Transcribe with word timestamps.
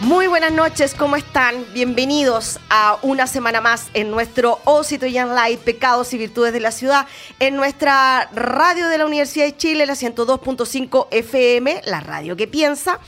Muy 0.00 0.28
buenas 0.28 0.52
noches, 0.52 0.94
¿cómo 0.94 1.16
están? 1.16 1.62
Bienvenidos 1.74 2.58
a 2.70 2.98
una 3.02 3.26
semana 3.26 3.60
más 3.60 3.90
en 3.92 4.10
nuestro 4.10 4.58
Osito 4.64 5.06
Young 5.06 5.32
Light, 5.34 5.60
Pecados 5.60 6.14
y 6.14 6.18
Virtudes 6.18 6.54
de 6.54 6.60
la 6.60 6.72
Ciudad, 6.72 7.06
en 7.38 7.54
nuestra 7.54 8.30
radio 8.32 8.88
de 8.88 8.96
la 8.96 9.04
Universidad 9.04 9.44
de 9.44 9.58
Chile, 9.58 9.84
la 9.84 9.92
102.5 9.92 11.08
FM, 11.10 11.82
la 11.84 12.00
radio 12.00 12.34
que 12.34 12.48
piensa. 12.48 12.98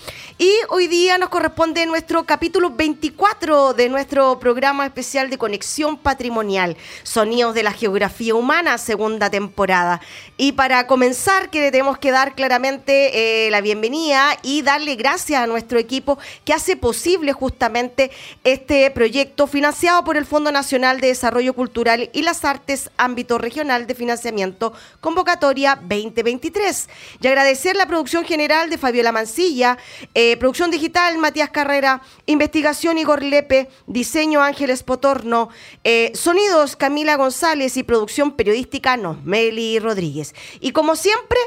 Y 0.42 0.50
hoy 0.70 0.88
día 0.88 1.18
nos 1.18 1.28
corresponde 1.28 1.86
nuestro 1.86 2.24
capítulo 2.24 2.70
24 2.70 3.74
de 3.74 3.88
nuestro 3.88 4.40
programa 4.40 4.84
especial 4.84 5.30
de 5.30 5.38
conexión 5.38 5.96
patrimonial, 5.96 6.76
Sonidos 7.04 7.54
de 7.54 7.62
la 7.62 7.70
Geografía 7.70 8.34
Humana, 8.34 8.76
segunda 8.78 9.30
temporada. 9.30 10.00
Y 10.36 10.50
para 10.50 10.88
comenzar, 10.88 11.48
que 11.48 11.70
tenemos 11.70 11.96
que 11.98 12.10
dar 12.10 12.34
claramente 12.34 13.46
eh, 13.46 13.50
la 13.52 13.60
bienvenida 13.60 14.36
y 14.42 14.62
darle 14.62 14.96
gracias 14.96 15.40
a 15.40 15.46
nuestro 15.46 15.78
equipo 15.78 16.18
que 16.44 16.52
hace 16.52 16.76
posible 16.76 17.32
justamente 17.32 18.10
este 18.42 18.90
proyecto 18.90 19.46
financiado 19.46 20.02
por 20.02 20.16
el 20.16 20.26
Fondo 20.26 20.50
Nacional 20.50 21.00
de 21.00 21.06
Desarrollo 21.06 21.54
Cultural 21.54 22.10
y 22.12 22.22
las 22.22 22.44
Artes, 22.44 22.90
ámbito 22.96 23.38
regional 23.38 23.86
de 23.86 23.94
financiamiento, 23.94 24.72
convocatoria 25.00 25.76
2023. 25.76 26.88
Y 27.20 27.28
agradecer 27.28 27.76
la 27.76 27.86
producción 27.86 28.24
general 28.24 28.70
de 28.70 28.78
Fabiola 28.78 29.12
Mancilla, 29.12 29.78
eh, 30.14 30.31
producción 30.36 30.70
digital 30.70 31.18
Matías 31.18 31.50
Carrera, 31.50 32.02
investigación 32.26 32.98
Igor 32.98 33.22
Lepe, 33.22 33.68
diseño 33.86 34.40
Ángeles 34.42 34.82
Potorno, 34.82 35.48
eh, 35.84 36.12
sonidos 36.14 36.76
Camila 36.76 37.16
González 37.16 37.76
y 37.76 37.82
producción 37.82 38.36
periodística 38.36 38.96
Nosmeli 38.96 39.78
Rodríguez. 39.78 40.34
Y 40.60 40.72
como 40.72 40.96
siempre, 40.96 41.38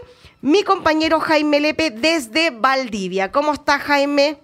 mi 0.42 0.64
compañero 0.64 1.20
Jaime 1.20 1.60
Lepe 1.60 1.92
desde 1.92 2.52
Valdivia. 2.52 3.32
¿Cómo 3.32 3.54
está 3.54 3.80
Jaime? 3.80 4.38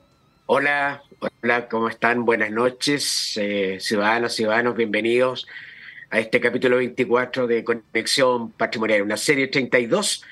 Hola, 0.46 1.04
hola, 1.44 1.68
¿cómo 1.68 1.90
están? 1.90 2.26
Buenas 2.26 2.52
noches, 2.52 3.38
eh, 3.38 3.78
ciudadanos, 3.80 4.34
ciudadanos, 4.34 4.76
bienvenidos 4.76 5.48
a 6.10 6.20
este 6.20 6.42
capítulo 6.42 6.78
24 6.78 7.48
de 7.48 7.64
Conexión 7.64 8.52
Patrimonial, 8.52 9.04
una 9.04 9.18
serie 9.18 9.48
32 9.48 10.24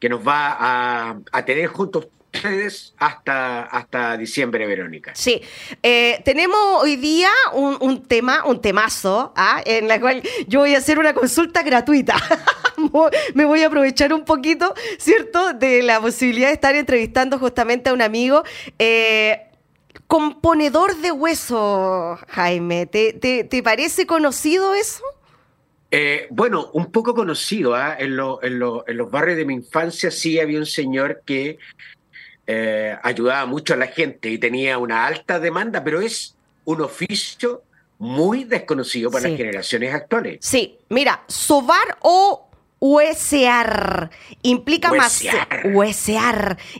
que 0.00 0.08
nos 0.08 0.26
va 0.26 1.16
a 1.30 1.44
tener 1.44 1.68
juntos 1.68 2.08
ustedes 2.34 2.94
hasta, 2.98 3.62
hasta 3.64 4.16
diciembre, 4.16 4.66
Verónica. 4.66 5.12
Sí, 5.14 5.42
eh, 5.82 6.20
tenemos 6.24 6.58
hoy 6.80 6.96
día 6.96 7.28
un, 7.52 8.02
tema, 8.04 8.44
un 8.46 8.60
temazo, 8.60 9.32
¿ah? 9.36 9.62
en 9.64 9.88
la 9.88 10.00
cual 10.00 10.22
yo 10.46 10.60
voy 10.60 10.74
a 10.74 10.78
hacer 10.78 10.98
una 10.98 11.14
consulta 11.14 11.62
gratuita. 11.62 12.16
Me 13.34 13.44
voy 13.44 13.62
a 13.62 13.66
aprovechar 13.66 14.12
un 14.12 14.24
poquito, 14.24 14.74
¿cierto?, 14.98 15.52
de 15.52 15.82
la 15.82 16.00
posibilidad 16.00 16.48
de 16.48 16.54
estar 16.54 16.74
entrevistando 16.74 17.38
justamente 17.38 17.90
a 17.90 17.92
un 17.92 18.02
amigo. 18.02 18.42
Eh, 18.78 19.48
componedor 20.06 20.96
de 20.96 21.12
hueso, 21.12 22.18
Jaime. 22.28 22.86
¿Te, 22.86 23.12
te, 23.12 23.62
parece 23.62 24.06
conocido 24.06 24.74
eso? 24.74 25.02
Eh, 25.90 26.26
bueno, 26.30 26.70
un 26.72 26.90
poco 26.90 27.14
conocido. 27.14 27.74
¿ah? 27.74 27.96
En, 27.98 28.18
en, 28.42 28.58
los 28.58 29.10
barrios 29.10 29.36
de 29.36 29.44
mi 29.44 29.54
infancia 29.54 30.10
sí 30.10 30.40
había 30.40 30.58
un 30.58 30.66
señor 30.66 31.22
que 31.24 31.58
eh, 32.46 32.96
ayudaba 33.02 33.46
mucho 33.46 33.74
a 33.74 33.76
la 33.76 33.86
gente 33.86 34.28
y 34.30 34.38
tenía 34.38 34.78
una 34.78 35.06
alta 35.06 35.38
demanda, 35.38 35.84
pero 35.84 36.00
es 36.00 36.34
un 36.64 36.80
oficio 36.80 37.62
muy 37.98 38.44
desconocido 38.44 39.10
para 39.10 39.28
las 39.28 39.36
generaciones 39.36 39.94
actuales. 39.94 40.38
Sí, 40.40 40.78
mira, 40.88 41.22
sobar 41.28 41.98
o 42.00 42.48
Huesear 42.84 44.10
implica, 44.42 44.90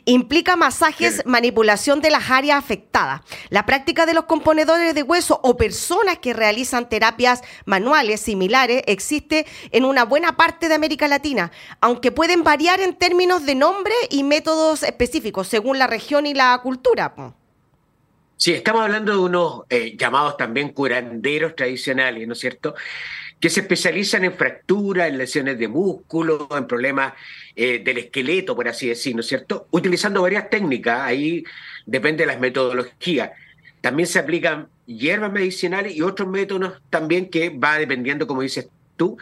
implica 0.03 0.55
masajes, 0.57 1.25
manipulación 1.25 2.01
de 2.01 2.11
las 2.11 2.29
áreas 2.29 2.59
afectadas. 2.59 3.21
La 3.47 3.65
práctica 3.65 4.05
de 4.05 4.13
los 4.13 4.25
componedores 4.25 4.95
de 4.95 5.01
hueso 5.01 5.39
o 5.43 5.55
personas 5.55 6.17
que 6.17 6.33
realizan 6.33 6.89
terapias 6.89 7.41
manuales 7.63 8.19
similares 8.19 8.83
existe 8.85 9.45
en 9.71 9.85
una 9.85 10.03
buena 10.03 10.35
parte 10.35 10.67
de 10.67 10.75
América 10.75 11.07
Latina, 11.07 11.53
aunque 11.79 12.11
pueden 12.11 12.43
variar 12.43 12.81
en 12.81 12.95
términos 12.95 13.45
de 13.45 13.55
nombre 13.55 13.93
y 14.09 14.23
métodos 14.23 14.83
específicos 14.83 15.47
según 15.47 15.79
la 15.79 15.87
región 15.87 16.25
y 16.25 16.33
la 16.33 16.59
cultura. 16.61 17.15
Sí, 18.35 18.51
estamos 18.51 18.81
hablando 18.81 19.13
de 19.13 19.19
unos 19.19 19.61
eh, 19.69 19.95
llamados 19.97 20.35
también 20.35 20.73
curanderos 20.73 21.55
tradicionales, 21.55 22.27
¿no 22.27 22.33
es 22.33 22.39
cierto? 22.39 22.75
Que 23.43 23.49
se 23.49 23.59
especializan 23.59 24.23
en 24.23 24.31
fracturas, 24.31 25.09
en 25.09 25.17
lesiones 25.17 25.59
de 25.59 25.67
músculo, 25.67 26.47
en 26.55 26.65
problemas 26.65 27.11
eh, 27.57 27.81
del 27.83 27.97
esqueleto, 27.97 28.55
por 28.55 28.69
así 28.69 28.87
decirlo, 28.87 29.17
¿no 29.17 29.19
es 29.19 29.27
cierto? 29.27 29.67
Utilizando 29.71 30.21
varias 30.21 30.49
técnicas, 30.49 31.01
ahí 31.01 31.43
depende 31.85 32.23
de 32.23 32.27
las 32.27 32.39
metodologías. 32.39 33.31
También 33.81 34.07
se 34.07 34.19
aplican 34.19 34.69
hierbas 34.85 35.33
medicinales 35.33 35.93
y 35.93 36.01
otros 36.01 36.29
métodos 36.29 36.81
también 36.89 37.29
que 37.29 37.49
va 37.49 37.77
dependiendo, 37.77 38.27
como 38.27 38.43
dices 38.43 38.69
tú, 38.95 39.17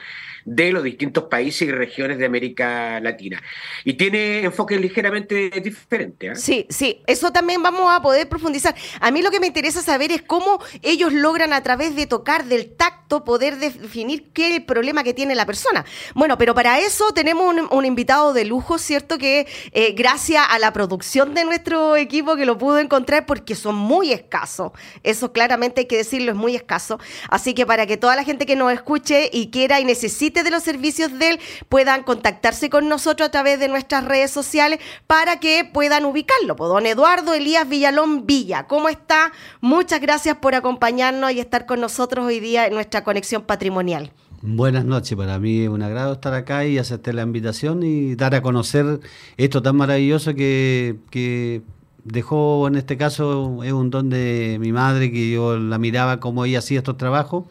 de 0.45 0.71
los 0.71 0.83
distintos 0.83 1.25
países 1.25 1.67
y 1.67 1.71
regiones 1.71 2.17
de 2.17 2.25
América 2.25 2.99
Latina. 2.99 3.41
Y 3.83 3.93
tiene 3.93 4.43
enfoques 4.43 4.79
ligeramente 4.79 5.49
diferentes. 5.63 6.37
¿eh? 6.37 6.41
Sí, 6.41 6.65
sí, 6.69 7.01
eso 7.07 7.31
también 7.31 7.61
vamos 7.61 7.93
a 7.93 8.01
poder 8.01 8.27
profundizar. 8.27 8.75
A 8.99 9.11
mí 9.11 9.21
lo 9.21 9.31
que 9.31 9.39
me 9.39 9.47
interesa 9.47 9.81
saber 9.81 10.11
es 10.11 10.21
cómo 10.21 10.61
ellos 10.81 11.13
logran 11.13 11.53
a 11.53 11.61
través 11.61 11.95
de 11.95 12.07
tocar, 12.07 12.45
del 12.45 12.75
tacto, 12.75 13.23
poder 13.23 13.57
definir 13.57 14.31
qué 14.33 14.49
es 14.49 14.55
el 14.57 14.65
problema 14.65 15.03
que 15.03 15.13
tiene 15.13 15.35
la 15.35 15.45
persona. 15.45 15.85
Bueno, 16.15 16.37
pero 16.37 16.55
para 16.55 16.79
eso 16.79 17.11
tenemos 17.13 17.55
un, 17.69 17.85
invitado 17.85 18.33
de 18.33 18.45
lujo, 18.45 18.77
¿cierto? 18.77 19.17
Que 19.17 19.47
eh, 19.71 19.93
gracias 19.93 20.45
a 20.49 20.59
la 20.59 20.71
producción 20.71 21.33
de 21.33 21.43
nuestro 21.43 21.95
equipo 21.97 22.35
que 22.35 22.45
lo 22.45 22.57
pudo 22.57 22.79
encontrar 22.79 23.25
porque 23.25 23.55
son 23.55 23.75
muy 23.75 24.11
escasos. 24.11 24.71
Eso 25.03 25.33
claramente 25.33 25.81
hay 25.81 25.87
que 25.87 25.97
decirlo, 25.97 26.31
es 26.31 26.37
muy 26.37 26.55
escaso. 26.55 26.99
Así 27.29 27.53
que 27.53 27.65
para 27.65 27.85
que 27.85 27.97
toda 27.97 28.15
la 28.15 28.23
gente 28.23 28.45
que 28.45 28.55
nos 28.55 28.71
escuche 28.71 29.29
y 29.31 29.47
quiera 29.61 29.79
y 29.79 29.85
necesite 29.85 30.43
de 30.43 30.49
los 30.49 30.63
servicios 30.63 31.19
de 31.19 31.29
él 31.29 31.39
puedan 31.69 32.01
contactarse 32.01 32.71
con 32.71 32.89
nosotros 32.89 33.27
a 33.27 33.31
través 33.31 33.59
de 33.59 33.67
nuestras 33.67 34.03
redes 34.05 34.31
sociales 34.31 34.79
para 35.05 35.39
que 35.39 35.69
puedan 35.71 36.05
ubicarlo. 36.05 36.55
Pues, 36.55 36.67
don 36.67 36.87
Eduardo 36.87 37.35
Elías 37.35 37.69
Villalón 37.69 38.25
Villa, 38.25 38.65
¿cómo 38.65 38.89
está? 38.89 39.31
Muchas 39.59 40.01
gracias 40.01 40.37
por 40.37 40.55
acompañarnos 40.55 41.31
y 41.31 41.39
estar 41.39 41.67
con 41.67 41.79
nosotros 41.79 42.25
hoy 42.25 42.39
día 42.39 42.65
en 42.65 42.73
nuestra 42.73 43.03
conexión 43.03 43.43
patrimonial. 43.43 44.11
Buenas 44.41 44.83
noches, 44.83 45.15
para 45.15 45.37
mí 45.37 45.61
es 45.61 45.69
un 45.69 45.83
agrado 45.83 46.13
estar 46.13 46.33
acá 46.33 46.65
y 46.65 46.79
aceptar 46.79 47.13
la 47.13 47.21
invitación 47.21 47.83
y 47.83 48.15
dar 48.15 48.33
a 48.33 48.41
conocer 48.41 48.99
esto 49.37 49.61
tan 49.61 49.75
maravilloso 49.75 50.33
que, 50.33 50.97
que 51.11 51.61
dejó 52.03 52.67
en 52.67 52.75
este 52.75 52.97
caso 52.97 53.63
es 53.63 53.71
un 53.71 53.89
don 53.89 54.09
de 54.09 54.57
mi 54.59 54.71
madre 54.71 55.11
que 55.11 55.31
yo 55.31 55.57
la 55.57 55.77
miraba 55.77 56.19
como 56.19 56.45
ella 56.45 56.59
hacía 56.59 56.79
estos 56.79 56.97
trabajos 56.97 57.45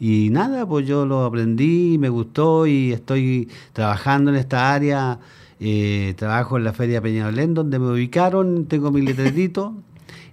y 0.00 0.30
nada, 0.30 0.66
pues 0.66 0.86
yo 0.86 1.06
lo 1.06 1.24
aprendí, 1.24 1.96
me 1.98 2.08
gustó 2.08 2.66
y 2.66 2.92
estoy 2.92 3.48
trabajando 3.72 4.30
en 4.32 4.36
esta 4.36 4.74
área. 4.74 5.18
Eh, 5.64 6.14
trabajo 6.16 6.56
en 6.56 6.64
la 6.64 6.72
Feria 6.72 7.00
Peñalolén, 7.00 7.54
donde 7.54 7.78
me 7.78 7.92
ubicaron, 7.92 8.66
tengo 8.66 8.90
mi 8.90 9.00
letretito 9.00 9.74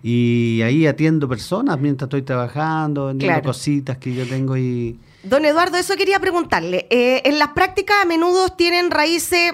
y 0.02 0.62
ahí 0.64 0.88
atiendo 0.88 1.30
personas 1.30 1.80
mientras 1.80 2.08
estoy 2.08 2.24
trabajando, 2.24 3.06
vendiendo 3.08 3.36
Claro. 3.36 3.50
cositas 3.50 3.98
que 4.00 4.16
yo 4.16 4.26
tengo 4.28 4.58
y 4.58 4.98
Don 5.22 5.46
Eduardo, 5.46 5.78
eso 5.78 5.96
quería 5.98 6.20
preguntarle. 6.20 6.88
Eh, 6.90 7.22
en 7.26 7.38
las 7.38 7.50
prácticas 7.50 7.98
a 8.02 8.06
menudo 8.08 8.50
tienen 8.50 8.90
raíces 8.90 9.52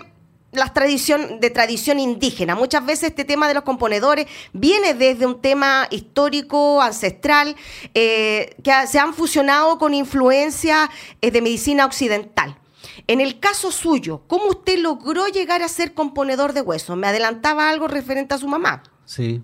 las 0.56 0.74
tradición, 0.74 1.40
de 1.40 1.50
tradición 1.50 2.00
indígena. 2.00 2.56
Muchas 2.56 2.86
veces 2.86 3.10
este 3.10 3.26
tema 3.26 3.48
de 3.48 3.54
los 3.54 3.64
componedores 3.64 4.28
viene 4.54 4.94
desde 4.94 5.26
un 5.26 5.42
tema 5.42 5.88
histórico, 5.92 6.82
ancestral, 6.82 7.56
eh, 7.94 8.56
que 8.64 8.72
se 8.88 9.00
han 9.00 9.14
fusionado 9.14 9.78
con 9.78 9.94
influencias 9.94 10.90
eh, 11.22 11.32
de 11.32 11.42
medicina 11.42 11.86
occidental. 11.86 12.58
En 13.08 13.22
el 13.22 13.40
caso 13.40 13.72
suyo, 13.72 14.22
¿cómo 14.28 14.46
usted 14.48 14.80
logró 14.80 15.28
llegar 15.28 15.62
a 15.62 15.68
ser 15.68 15.94
componedor 15.94 16.54
de 16.54 16.62
huesos? 16.62 16.98
Me 16.98 17.08
adelantaba 17.08 17.70
algo 17.70 17.88
referente 17.88 18.34
a 18.34 18.38
su 18.38 18.48
mamá. 18.48 18.84
sí. 19.06 19.42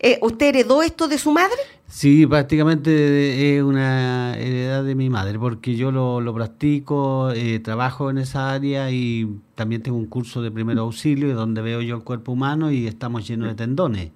Eh, 0.00 0.18
¿Usted 0.22 0.46
heredó 0.46 0.82
esto 0.82 1.08
de 1.08 1.18
su 1.18 1.32
madre? 1.32 1.58
Sí, 1.90 2.26
prácticamente 2.26 3.56
es 3.56 3.62
una 3.62 4.36
heredad 4.36 4.84
de 4.84 4.94
mi 4.94 5.08
madre, 5.08 5.38
porque 5.38 5.74
yo 5.74 5.90
lo, 5.90 6.20
lo 6.20 6.34
practico, 6.34 7.30
eh, 7.32 7.60
trabajo 7.60 8.10
en 8.10 8.18
esa 8.18 8.52
área 8.52 8.90
y 8.90 9.40
también 9.54 9.82
tengo 9.82 9.96
un 9.96 10.04
curso 10.04 10.42
de 10.42 10.50
primer 10.50 10.76
auxilio 10.76 11.34
donde 11.34 11.62
veo 11.62 11.80
yo 11.80 11.96
el 11.96 12.02
cuerpo 12.02 12.32
humano 12.32 12.70
y 12.70 12.86
estamos 12.86 13.26
llenos 13.26 13.48
de 13.48 13.54
tendones. 13.54 14.10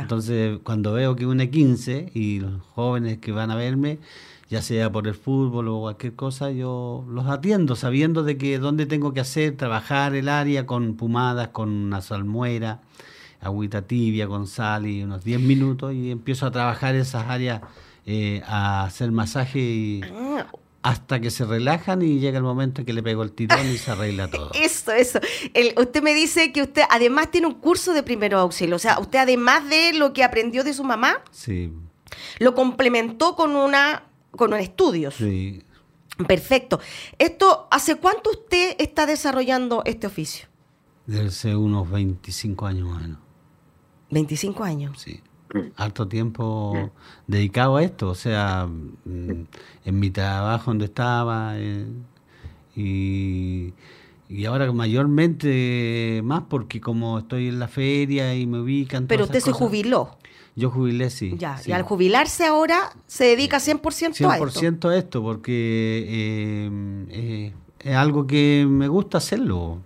Entonces, 0.00 0.60
cuando 0.62 0.94
veo 0.94 1.14
que 1.14 1.26
una 1.26 1.46
15 1.46 2.10
y 2.14 2.40
los 2.40 2.62
jóvenes 2.74 3.18
que 3.18 3.32
van 3.32 3.50
a 3.50 3.54
verme, 3.54 3.98
ya 4.48 4.62
sea 4.62 4.90
por 4.90 5.06
el 5.06 5.14
fútbol 5.14 5.68
o 5.68 5.80
cualquier 5.80 6.14
cosa, 6.14 6.50
yo 6.50 7.04
los 7.08 7.26
atiendo 7.26 7.76
sabiendo 7.76 8.24
de 8.24 8.38
que 8.38 8.58
dónde 8.58 8.86
tengo 8.86 9.12
que 9.12 9.20
hacer, 9.20 9.58
trabajar 9.58 10.14
el 10.14 10.28
área 10.30 10.64
con 10.64 10.94
pumadas, 10.94 11.48
con 11.48 11.68
una 11.68 12.00
salmuera, 12.00 12.80
agüita 13.40 13.82
tibia 13.82 14.26
con 14.28 14.46
sal 14.46 14.86
y 14.86 15.02
unos 15.02 15.24
10 15.24 15.40
minutos 15.40 15.94
y 15.94 16.10
empiezo 16.10 16.46
a 16.46 16.50
trabajar 16.50 16.94
esas 16.94 17.26
áreas, 17.28 17.62
eh, 18.06 18.42
a 18.46 18.84
hacer 18.84 19.10
masaje 19.12 19.58
y 19.60 20.00
hasta 20.82 21.20
que 21.20 21.30
se 21.30 21.44
relajan 21.44 22.00
y 22.02 22.18
llega 22.20 22.38
el 22.38 22.42
momento 22.44 22.80
en 22.80 22.86
que 22.86 22.92
le 22.94 23.02
pego 23.02 23.22
el 23.22 23.32
tirón 23.32 23.66
y 23.70 23.76
se 23.76 23.90
arregla 23.90 24.28
todo. 24.28 24.50
Eso, 24.54 24.92
eso. 24.92 25.20
El- 25.52 25.74
usted 25.78 26.02
me 26.02 26.14
dice 26.14 26.52
que 26.52 26.62
usted 26.62 26.82
además 26.90 27.30
tiene 27.30 27.46
un 27.48 27.54
curso 27.54 27.92
de 27.92 28.02
primero 28.02 28.38
auxilio. 28.38 28.76
O 28.76 28.78
sea, 28.78 28.98
usted 28.98 29.18
además 29.18 29.68
de 29.68 29.92
lo 29.92 30.12
que 30.14 30.24
aprendió 30.24 30.64
de 30.64 30.72
su 30.72 30.82
mamá, 30.84 31.22
Sí, 31.30 31.70
lo 32.38 32.54
complementó 32.54 33.36
con 33.36 33.56
una 33.56 34.04
con 34.32 34.54
estudios. 34.54 35.14
sí. 35.14 35.62
Perfecto. 36.28 36.80
Esto, 37.18 37.66
¿hace 37.70 37.94
cuánto 37.96 38.30
usted 38.30 38.76
está 38.78 39.06
desarrollando 39.06 39.82
este 39.86 40.06
oficio? 40.06 40.48
Desde 41.06 41.56
unos 41.56 41.90
25 41.90 42.66
años 42.66 42.88
más 42.88 42.98
o 42.98 43.00
menos. 43.00 43.18
25 44.10 44.64
años. 44.64 45.00
Sí. 45.00 45.20
Harto 45.76 46.06
tiempo 46.06 46.92
dedicado 47.26 47.76
a 47.76 47.82
esto, 47.82 48.10
o 48.10 48.14
sea, 48.14 48.66
mm, 48.66 49.46
en 49.84 49.98
mi 49.98 50.10
trabajo 50.10 50.70
donde 50.70 50.84
estaba 50.84 51.54
eh, 51.58 51.86
y, 52.76 53.72
y 54.28 54.44
ahora 54.44 54.70
mayormente 54.70 56.20
más 56.22 56.44
porque 56.48 56.80
como 56.80 57.18
estoy 57.18 57.48
en 57.48 57.58
la 57.58 57.66
feria 57.66 58.34
y 58.36 58.46
me 58.46 58.60
ubican. 58.60 59.08
Pero 59.08 59.24
usted 59.24 59.40
se 59.40 59.50
jubiló. 59.50 60.16
Yo 60.54 60.70
jubilé, 60.70 61.10
sí. 61.10 61.34
Ya. 61.36 61.58
sí. 61.58 61.70
Y 61.70 61.72
al 61.72 61.82
jubilarse 61.82 62.46
ahora 62.46 62.92
se 63.06 63.24
dedica 63.24 63.58
100%, 63.58 64.30
a 64.30 64.36
esto. 64.36 64.60
100% 64.60 64.88
a 64.90 64.96
esto 64.96 65.22
porque 65.22 66.04
eh, 66.08 66.70
eh, 67.10 67.54
es 67.80 67.96
algo 67.96 68.26
que 68.26 68.66
me 68.68 68.86
gusta 68.86 69.18
hacerlo. 69.18 69.78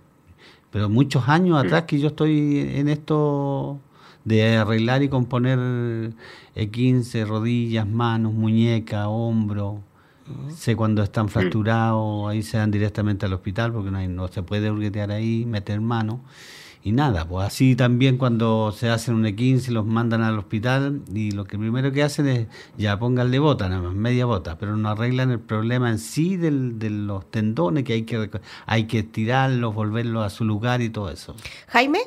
Pero 0.69 0.89
muchos 0.89 1.27
años 1.29 1.63
atrás 1.63 1.83
que 1.83 1.99
yo 1.99 2.09
estoy 2.09 2.59
en 2.59 2.89
esto 2.89 3.79
de 4.25 4.57
arreglar 4.57 5.01
y 5.03 5.07
componer 5.09 5.57
E15, 6.55 7.25
rodillas, 7.25 7.87
manos, 7.87 8.33
muñeca, 8.33 9.07
hombro. 9.07 9.81
Sé 10.49 10.75
cuando 10.75 11.03
están 11.03 11.29
fracturados, 11.29 12.27
ahí 12.29 12.41
se 12.41 12.57
dan 12.57 12.71
directamente 12.71 13.27
al 13.27 13.33
hospital 13.33 13.71
porque 13.71 13.91
no, 13.91 13.99
hay- 13.99 14.07
no 14.07 14.27
se 14.27 14.41
puede 14.43 14.71
hurguetear 14.71 15.11
ahí, 15.11 15.45
meter 15.45 15.79
mano. 15.81 16.21
Y 16.83 16.91
nada, 16.91 17.27
pues 17.27 17.47
así 17.47 17.75
también 17.75 18.17
cuando 18.17 18.71
se 18.71 18.89
hacen 18.89 19.15
un 19.15 19.25
E15 19.25 19.69
los 19.71 19.85
mandan 19.87 20.21
al 20.21 20.37
hospital 20.37 21.01
y 21.13 21.31
lo 21.31 21.45
que 21.45 21.57
primero 21.57 21.91
que 21.91 22.03
hacen 22.03 22.27
es 22.27 22.47
ya 22.77 22.97
pónganle 22.99 23.39
bota, 23.39 23.69
nada 23.69 23.81
más, 23.81 23.93
media 23.95 24.25
bota, 24.25 24.57
pero 24.59 24.75
no 24.77 24.89
arreglan 24.89 25.31
el 25.31 25.39
problema 25.39 25.89
en 25.89 25.97
sí 25.99 26.37
del- 26.37 26.77
de 26.79 26.89
los 26.91 27.29
tendones 27.31 27.83
que 27.85 27.93
hay 27.93 28.03
que 28.03 28.29
hay 28.67 28.85
que 28.85 28.99
estirarlos, 28.99 29.73
volverlos 29.75 30.25
a 30.25 30.29
su 30.29 30.43
lugar 30.45 30.81
y 30.81 30.89
todo 30.89 31.09
eso. 31.09 31.35
Jaime. 31.67 31.99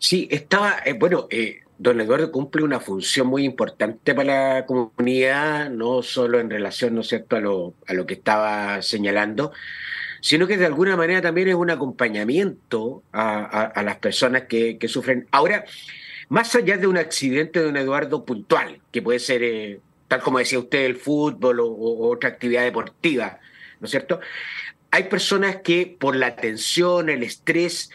Sí, 0.00 0.28
estaba, 0.30 0.78
eh, 0.86 0.94
bueno, 0.94 1.28
eh, 1.30 1.60
don 1.76 2.00
Eduardo 2.00 2.32
cumple 2.32 2.62
una 2.62 2.80
función 2.80 3.26
muy 3.26 3.44
importante 3.44 4.14
para 4.14 4.54
la 4.54 4.66
comunidad, 4.66 5.68
no 5.68 6.02
solo 6.02 6.40
en 6.40 6.48
relación, 6.48 6.94
¿no 6.94 7.02
es 7.02 7.08
cierto?, 7.08 7.36
a 7.36 7.40
lo, 7.40 7.74
a 7.86 7.92
lo 7.92 8.06
que 8.06 8.14
estaba 8.14 8.80
señalando, 8.80 9.52
sino 10.22 10.46
que 10.46 10.56
de 10.56 10.64
alguna 10.64 10.96
manera 10.96 11.20
también 11.20 11.48
es 11.48 11.54
un 11.54 11.68
acompañamiento 11.68 13.02
a, 13.12 13.82
las 13.84 13.98
personas 13.98 14.44
que, 14.44 14.78
que 14.78 14.88
sufren. 14.88 15.28
Ahora, 15.32 15.66
más 16.30 16.54
allá 16.54 16.78
de 16.78 16.86
un 16.86 16.96
accidente 16.96 17.58
de 17.58 17.66
don 17.66 17.76
Eduardo 17.76 18.24
puntual, 18.24 18.80
que 18.90 19.02
puede 19.02 19.18
ser, 19.18 19.42
eh, 19.42 19.80
tal 20.08 20.22
como 20.22 20.38
decía 20.38 20.60
usted, 20.60 20.86
el 20.86 20.96
fútbol 20.96 21.60
o, 21.60 21.66
o 21.66 22.10
otra 22.10 22.30
actividad 22.30 22.62
deportiva, 22.62 23.38
¿no 23.80 23.84
es 23.84 23.90
cierto? 23.90 24.18
Hay 24.92 25.04
personas 25.04 25.56
que 25.56 25.94
por 26.00 26.16
la 26.16 26.36
tensión, 26.36 27.10
el 27.10 27.22
estrés, 27.22 27.90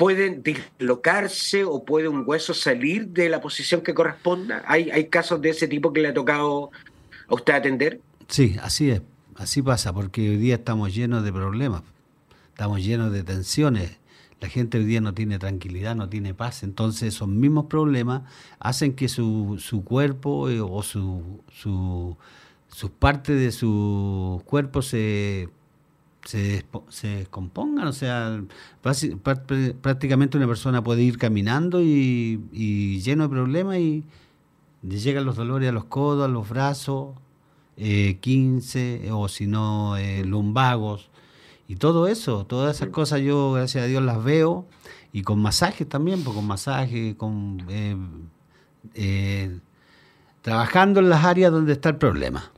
pueden 0.00 0.42
dislocarse 0.42 1.62
o 1.62 1.84
puede 1.84 2.08
un 2.08 2.24
hueso 2.26 2.54
salir 2.54 3.08
de 3.08 3.28
la 3.28 3.42
posición 3.42 3.82
que 3.82 3.92
corresponda. 3.92 4.62
¿Hay, 4.66 4.90
hay 4.90 5.08
casos 5.08 5.42
de 5.42 5.50
ese 5.50 5.68
tipo 5.68 5.92
que 5.92 6.00
le 6.00 6.08
ha 6.08 6.14
tocado 6.14 6.70
a 7.28 7.34
usted 7.34 7.52
atender? 7.52 8.00
Sí, 8.26 8.56
así 8.62 8.90
es, 8.92 9.02
así 9.36 9.60
pasa, 9.60 9.92
porque 9.92 10.30
hoy 10.30 10.38
día 10.38 10.54
estamos 10.54 10.94
llenos 10.94 11.22
de 11.22 11.30
problemas, 11.34 11.82
estamos 12.48 12.82
llenos 12.82 13.12
de 13.12 13.24
tensiones. 13.24 13.98
La 14.40 14.48
gente 14.48 14.78
hoy 14.78 14.84
día 14.84 15.02
no 15.02 15.12
tiene 15.12 15.38
tranquilidad, 15.38 15.94
no 15.94 16.08
tiene 16.08 16.32
paz. 16.32 16.62
Entonces 16.62 17.14
esos 17.14 17.28
mismos 17.28 17.66
problemas 17.66 18.22
hacen 18.58 18.94
que 18.94 19.06
su, 19.06 19.58
su 19.60 19.84
cuerpo 19.84 20.48
eh, 20.48 20.62
o 20.62 20.82
su, 20.82 21.42
su, 21.52 22.16
sus 22.68 22.90
partes 22.90 23.38
de 23.38 23.52
su 23.52 24.42
cuerpo 24.46 24.80
se, 24.80 25.50
se, 26.24 26.64
descompongan. 27.02 27.88
O 27.88 27.92
sea, 27.92 28.42
prácticamente 28.82 30.36
una 30.36 30.46
persona 30.46 30.82
puede 30.82 31.02
ir 31.02 31.18
caminando 31.18 31.80
y, 31.82 32.40
y 32.52 33.00
lleno 33.00 33.24
de 33.24 33.28
problemas 33.28 33.78
y 33.78 34.04
le 34.82 34.98
llegan 34.98 35.24
los 35.24 35.36
dolores 35.36 35.68
a 35.68 35.72
los 35.72 35.84
codos, 35.84 36.24
a 36.24 36.28
los 36.28 36.48
brazos, 36.48 37.14
eh, 37.76 38.18
15 38.20 39.10
o 39.12 39.28
si 39.28 39.46
no 39.46 39.96
eh, 39.96 40.24
lumbagos 40.24 41.10
y 41.70 41.76
todo 41.76 42.08
eso, 42.08 42.44
todas 42.46 42.76
esas 42.76 42.88
cosas 42.88 43.20
yo 43.20 43.52
gracias 43.52 43.84
a 43.84 43.86
Dios 43.86 44.02
las 44.02 44.22
veo 44.22 44.66
y 45.12 45.22
con 45.22 45.40
masajes 45.40 45.88
también, 45.88 46.22
pues 46.24 46.34
con 46.36 46.46
masaje, 46.46 47.16
con 47.16 47.64
eh, 47.68 47.96
eh, 48.94 49.60
trabajando 50.42 51.00
en 51.00 51.08
las 51.08 51.24
áreas 51.24 51.52
donde 51.52 51.72
está 51.72 51.90
el 51.90 51.96
problema. 51.96 52.50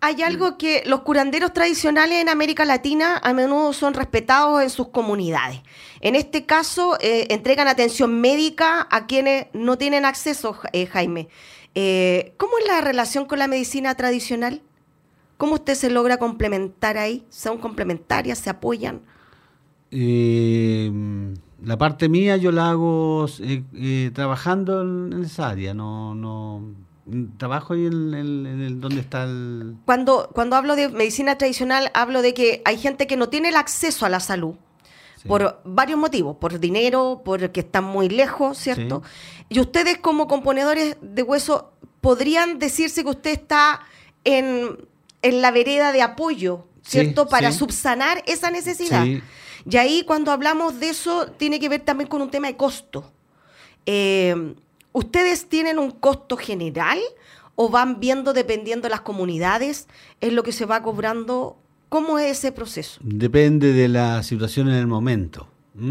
Hay 0.00 0.22
algo 0.22 0.58
que 0.58 0.82
los 0.86 1.00
curanderos 1.00 1.52
tradicionales 1.52 2.20
en 2.20 2.28
América 2.28 2.64
Latina 2.64 3.18
a 3.22 3.32
menudo 3.32 3.72
son 3.72 3.94
respetados 3.94 4.62
en 4.62 4.70
sus 4.70 4.88
comunidades. 4.88 5.62
En 6.00 6.14
este 6.14 6.44
caso, 6.44 6.96
eh, 7.00 7.26
entregan 7.30 7.68
atención 7.68 8.20
médica 8.20 8.86
a 8.90 9.06
quienes 9.06 9.46
no 9.52 9.78
tienen 9.78 10.04
acceso, 10.04 10.58
eh, 10.72 10.86
Jaime. 10.86 11.28
Eh, 11.74 12.34
¿Cómo 12.36 12.58
es 12.58 12.66
la 12.66 12.80
relación 12.80 13.24
con 13.26 13.38
la 13.38 13.48
medicina 13.48 13.94
tradicional? 13.94 14.62
¿Cómo 15.38 15.54
usted 15.54 15.74
se 15.74 15.90
logra 15.90 16.18
complementar 16.18 16.98
ahí? 16.98 17.24
¿Son 17.30 17.58
complementarias? 17.58 18.38
¿Se 18.38 18.50
apoyan? 18.50 19.00
La 19.90 21.78
parte 21.78 22.08
mía 22.08 22.36
yo 22.36 22.52
la 22.52 22.70
hago 22.70 23.26
trabajando 24.12 24.82
en, 24.82 25.12
en 25.12 25.24
esa 25.24 25.48
área, 25.48 25.74
no, 25.74 26.14
no 26.14 26.62
trabajo 27.38 27.74
ahí 27.74 27.86
en, 27.86 28.14
en- 28.14 28.46
en 28.46 28.60
el 28.62 28.80
donde 28.80 29.00
está 29.00 29.24
el 29.24 29.76
Cuando, 29.84 30.28
cuando 30.32 30.56
hablo 30.56 30.74
de 30.76 30.88
medicina 30.88 31.38
tradicional, 31.38 31.90
hablo 31.94 32.22
de 32.22 32.34
que 32.34 32.62
hay 32.64 32.78
gente 32.78 33.06
que 33.06 33.16
no 33.16 33.28
tiene 33.28 33.48
el 33.50 33.56
acceso 33.56 34.06
a 34.06 34.08
la 34.08 34.20
salud. 34.20 34.54
Sí. 35.22 35.28
Por 35.28 35.60
varios 35.64 35.98
motivos, 35.98 36.36
por 36.36 36.58
dinero, 36.60 37.22
porque 37.24 37.60
están 37.60 37.84
muy 37.84 38.08
lejos, 38.08 38.58
¿cierto? 38.58 39.02
Y 39.48 39.60
ustedes 39.60 39.98
como 39.98 40.26
componedores 40.28 40.96
de 41.00 41.22
hueso, 41.22 41.72
¿podrían 42.00 42.58
decirse 42.58 43.02
que 43.02 43.10
usted 43.10 43.30
está 43.30 43.80
en, 44.24 44.76
en 45.22 45.40
la 45.42 45.50
vereda 45.52 45.92
de 45.92 46.02
apoyo, 46.02 46.66
Sí, 46.82 47.00
¿cierto? 47.00 47.26
Para 47.28 47.50
sí. 47.50 47.58
subsanar 47.58 48.22
esa 48.26 48.50
necesidad. 48.50 49.04
Sí. 49.04 49.22
Y 49.68 49.76
ahí 49.78 50.04
cuando 50.06 50.30
hablamos 50.32 50.78
de 50.80 50.90
eso, 50.90 51.26
tiene 51.36 51.58
que 51.58 51.68
ver 51.68 51.80
también 51.80 52.08
con 52.08 52.20
un 52.22 52.30
tema 52.30 52.46
de 52.48 52.56
costo. 52.56 53.10
Eh, 53.86 54.54
¿Ustedes 54.96 55.50
tienen 55.50 55.78
un 55.78 55.90
costo 55.90 56.38
general 56.38 56.98
o 57.54 57.68
van 57.68 58.00
viendo 58.00 58.32
dependiendo 58.32 58.84
de 58.84 58.88
las 58.88 59.02
comunidades? 59.02 59.88
¿Es 60.22 60.32
lo 60.32 60.42
que 60.42 60.52
se 60.52 60.64
va 60.64 60.82
cobrando? 60.82 61.58
¿Cómo 61.90 62.18
es 62.18 62.38
ese 62.38 62.50
proceso? 62.50 62.98
Depende 63.04 63.74
de 63.74 63.88
la 63.88 64.22
situación 64.22 64.68
en 64.68 64.76
el 64.76 64.86
momento 64.86 65.48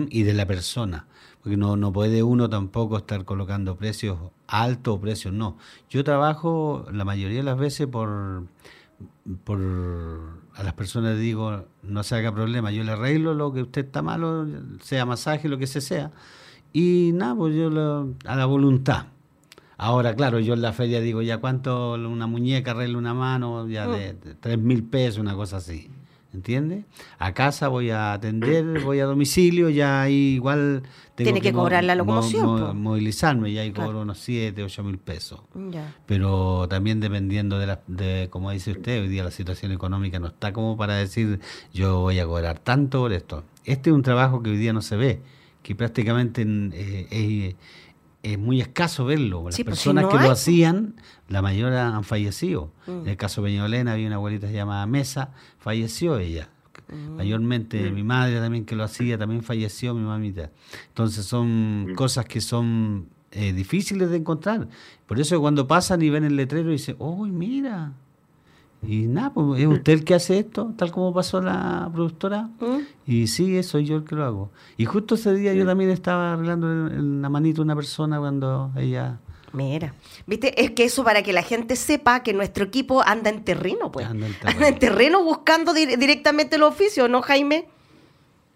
y 0.10 0.24
de 0.24 0.34
la 0.34 0.48
persona. 0.48 1.06
porque 1.44 1.56
no, 1.56 1.78
no 1.78 1.94
puede 1.94 2.24
uno 2.24 2.50
tampoco 2.50 2.98
estar 2.98 3.26
colocando 3.26 3.78
precios 3.78 4.18
altos 4.48 4.96
o 4.96 5.00
precios 5.00 5.32
no. 5.32 5.60
Yo 5.88 6.04
trabajo 6.04 6.88
la 6.92 7.06
mayoría 7.06 7.38
de 7.38 7.44
las 7.44 7.60
veces 7.60 7.86
por, 7.86 8.46
por 9.44 9.62
a 10.56 10.64
las 10.64 10.74
personas 10.74 11.20
digo, 11.20 11.66
no 11.84 12.02
se 12.02 12.16
haga 12.16 12.34
problema, 12.34 12.72
yo 12.72 12.84
le 12.84 12.94
arreglo 12.94 13.36
lo 13.36 13.54
que 13.54 13.62
usted 13.62 13.86
está 13.86 14.02
malo, 14.02 14.48
sea 14.82 15.06
masaje, 15.06 15.48
lo 15.48 15.60
que 15.60 15.68
se 15.68 15.80
sea, 15.80 16.12
y 16.76 17.12
nada, 17.14 17.36
pues 17.36 17.56
yo 17.56 17.68
a 18.26 18.36
la 18.36 18.46
voluntad. 18.46 19.06
Ahora, 19.78 20.16
claro, 20.16 20.40
yo 20.40 20.54
en 20.54 20.62
la 20.62 20.74
feria 20.74 21.02
digo, 21.02 21.22
ya 21.22 21.38
cuánto 21.38 21.94
una 21.94 22.28
muñeca 22.28 22.72
arregla 22.72 22.98
una 22.98 23.14
mano, 23.14 23.68
ya 23.68 23.88
de, 23.88 24.14
de 24.14 24.36
tres 24.36 24.58
mil 24.58 24.84
pesos, 24.84 25.20
una 25.20 25.36
cosa 25.36 25.58
así. 25.58 25.90
¿entiendes? 26.36 26.86
A 27.18 27.34
casa 27.34 27.70
voy 27.70 27.90
a 27.90 28.14
atender, 28.14 28.82
voy 28.84 29.00
a 29.00 29.06
domicilio, 29.06 29.70
ya 29.70 30.04
ahí 30.04 30.36
igual 30.36 30.84
tengo 31.16 31.32
Tiene 31.32 31.42
que, 31.42 31.54
cobrar 31.54 31.84
la 31.84 31.96
locomoción. 31.96 32.78
movilizarme, 32.78 33.50
y 33.50 33.58
ahí 33.58 33.72
cobro 33.72 34.02
unos 34.02 34.20
7, 34.20 34.62
8 34.64 34.84
mil 34.84 34.98
pesos. 35.00 35.42
Pero 36.06 36.68
también 36.70 37.00
dependiendo 37.00 37.58
de, 37.58 37.68
la, 37.68 37.82
de, 37.88 38.28
como 38.30 38.52
dice 38.52 38.72
usted, 38.72 39.02
hoy 39.02 39.08
día 39.08 39.24
la 39.24 39.32
situación 39.32 39.72
económica 39.72 40.20
no 40.20 40.28
está 40.28 40.54
como 40.54 40.78
para 40.78 40.96
decir 40.96 41.40
yo 41.74 42.02
voy 42.02 42.20
a 42.20 42.26
cobrar 42.26 42.60
tanto 42.60 43.00
por 43.00 43.14
esto. 43.14 43.44
Este 43.64 43.90
es 43.90 43.96
un 43.96 44.04
trabajo 44.04 44.44
que 44.44 44.52
hoy 44.52 44.58
día 44.58 44.74
no 44.74 44.82
se 44.82 44.96
ve, 44.96 45.22
que 45.66 45.74
prácticamente 45.74 46.46
eh, 46.46 47.08
es 47.10 47.56
es 48.26 48.40
muy 48.40 48.60
escaso 48.60 49.06
verlo. 49.06 49.44
Las 49.46 49.56
pues, 49.56 49.66
personas 49.66 50.06
que 50.06 50.18
lo 50.18 50.32
hacían, 50.32 50.96
la 51.30 51.44
mayoría 51.44 51.96
han 51.96 52.04
fallecido. 52.04 52.72
Mm. 52.88 53.02
En 53.02 53.08
el 53.08 53.18
caso 53.18 53.42
de 53.42 53.50
Peñolena 53.50 53.94
había 53.94 54.08
una 54.08 54.16
abuelita 54.16 54.50
llamada 54.50 54.88
Mesa, 54.88 55.30
falleció 55.60 56.18
ella. 56.18 56.50
Mm. 56.92 57.18
Mayormente 57.18 57.92
mm. 57.92 57.94
mi 57.94 58.02
madre 58.02 58.40
también 58.40 58.66
que 58.66 58.76
lo 58.76 58.84
hacía, 58.84 59.20
también 59.20 59.44
falleció 59.44 59.94
mi 59.94 60.02
mamita. 60.02 60.50
Entonces 60.88 61.24
son 61.24 61.94
cosas 61.96 62.26
que 62.26 62.42
son 62.42 63.10
eh, 63.32 63.54
difíciles 63.54 64.10
de 64.10 64.18
encontrar. 64.18 64.68
Por 65.06 65.20
eso 65.20 65.40
cuando 65.40 65.68
pasan 65.68 66.02
y 66.02 66.10
ven 66.10 66.24
el 66.24 66.36
letrero 66.36 66.70
y 66.70 66.74
dicen, 66.74 66.96
¡Uy, 66.98 67.30
mira! 67.30 67.94
Y 68.88 69.08
nada, 69.08 69.34
pues 69.34 69.62
es 69.62 69.68
usted 69.68 69.94
el 69.94 70.04
que 70.04 70.14
hace 70.14 70.40
esto, 70.40 70.74
tal 70.78 70.92
como 70.92 71.14
pasó 71.14 71.42
la 71.42 71.90
productora. 71.94 72.50
¿Mm? 72.60 72.80
Y 73.06 73.28
sí, 73.28 73.62
soy 73.64 73.86
yo 73.86 73.98
el 73.98 74.04
que 74.04 74.16
lo 74.16 74.26
hago. 74.26 74.52
Y 74.78 74.86
justo 74.86 75.16
ese 75.16 75.34
día 75.34 75.54
yo 75.54 75.66
también 75.66 75.90
estaba 75.90 76.34
arreglando 76.34 76.68
en 76.88 77.22
la 77.22 77.30
manito 77.30 77.62
a 77.62 77.66
una 77.66 77.76
persona 77.76 78.20
cuando 78.20 78.72
ella... 78.78 79.20
Mira, 79.54 79.94
viste, 80.28 80.62
es 80.62 80.72
que 80.72 80.84
eso 80.84 81.04
para 81.06 81.24
que 81.24 81.32
la 81.32 81.42
gente 81.42 81.78
sepa 81.78 82.24
que 82.24 82.34
nuestro 82.34 82.66
equipo 82.66 83.02
anda 83.02 83.30
en 83.30 83.46
terreno, 83.46 83.92
pues. 83.92 84.06
Anda 84.06 84.28
en 84.68 84.80
terreno, 84.80 85.24
buscando 85.24 85.74
directamente 85.74 86.58
el 86.58 86.64
oficio, 86.64 87.08
¿no, 87.08 87.22
Jaime? 87.22 87.70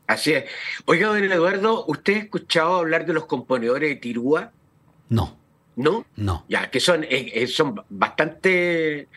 Así 0.08 0.34
es. 0.34 0.46
Oiga, 0.86 1.08
don 1.08 1.24
Eduardo, 1.24 1.86
¿usted 1.88 2.16
ha 2.16 2.18
escuchado 2.18 2.78
hablar 2.78 3.06
de 3.06 3.14
los 3.14 3.26
componedores 3.28 3.90
de 3.90 3.96
Tirúa? 3.96 4.52
No. 5.08 5.38
¿No? 5.76 6.06
No. 6.16 6.46
Ya, 6.50 6.70
que 6.70 6.80
son, 6.80 7.04
eh, 7.04 7.32
eh, 7.34 7.48
son 7.48 7.82
bastante 7.90 9.08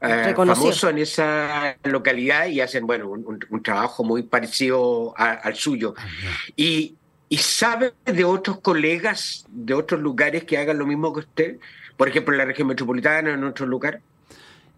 eh, 0.00 0.34
famoso 0.34 0.88
en 0.88 0.98
esa 0.98 1.76
localidad 1.84 2.46
y 2.46 2.60
hacen 2.60 2.86
bueno 2.86 3.08
un, 3.08 3.62
trabajo 3.62 4.04
muy 4.04 4.22
parecido 4.22 5.14
al 5.16 5.54
suyo. 5.56 5.94
Ah, 5.96 6.06
y, 6.56 6.94
y, 7.28 7.36
sabe 7.38 7.94
de 8.04 8.24
otros 8.24 8.60
colegas 8.60 9.44
de 9.48 9.74
otros 9.74 10.00
lugares 10.00 10.44
que 10.44 10.56
hagan 10.58 10.78
lo 10.78 10.86
mismo 10.86 11.12
que 11.12 11.20
usted? 11.20 11.58
Por 11.96 12.08
ejemplo, 12.08 12.32
en 12.32 12.38
la 12.38 12.44
región 12.44 12.68
metropolitana, 12.68 13.34
en 13.34 13.42
otro 13.42 13.66
lugar. 13.66 14.00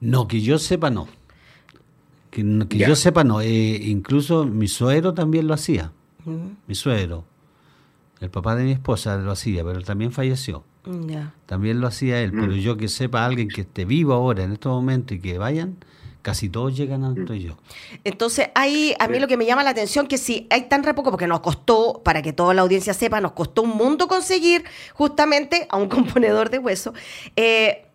No, 0.00 0.26
que 0.26 0.40
yo 0.40 0.58
sepa 0.58 0.88
no. 0.88 1.06
Que, 2.30 2.42
yo 2.70 2.96
sepa 2.96 3.24
no. 3.24 3.40
Eh, 3.42 3.78
incluso 3.82 4.46
mi 4.46 4.68
suegro 4.68 5.12
también 5.12 5.46
lo 5.46 5.54
hacía. 5.54 5.92
Mi 6.66 6.74
suegro. 6.74 7.24
El 8.20 8.30
papá 8.30 8.54
de 8.54 8.64
mi 8.64 8.72
esposa 8.72 9.16
lo 9.16 9.32
hacía, 9.32 9.64
pero 9.64 9.82
también 9.82 10.12
falleció. 10.12 10.64
También 11.46 11.80
lo 11.80 11.86
hacía 11.86 12.20
él, 12.20 12.32
pero 12.32 12.52
mm. 12.52 12.56
yo 12.56 12.76
que 12.76 12.88
sepa 12.88 13.24
alguien 13.24 13.48
que 13.48 13.62
esté 13.62 13.84
vivo 13.84 14.14
ahora 14.14 14.44
en 14.44 14.52
estos 14.52 14.72
momentos 14.72 15.16
y 15.16 15.20
que 15.20 15.36
vayan, 15.36 15.76
casi 16.22 16.48
todos 16.48 16.76
llegan 16.76 17.04
a 17.04 17.08
donde 17.08 17.40
yo. 17.40 17.56
Entonces, 18.04 18.48
ahí 18.54 18.94
a 18.98 19.08
mí 19.08 19.18
lo 19.18 19.28
que 19.28 19.36
me 19.36 19.44
llama 19.44 19.62
la 19.62 19.70
atención 19.70 20.06
que 20.06 20.18
si 20.18 20.46
hay 20.50 20.68
tan 20.68 20.82
re 20.82 20.94
poco, 20.94 21.10
porque 21.10 21.26
nos 21.26 21.40
costó, 21.40 22.00
para 22.02 22.22
que 22.22 22.32
toda 22.32 22.54
la 22.54 22.62
audiencia 22.62 22.94
sepa, 22.94 23.20
nos 23.20 23.32
costó 23.32 23.62
un 23.62 23.76
mundo 23.76 24.08
conseguir 24.08 24.64
justamente 24.94 25.66
a 25.70 25.76
un 25.76 25.88
componedor 25.90 26.50
de 26.50 26.58
hueso. 26.58 26.94
Eh, 27.36 27.86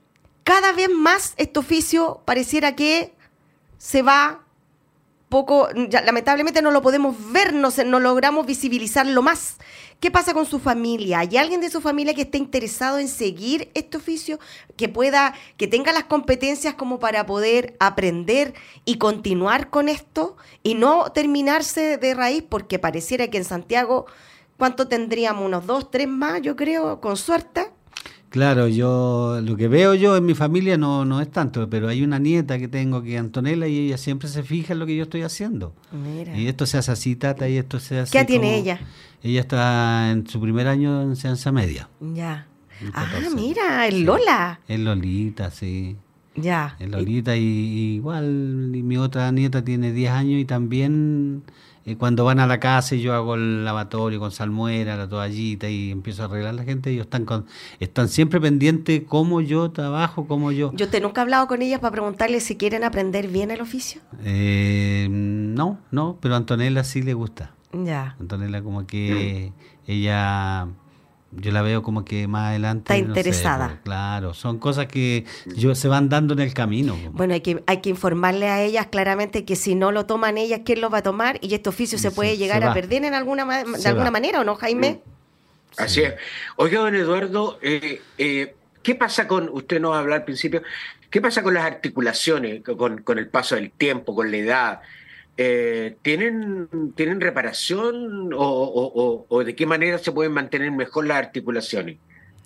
cada 0.44 0.72
vez 0.74 0.90
más 0.90 1.34
este 1.38 1.60
oficio 1.60 2.22
pareciera 2.26 2.76
que 2.76 3.14
se 3.78 4.04
va 4.04 4.46
poco, 5.30 5.68
lamentablemente 6.06 6.62
no 6.62 6.72
lo 6.72 6.82
podemos 6.82 7.16
ver, 7.32 7.54
no, 7.54 7.70
no 7.86 8.00
logramos 8.00 8.46
visibilizarlo 8.46 9.22
más. 9.22 9.58
¿Qué 10.00 10.12
pasa 10.12 10.34
con 10.34 10.46
su 10.46 10.60
familia? 10.60 11.20
¿Hay 11.20 11.38
alguien 11.38 11.62
de 11.62 11.70
su 11.70 11.82
familia 11.82 12.14
que 12.14 12.24
esté 12.24 12.38
interesado 12.38 13.00
en 13.00 13.08
seguir 13.08 13.72
este 13.74 13.98
oficio, 13.98 14.40
que 14.76 14.90
pueda, 14.90 15.34
que 15.58 15.68
tenga 15.68 15.94
las 15.94 16.04
competencias 16.04 16.76
como 16.76 17.00
para 17.00 17.26
poder 17.26 17.76
aprender 17.80 18.54
y 18.84 18.98
continuar 18.98 19.70
con 19.70 19.90
esto 19.90 20.36
y 20.64 20.76
no 20.76 21.12
terminarse 21.12 21.98
de 21.98 22.14
raíz? 22.14 22.44
Porque 22.48 22.78
pareciera 22.78 23.30
que 23.30 23.38
en 23.38 23.46
Santiago, 23.46 24.06
¿cuánto 24.58 24.88
tendríamos? 24.88 25.46
Unos 25.46 25.66
dos, 25.66 25.90
tres 25.90 26.08
más, 26.08 26.42
yo 26.42 26.56
creo, 26.56 27.00
con 27.00 27.18
suerte. 27.18 27.72
Claro, 28.36 28.68
yo 28.68 29.40
lo 29.42 29.56
que 29.56 29.70
veo 29.70 29.94
yo 29.94 30.18
en 30.18 30.26
mi 30.26 30.34
familia 30.34 30.78
no, 30.78 31.06
no 31.06 31.22
es 31.22 31.32
tanto, 31.32 31.70
pero 31.70 31.88
hay 31.88 32.04
una 32.04 32.20
nieta 32.20 32.60
que 32.60 32.68
tengo 32.68 33.02
que 33.02 33.18
Antonella 33.18 33.66
y 33.66 33.88
ella 33.88 33.98
siempre 33.98 34.28
se 34.28 34.44
fija 34.44 34.74
en 34.74 34.80
lo 34.80 34.86
que 34.86 34.94
yo 34.94 35.04
estoy 35.04 35.22
haciendo. 35.22 35.74
Mira. 35.94 36.38
Y 36.38 36.50
esto 36.50 36.66
se 36.66 36.78
hace 36.78 36.92
así, 36.92 37.16
tata, 37.16 37.48
y 37.48 37.56
esto 37.56 37.80
se 37.80 37.98
hace 37.98 38.12
¿Qué 38.12 38.26
tiene 38.26 38.58
ella? 38.58 38.82
Ella 39.24 39.40
está 39.40 40.12
en 40.12 40.28
su 40.28 40.42
primer 40.42 40.68
año 40.68 41.02
en 41.02 41.16
ciencia 41.16 41.54
media. 41.54 41.88
Ya. 42.02 42.46
Ah, 42.94 43.08
mira, 43.34 43.88
el 43.88 44.04
Lola. 44.04 44.60
El 44.68 44.84
Lolita, 44.84 45.50
sí. 45.50 45.96
Ya. 46.36 46.76
El 46.80 46.92
Lolita, 46.92 47.38
y, 47.38 47.96
igual 47.96 48.26
mi 48.26 48.98
otra 48.98 49.32
nieta 49.32 49.64
tiene 49.64 49.94
10 49.94 50.12
años 50.12 50.42
y 50.42 50.44
también 50.44 51.44
eh, 51.86 51.98
cuando 51.98 52.26
van 52.26 52.40
a 52.40 52.48
la 52.48 52.60
casa 52.60 52.96
y 52.96 53.02
yo 53.02 53.14
hago 53.14 53.36
el 53.36 53.64
lavatorio 53.64 54.20
con 54.20 54.32
salmuera, 54.32 54.98
la 54.98 55.08
toallita 55.08 55.70
y 55.70 55.92
empiezo 55.92 56.24
a 56.24 56.26
arreglar 56.26 56.56
la 56.56 56.64
gente, 56.64 56.90
ellos 56.90 57.06
están 57.06 57.26
con, 57.26 57.46
están 57.80 58.10
siempre 58.10 58.42
pendientes 58.42 59.04
cómo 59.08 59.40
yo 59.42 59.70
trabajo, 59.72 60.28
cómo 60.28 60.52
yo... 60.52 60.72
¿Yo 60.74 60.90
te 60.90 61.00
nunca 61.00 61.22
he 61.22 61.24
hablado 61.24 61.48
con 61.48 61.62
ellas 61.62 61.80
para 61.80 61.92
preguntarles 61.92 62.44
si 62.44 62.56
quieren 62.56 62.84
aprender 62.84 63.28
bien 63.28 63.52
el 63.52 63.62
oficio? 63.62 64.02
Eh, 64.24 65.08
no, 65.10 65.80
no, 65.92 66.18
pero 66.22 66.34
a 66.34 66.38
Antonella 66.38 66.84
sí 66.84 67.04
le 67.04 67.14
gusta. 67.14 67.52
Ya. 67.72 68.16
Antonella 68.20 68.64
como 68.64 68.88
que 68.88 69.54
ella 69.86 70.68
yo 71.38 71.52
la 71.52 71.62
veo 71.62 71.84
como 71.84 72.06
que 72.06 72.28
más 72.28 72.50
adelante. 72.50 72.94
Está 72.94 72.98
interesada. 72.98 73.68
Pues, 73.68 73.80
claro, 73.84 74.34
son 74.34 74.60
cosas 74.60 74.88
que 74.88 75.26
yo, 75.56 75.76
se 75.76 75.88
van 75.88 76.10
dando 76.10 76.34
en 76.34 76.40
el 76.40 76.54
camino. 76.54 76.98
Bueno, 77.12 77.34
hay 77.34 77.42
que, 77.42 77.64
hay 77.68 77.82
que 77.82 77.90
informarle 77.90 78.48
a 78.48 78.62
ellas 78.62 78.88
claramente 78.88 79.46
que 79.46 79.56
si 79.56 79.76
no 79.76 79.92
lo 79.92 80.06
toman 80.06 80.38
ellas, 80.38 80.62
¿quién 80.66 80.82
lo 80.82 80.90
va 80.90 81.00
a 81.00 81.04
tomar? 81.04 81.38
Y 81.42 81.54
este 81.54 81.70
oficio 81.70 81.98
se, 81.98 82.12
puede 82.12 82.38
llegar 82.38 82.64
a 82.64 82.74
perder 82.74 83.04
en 83.04 83.14
alguna, 83.14 83.46
de 83.46 83.90
alguna 83.90 84.12
manera, 84.12 84.42
¿o 84.42 84.44
no, 84.44 84.56
Jaime? 84.56 85.02
Así 85.78 86.02
es. 86.02 86.14
Oiga, 86.56 86.80
don 86.80 86.96
Eduardo, 86.96 87.60
eh, 87.62 88.02
eh, 88.18 88.56
¿qué 88.82 88.96
pasa 88.96 89.28
con, 89.28 89.50
usted 89.50 89.80
nos 89.80 89.96
habló 89.96 90.16
al 90.16 90.24
principio, 90.24 90.64
qué 91.10 91.20
pasa 91.20 91.44
con 91.44 91.54
las 91.54 91.66
articulaciones, 91.66 92.64
con, 92.64 93.02
con 93.02 93.18
el 93.18 93.28
paso 93.28 93.56
del 93.56 93.72
tiempo, 93.72 94.16
con 94.16 94.32
la 94.32 94.38
edad? 94.38 94.82
Eh, 95.38 95.98
¿tienen, 96.02 96.70
¿tienen 96.96 97.20
reparación 97.20 98.32
o, 98.34 99.44
de 99.46 99.56
qué 99.56 99.66
manera 99.66 99.98
se 99.98 100.12
pueden 100.12 100.32
mantener 100.32 100.72
mejor 100.72 101.08
las 101.08 101.18
articulaciones? 101.18 101.98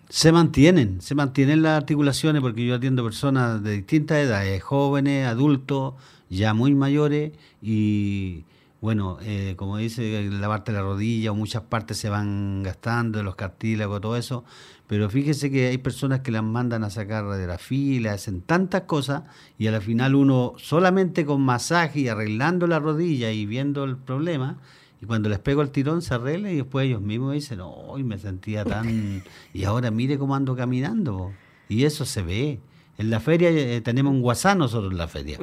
Se 0.09 0.31
mantienen, 0.31 1.01
se 1.01 1.13
mantienen 1.13 1.61
las 1.61 1.77
articulaciones 1.77 2.41
porque 2.41 2.65
yo 2.65 2.75
atiendo 2.75 3.03
personas 3.03 3.61
de 3.63 3.73
distintas 3.73 4.17
edades, 4.17 4.63
jóvenes, 4.63 5.27
adultos, 5.27 5.93
ya 6.29 6.55
muy 6.55 6.73
mayores 6.73 7.33
y 7.61 8.45
bueno, 8.81 9.17
eh, 9.21 9.55
como 9.57 9.77
dice, 9.77 10.29
la 10.31 10.47
parte 10.47 10.71
de 10.71 10.77
la 10.77 10.83
rodilla 10.83 11.31
o 11.31 11.35
muchas 11.35 11.63
partes 11.63 11.97
se 11.97 12.09
van 12.09 12.63
gastando, 12.63 13.21
los 13.21 13.35
cartílagos, 13.35 13.99
todo 14.01 14.15
eso, 14.15 14.45
pero 14.89 15.07
fíjese 15.07 15.51
que 15.51 15.67
hay 15.67 15.77
personas 15.77 16.21
que 16.21 16.31
las 16.31 16.41
mandan 16.41 16.83
a 16.83 16.89
sacar 16.89 17.23
radiografía, 17.23 18.11
hacen 18.11 18.41
tantas 18.41 18.81
cosas 18.81 19.21
y 19.59 19.67
al 19.67 19.79
final 19.83 20.15
uno 20.15 20.55
solamente 20.57 21.27
con 21.27 21.41
masaje 21.41 21.99
y 21.99 22.07
arreglando 22.07 22.65
la 22.65 22.79
rodilla 22.79 23.31
y 23.31 23.45
viendo 23.45 23.83
el 23.83 23.97
problema, 23.97 24.57
y 24.99 25.05
cuando 25.05 25.29
les 25.29 25.37
pego 25.37 25.61
el 25.61 25.69
tirón 25.69 26.01
se 26.01 26.15
arregla 26.15 26.51
y 26.51 26.55
después 26.55 26.87
ellos 26.87 27.01
mismos 27.03 27.33
dicen, 27.33 27.59
hoy 27.61 28.03
me 28.03 28.17
sentía 28.17 28.65
tan... 28.65 29.23
y 29.53 29.63
ahora 29.63 29.91
mire 29.91 30.17
cómo 30.17 30.33
ando 30.33 30.55
caminando. 30.55 31.33
Y 31.69 31.83
eso 31.83 32.03
se 32.03 32.23
ve. 32.23 32.59
En 32.97 33.11
la 33.11 33.19
feria 33.19 33.51
eh, 33.51 33.81
tenemos 33.81 34.11
un 34.11 34.23
WhatsApp 34.23 34.57
nosotros 34.57 34.91
en 34.91 34.97
la 34.97 35.07
feria. 35.07 35.37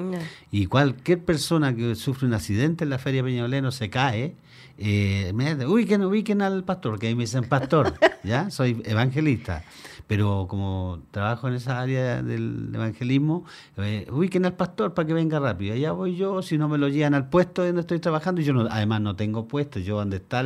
Y 0.50 0.66
cualquier 0.66 1.24
persona 1.24 1.74
que 1.76 1.94
sufre 1.94 2.26
un 2.26 2.34
accidente 2.34 2.82
en 2.82 2.90
la 2.90 2.98
feria 2.98 3.22
Peñaloleno 3.22 3.70
se 3.70 3.90
cae 3.90 4.34
eh, 4.78 5.33
me 5.35 5.66
ubiquen, 5.66 6.02
ubiquen 6.04 6.42
al 6.42 6.64
pastor, 6.64 6.99
que 6.99 7.09
ahí 7.09 7.14
me 7.14 7.23
dicen 7.23 7.45
pastor, 7.45 7.95
¿ya? 8.23 8.50
Soy 8.50 8.83
evangelista. 8.85 9.64
Pero 10.06 10.46
como 10.48 11.00
trabajo 11.10 11.48
en 11.48 11.54
esa 11.54 11.80
área 11.80 12.22
del 12.22 12.70
evangelismo, 12.72 13.44
eh, 13.76 14.06
ubiquen 14.10 14.46
al 14.46 14.54
pastor 14.54 14.94
para 14.94 15.06
que 15.06 15.14
venga 15.14 15.40
rápido. 15.40 15.75
Allá 15.75 15.92
voy 15.92 16.16
yo, 16.16 16.42
si 16.42 16.58
no 16.58 16.68
me 16.68 16.78
lo 16.78 16.88
llevan 16.88 17.14
al 17.14 17.28
puesto 17.28 17.64
donde 17.64 17.80
estoy 17.80 17.98
trabajando, 17.98 18.40
yo 18.40 18.52
no, 18.52 18.68
además 18.70 19.00
no 19.00 19.16
tengo 19.16 19.48
puesto, 19.48 19.80
yo 19.80 19.96
donde 19.96 20.16
está 20.16 20.44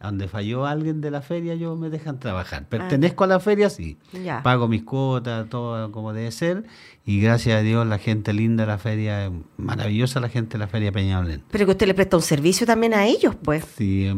donde 0.00 0.28
falló 0.28 0.66
alguien 0.66 1.00
de 1.00 1.10
la 1.10 1.22
feria, 1.22 1.54
yo 1.54 1.76
me 1.76 1.88
dejan 1.88 2.18
trabajar. 2.18 2.66
Pertenezco 2.68 3.24
a 3.24 3.26
la 3.26 3.40
feria, 3.40 3.70
sí. 3.70 3.96
Pago 4.42 4.68
mis 4.68 4.82
cuotas, 4.82 5.48
todo 5.48 5.90
como 5.92 6.12
debe 6.12 6.30
ser, 6.30 6.64
y 7.06 7.20
gracias 7.20 7.60
a 7.60 7.62
Dios 7.62 7.86
la 7.86 7.98
gente 7.98 8.32
linda 8.32 8.64
de 8.64 8.66
la 8.68 8.78
feria, 8.78 9.32
maravillosa 9.56 10.20
la 10.20 10.28
gente 10.28 10.52
de 10.52 10.58
la 10.58 10.68
feria 10.68 10.92
Peñalolén. 10.92 11.42
Pero 11.50 11.64
que 11.64 11.72
usted 11.72 11.86
le 11.86 11.94
presta 11.94 12.16
un 12.16 12.22
servicio 12.22 12.66
también 12.66 12.92
a 12.92 13.06
ellos, 13.06 13.34
pues. 13.42 13.64
Sí, 13.76 14.10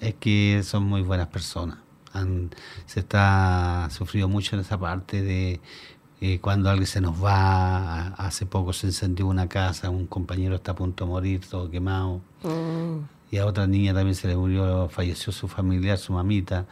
es 0.00 0.14
que 0.14 0.60
son 0.62 0.84
muy 0.84 1.02
buenas 1.02 1.28
personas 1.28 1.78
se 2.86 3.00
está 3.00 3.88
sufrido 3.90 4.28
mucho 4.28 4.56
en 4.56 4.62
esa 4.62 4.78
parte 4.78 5.22
de 5.22 5.60
eh, 6.20 6.38
cuando 6.40 6.70
alguien 6.70 6.86
se 6.86 7.00
nos 7.00 7.22
va, 7.22 8.08
hace 8.14 8.46
poco 8.46 8.72
se 8.72 8.86
encendió 8.86 9.26
una 9.26 9.48
casa, 9.48 9.90
un 9.90 10.06
compañero 10.06 10.56
está 10.56 10.72
a 10.72 10.76
punto 10.76 11.04
de 11.04 11.10
morir, 11.10 11.40
todo 11.48 11.70
quemado. 11.70 12.20
Mm. 12.44 13.04
Y 13.32 13.38
a 13.38 13.46
otra 13.46 13.66
niña 13.66 13.94
también 13.94 14.14
se 14.14 14.28
le 14.28 14.36
murió, 14.36 14.88
falleció 14.88 15.32
su 15.32 15.48
familiar, 15.48 15.98
su 15.98 16.12
mamita. 16.12 16.66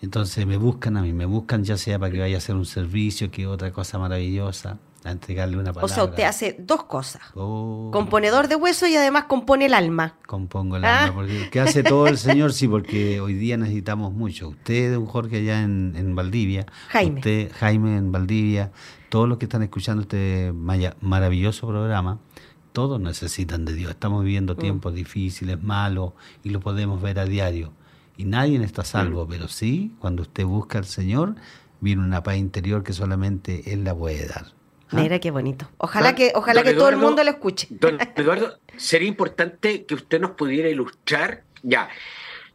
Entonces 0.00 0.46
me 0.46 0.56
buscan 0.56 0.96
a 0.96 1.02
mí, 1.02 1.12
me 1.12 1.26
buscan 1.26 1.64
ya 1.64 1.76
sea 1.76 1.98
para 1.98 2.12
que 2.12 2.20
vaya 2.20 2.36
a 2.36 2.38
hacer 2.38 2.54
un 2.54 2.66
servicio, 2.66 3.30
que 3.30 3.46
otra 3.46 3.72
cosa 3.72 3.98
maravillosa 3.98 4.78
a 5.04 5.10
entregarle 5.10 5.56
una 5.56 5.72
palabra. 5.72 5.84
O 5.84 5.88
sea, 5.88 6.04
usted 6.04 6.24
hace 6.24 6.56
dos 6.58 6.84
cosas. 6.84 7.22
Oh. 7.34 7.90
Componedor 7.92 8.48
de 8.48 8.56
hueso 8.56 8.86
y 8.86 8.96
además 8.96 9.24
compone 9.24 9.66
el 9.66 9.74
alma. 9.74 10.16
Compongo 10.26 10.76
el 10.76 10.84
alma, 10.84 11.06
ah. 11.08 11.12
porque 11.14 11.50
¿qué 11.50 11.60
hace 11.60 11.82
todo 11.82 12.06
el 12.06 12.16
Señor? 12.18 12.54
Sí, 12.54 12.66
porque 12.66 13.20
hoy 13.20 13.34
día 13.34 13.58
necesitamos 13.58 14.14
mucho. 14.14 14.48
Usted, 14.48 14.96
un 14.96 15.06
Jorge 15.06 15.36
allá 15.36 15.62
en, 15.62 15.92
en 15.96 16.14
Valdivia. 16.14 16.64
Jaime. 16.88 17.16
Usted, 17.16 17.52
Jaime 17.52 17.98
en 17.98 18.12
Valdivia. 18.12 18.72
Todos 19.10 19.28
los 19.28 19.36
que 19.38 19.44
están 19.44 19.62
escuchando 19.62 20.02
este 20.02 20.52
maravilloso 21.00 21.68
programa, 21.68 22.18
todos 22.72 22.98
necesitan 22.98 23.66
de 23.66 23.74
Dios. 23.74 23.90
Estamos 23.90 24.24
viviendo 24.24 24.54
mm. 24.54 24.58
tiempos 24.58 24.94
difíciles, 24.94 25.62
malos, 25.62 26.14
y 26.42 26.48
lo 26.48 26.60
podemos 26.60 27.00
ver 27.02 27.18
a 27.18 27.26
diario. 27.26 27.72
Y 28.16 28.24
nadie 28.24 28.62
está 28.64 28.84
salvo, 28.84 29.26
mm. 29.26 29.28
pero 29.28 29.48
sí, 29.48 29.94
cuando 29.98 30.22
usted 30.22 30.46
busca 30.46 30.78
al 30.78 30.86
Señor, 30.86 31.36
viene 31.80 32.02
una 32.02 32.22
paz 32.22 32.36
interior 32.36 32.82
que 32.82 32.94
solamente 32.94 33.72
Él 33.72 33.84
la 33.84 33.94
puede 33.94 34.26
dar. 34.26 34.53
¿Ah? 34.90 35.00
Mira 35.00 35.18
qué 35.18 35.30
bonito. 35.30 35.68
Ojalá 35.78 36.14
que, 36.14 36.32
ojalá 36.34 36.62
que 36.62 36.74
todo 36.74 36.88
el 36.88 36.96
mundo 36.96 37.22
lo 37.24 37.30
escuche. 37.30 37.66
Don 37.70 37.98
Eduardo, 38.16 38.58
sería 38.76 39.08
importante 39.08 39.84
que 39.84 39.94
usted 39.94 40.20
nos 40.20 40.32
pudiera 40.32 40.68
ilustrar. 40.68 41.42
Ya, 41.62 41.88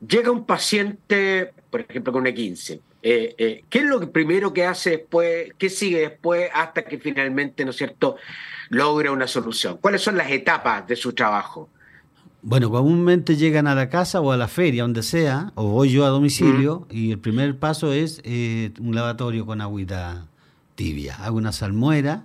llega 0.06 0.32
un 0.32 0.46
paciente, 0.46 1.54
por 1.70 1.82
ejemplo, 1.82 2.14
con 2.14 2.22
una 2.22 2.34
15. 2.34 2.82
Eh, 3.02 3.36
eh, 3.38 3.64
¿Qué 3.70 3.80
es 3.80 3.86
lo 3.86 4.12
primero 4.12 4.54
que 4.54 4.66
hace 4.66 4.92
después? 4.92 5.52
¿Qué 5.58 5.70
sigue 5.70 6.00
después 6.02 6.50
hasta 6.54 6.84
que 6.84 6.98
finalmente, 7.00 7.64
¿no 7.64 7.72
es 7.72 7.78
cierto?, 7.78 8.18
logra 8.70 9.12
una 9.12 9.28
solución. 9.28 9.78
¿Cuáles 9.82 10.02
son 10.02 10.18
las 10.18 10.30
etapas 10.30 10.88
de 10.88 10.96
su 10.96 11.14
trabajo? 11.14 11.70
Bueno, 12.42 12.70
comúnmente 12.70 13.36
llegan 13.36 13.68
a 13.68 13.76
la 13.76 13.90
casa 13.90 14.22
o 14.22 14.32
a 14.32 14.38
la 14.38 14.48
feria, 14.48 14.84
donde 14.84 15.04
sea, 15.04 15.52
o 15.56 15.68
voy 15.68 15.90
yo 15.90 16.06
a 16.06 16.10
domicilio, 16.10 16.88
y 16.90 17.12
el 17.12 17.20
primer 17.20 17.58
paso 17.58 17.92
es 17.92 18.22
eh, 18.24 18.72
un 18.80 18.96
lavatorio 18.96 19.46
con 19.46 19.60
agüita 19.60 20.29
tibia. 20.80 21.18
Hago 21.26 21.36
una 21.36 21.52
salmuera 21.52 22.24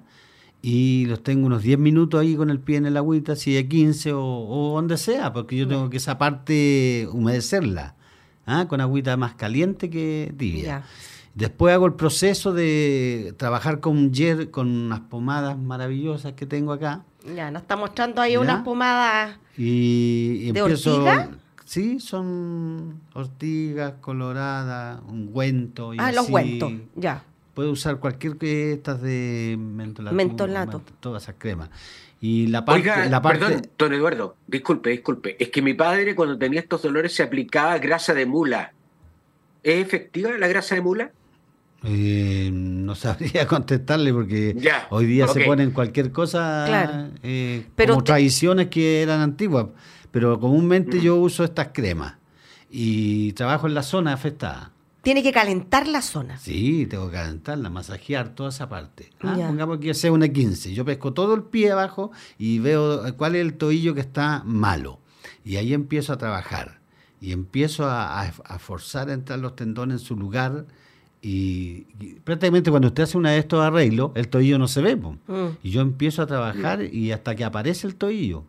y 0.62 1.06
los 1.06 1.24
tengo 1.24 1.46
unos 1.46 1.64
10 1.64 1.76
minutos 1.76 2.20
ahí 2.20 2.36
con 2.36 2.50
el 2.50 2.60
pie 2.60 2.76
en 2.76 2.86
el 2.86 2.96
agüita, 2.96 3.34
si 3.34 3.52
de 3.52 3.66
15 3.66 4.12
o, 4.14 4.72
donde 4.76 4.96
sea, 4.96 5.32
porque 5.32 5.56
yo 5.56 5.66
tengo 5.66 5.90
que 5.90 5.96
esa 5.96 6.18
parte 6.18 7.08
humedecerla, 7.10 7.96
¿ah? 8.46 8.66
con 8.68 8.80
agüita 8.80 9.16
más 9.16 9.34
caliente 9.34 9.90
que 9.90 10.32
tibia. 10.38 10.84
Después 11.34 11.74
hago 11.74 11.86
el 11.86 11.94
proceso 11.94 12.52
de 12.52 13.34
trabajar 13.38 13.80
con 13.80 14.12
yer, 14.12 14.52
con 14.52 14.68
unas 14.68 15.00
pomadas 15.00 15.58
maravillosas 15.58 16.34
que 16.34 16.46
tengo 16.46 16.72
acá. 16.72 17.02
Ya, 17.34 17.50
nos 17.50 17.62
está 17.62 17.74
mostrando 17.74 18.22
ahí 18.22 18.36
unas 18.36 18.62
pomadas 18.62 19.36
y, 19.58 20.52
¿De 20.52 20.60
empiezo, 20.60 21.04
Sí, 21.64 21.98
son 21.98 23.00
ortigas 23.14 23.94
coloradas, 24.00 25.00
ungüento. 25.08 25.92
Y 25.92 25.96
ah, 25.98 26.12
los 26.12 26.26
ungüentos, 26.26 26.72
ya. 26.94 27.24
Puede 27.54 27.68
usar 27.68 27.98
cualquier 27.98 28.36
que 28.36 28.72
estas 28.72 29.00
de 29.00 29.56
mentolato. 29.58 30.16
Mentolato. 30.16 30.82
Todas 31.00 31.22
esas 31.22 31.36
cremas. 31.38 31.70
Y 32.20 32.48
la 32.48 32.64
parte, 32.64 33.08
la 33.08 33.22
parte... 33.22 33.38
Perdón, 33.40 33.62
don 33.78 33.92
Eduardo, 33.92 34.36
disculpe, 34.46 34.90
disculpe. 34.90 35.36
Es 35.38 35.50
que 35.50 35.62
mi 35.62 35.74
padre 35.74 36.14
cuando 36.14 36.36
tenía 36.36 36.60
estos 36.60 36.82
dolores 36.82 37.14
se 37.14 37.22
aplicaba 37.22 37.78
grasa 37.78 38.14
de 38.14 38.26
mula. 38.26 38.72
¿Es 39.62 39.84
efectiva 39.84 40.30
la 40.36 40.48
grasa 40.48 40.74
de 40.74 40.80
mula? 40.80 41.12
Eh, 41.84 42.50
no 42.52 42.94
sabría 42.94 43.46
contestarle 43.48 44.12
porque 44.12 44.56
hoy 44.90 45.06
día 45.06 45.28
se 45.28 45.44
ponen 45.44 45.70
cualquier 45.70 46.12
cosa 46.12 47.10
eh, 47.22 47.66
como 47.86 48.02
tradiciones 48.02 48.68
que 48.68 49.02
eran 49.02 49.20
antiguas. 49.20 49.66
Pero 50.10 50.40
comúnmente 50.40 50.96
mm. 50.96 51.00
yo 51.00 51.16
uso 51.16 51.44
estas 51.44 51.68
cremas 51.72 52.14
y 52.70 53.32
trabajo 53.32 53.66
en 53.66 53.74
la 53.74 53.82
zona 53.82 54.12
afectada 54.12 54.73
tiene 55.04 55.22
que 55.22 55.32
calentar 55.32 55.86
la 55.86 56.02
zona. 56.02 56.38
Sí, 56.38 56.86
tengo 56.86 57.10
que 57.10 57.16
calentarla, 57.16 57.70
masajear 57.70 58.34
toda 58.34 58.48
esa 58.48 58.68
parte. 58.68 59.10
Ah, 59.20 59.36
pongamos 59.36 59.78
que 59.78 59.94
sea 59.94 60.10
una 60.10 60.28
15. 60.28 60.72
Yo 60.72 60.84
pesco 60.84 61.12
todo 61.12 61.34
el 61.34 61.44
pie 61.44 61.70
abajo 61.70 62.10
y 62.38 62.58
veo 62.58 63.06
eh, 63.06 63.12
cuál 63.12 63.36
es 63.36 63.42
el 63.42 63.54
tobillo 63.54 63.94
que 63.94 64.00
está 64.00 64.42
malo. 64.44 64.98
Y 65.44 65.56
ahí 65.56 65.74
empiezo 65.74 66.12
a 66.12 66.16
trabajar. 66.16 66.80
Y 67.20 67.32
empiezo 67.32 67.86
a, 67.86 68.32
forzar 68.58 69.08
a 69.08 69.12
entrar 69.12 69.38
los 69.38 69.54
tendones 69.54 70.00
en 70.00 70.06
su 70.06 70.16
lugar. 70.16 70.66
Y, 71.22 71.82
prácticamente 72.24 72.70
cuando 72.70 72.88
usted 72.88 73.04
hace 73.04 73.16
una 73.16 73.30
de 73.30 73.38
estos 73.38 73.60
arreglos, 73.60 74.10
el 74.14 74.28
tobillo 74.28 74.58
no 74.58 74.68
se 74.68 74.82
ve. 74.82 74.96
Mm. 74.96 75.14
Y 75.62 75.70
yo 75.70 75.80
empiezo 75.80 76.22
a 76.22 76.26
trabajar 76.26 76.82
y 76.82 77.12
hasta 77.12 77.34
que 77.34 77.44
aparece 77.44 77.86
el 77.86 77.94
tobillo. 77.94 78.44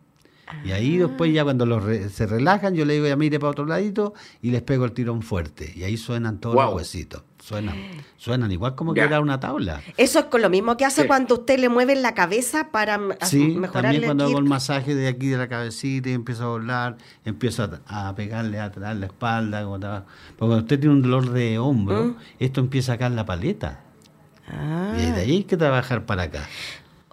Y 0.64 0.70
ahí 0.70 0.96
después 0.96 1.32
ya 1.32 1.42
cuando 1.42 1.66
los 1.66 1.82
se 2.12 2.26
relajan, 2.26 2.74
yo 2.74 2.84
le 2.84 2.94
digo 2.94 3.06
ya 3.06 3.16
mire 3.16 3.40
para 3.40 3.50
otro 3.50 3.66
ladito 3.66 4.14
y 4.40 4.50
les 4.50 4.62
pego 4.62 4.84
el 4.84 4.92
tirón 4.92 5.22
fuerte. 5.22 5.72
Y 5.74 5.82
ahí 5.82 5.96
suenan 5.96 6.38
todos 6.38 6.54
los 6.54 6.74
huesitos. 6.74 7.22
Suenan, 7.40 7.76
suenan 8.16 8.50
igual 8.50 8.74
como 8.74 8.92
que 8.92 9.00
era 9.00 9.20
una 9.20 9.38
tabla. 9.38 9.80
Eso 9.96 10.18
es 10.18 10.24
con 10.26 10.42
lo 10.42 10.50
mismo 10.50 10.76
que 10.76 10.84
hace 10.84 11.06
cuando 11.06 11.34
usted 11.34 11.58
le 11.60 11.68
mueve 11.68 11.94
la 11.94 12.14
cabeza 12.14 12.70
para 12.72 12.98
sí, 13.22 13.56
también 13.72 14.04
cuando 14.04 14.24
hago 14.24 14.38
el 14.38 14.44
masaje 14.44 14.96
de 14.96 15.06
aquí 15.06 15.28
de 15.28 15.36
la 15.36 15.48
cabecita 15.48 16.08
y 16.08 16.12
empiezo 16.12 16.44
a 16.44 16.48
volar, 16.48 16.96
empiezo 17.24 17.68
a, 17.86 18.14
pegarle 18.16 18.58
atrás 18.58 18.96
la 18.96 19.06
espalda. 19.06 19.64
Porque 19.64 19.96
cuando 20.38 20.56
usted 20.58 20.80
tiene 20.80 20.94
un 20.94 21.02
dolor 21.02 21.30
de 21.30 21.58
hombro, 21.58 22.04
¿Mm? 22.04 22.16
esto 22.40 22.60
empieza 22.60 22.94
acá 22.94 23.06
en 23.06 23.16
la 23.16 23.26
paleta. 23.26 23.80
Y 24.96 25.10
de 25.10 25.20
ahí 25.20 25.32
hay 25.32 25.44
que 25.44 25.56
trabajar 25.56 26.06
para 26.06 26.24
acá. 26.24 26.48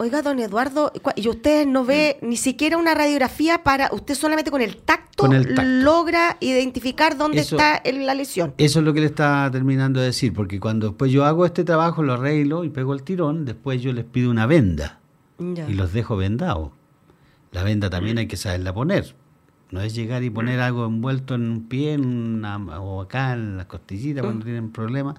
Oiga, 0.04 0.22
don 0.22 0.38
Eduardo, 0.40 0.92
y 1.16 1.30
usted 1.30 1.66
no 1.66 1.86
ve 1.86 2.18
mm. 2.22 2.28
ni 2.28 2.36
siquiera 2.36 2.78
una 2.78 2.94
radiografía 2.94 3.64
para, 3.64 3.90
usted 3.94 4.16
solamente 4.16 4.52
con 4.52 4.62
el 4.62 4.76
tacto, 4.76 5.30
logra 5.32 6.36
identificar 6.42 7.18
dónde 7.18 7.40
está 7.40 7.82
la 7.86 8.14
lesión. 8.14 8.54
Eso 8.58 8.80
es 8.80 8.86
lo 8.86 8.94
que 8.94 9.00
le 9.00 9.06
está 9.06 9.50
terminando 9.50 10.02
de 10.02 10.08
decir, 10.08 10.34
porque 10.34 10.60
cuando 10.60 10.90
después 10.90 11.10
yo 11.10 11.24
hago 11.24 11.46
este 11.46 11.64
trabajo, 11.64 12.04
lo 12.04 12.16
arreglo 12.16 12.66
y 12.66 12.70
pego 12.70 12.94
el 12.94 13.04
tirón, 13.04 13.46
después 13.46 13.82
yo 13.82 13.94
les 13.94 14.04
pido 14.04 14.30
una 14.30 14.46
venda 14.46 15.00
y 15.40 15.74
los 15.74 15.94
dejo 15.94 16.18
vendados. 16.18 16.72
La 17.54 17.64
venda 17.64 17.90
también 17.90 18.18
hay 18.18 18.28
que 18.28 18.36
saberla 18.36 18.74
poner. 18.74 19.16
No 19.72 19.80
es 19.80 19.96
llegar 19.96 20.22
y 20.24 20.30
poner 20.30 20.60
algo 20.60 20.86
envuelto 20.86 21.36
en 21.36 21.50
un 21.50 21.70
pie 21.70 21.98
o 21.98 23.02
acá 23.02 23.34
en 23.34 23.56
las 23.56 23.68
costillitas 23.68 24.22
cuando 24.22 24.42
mm. 24.42 24.44
tienen 24.44 24.72
problemas 24.74 25.16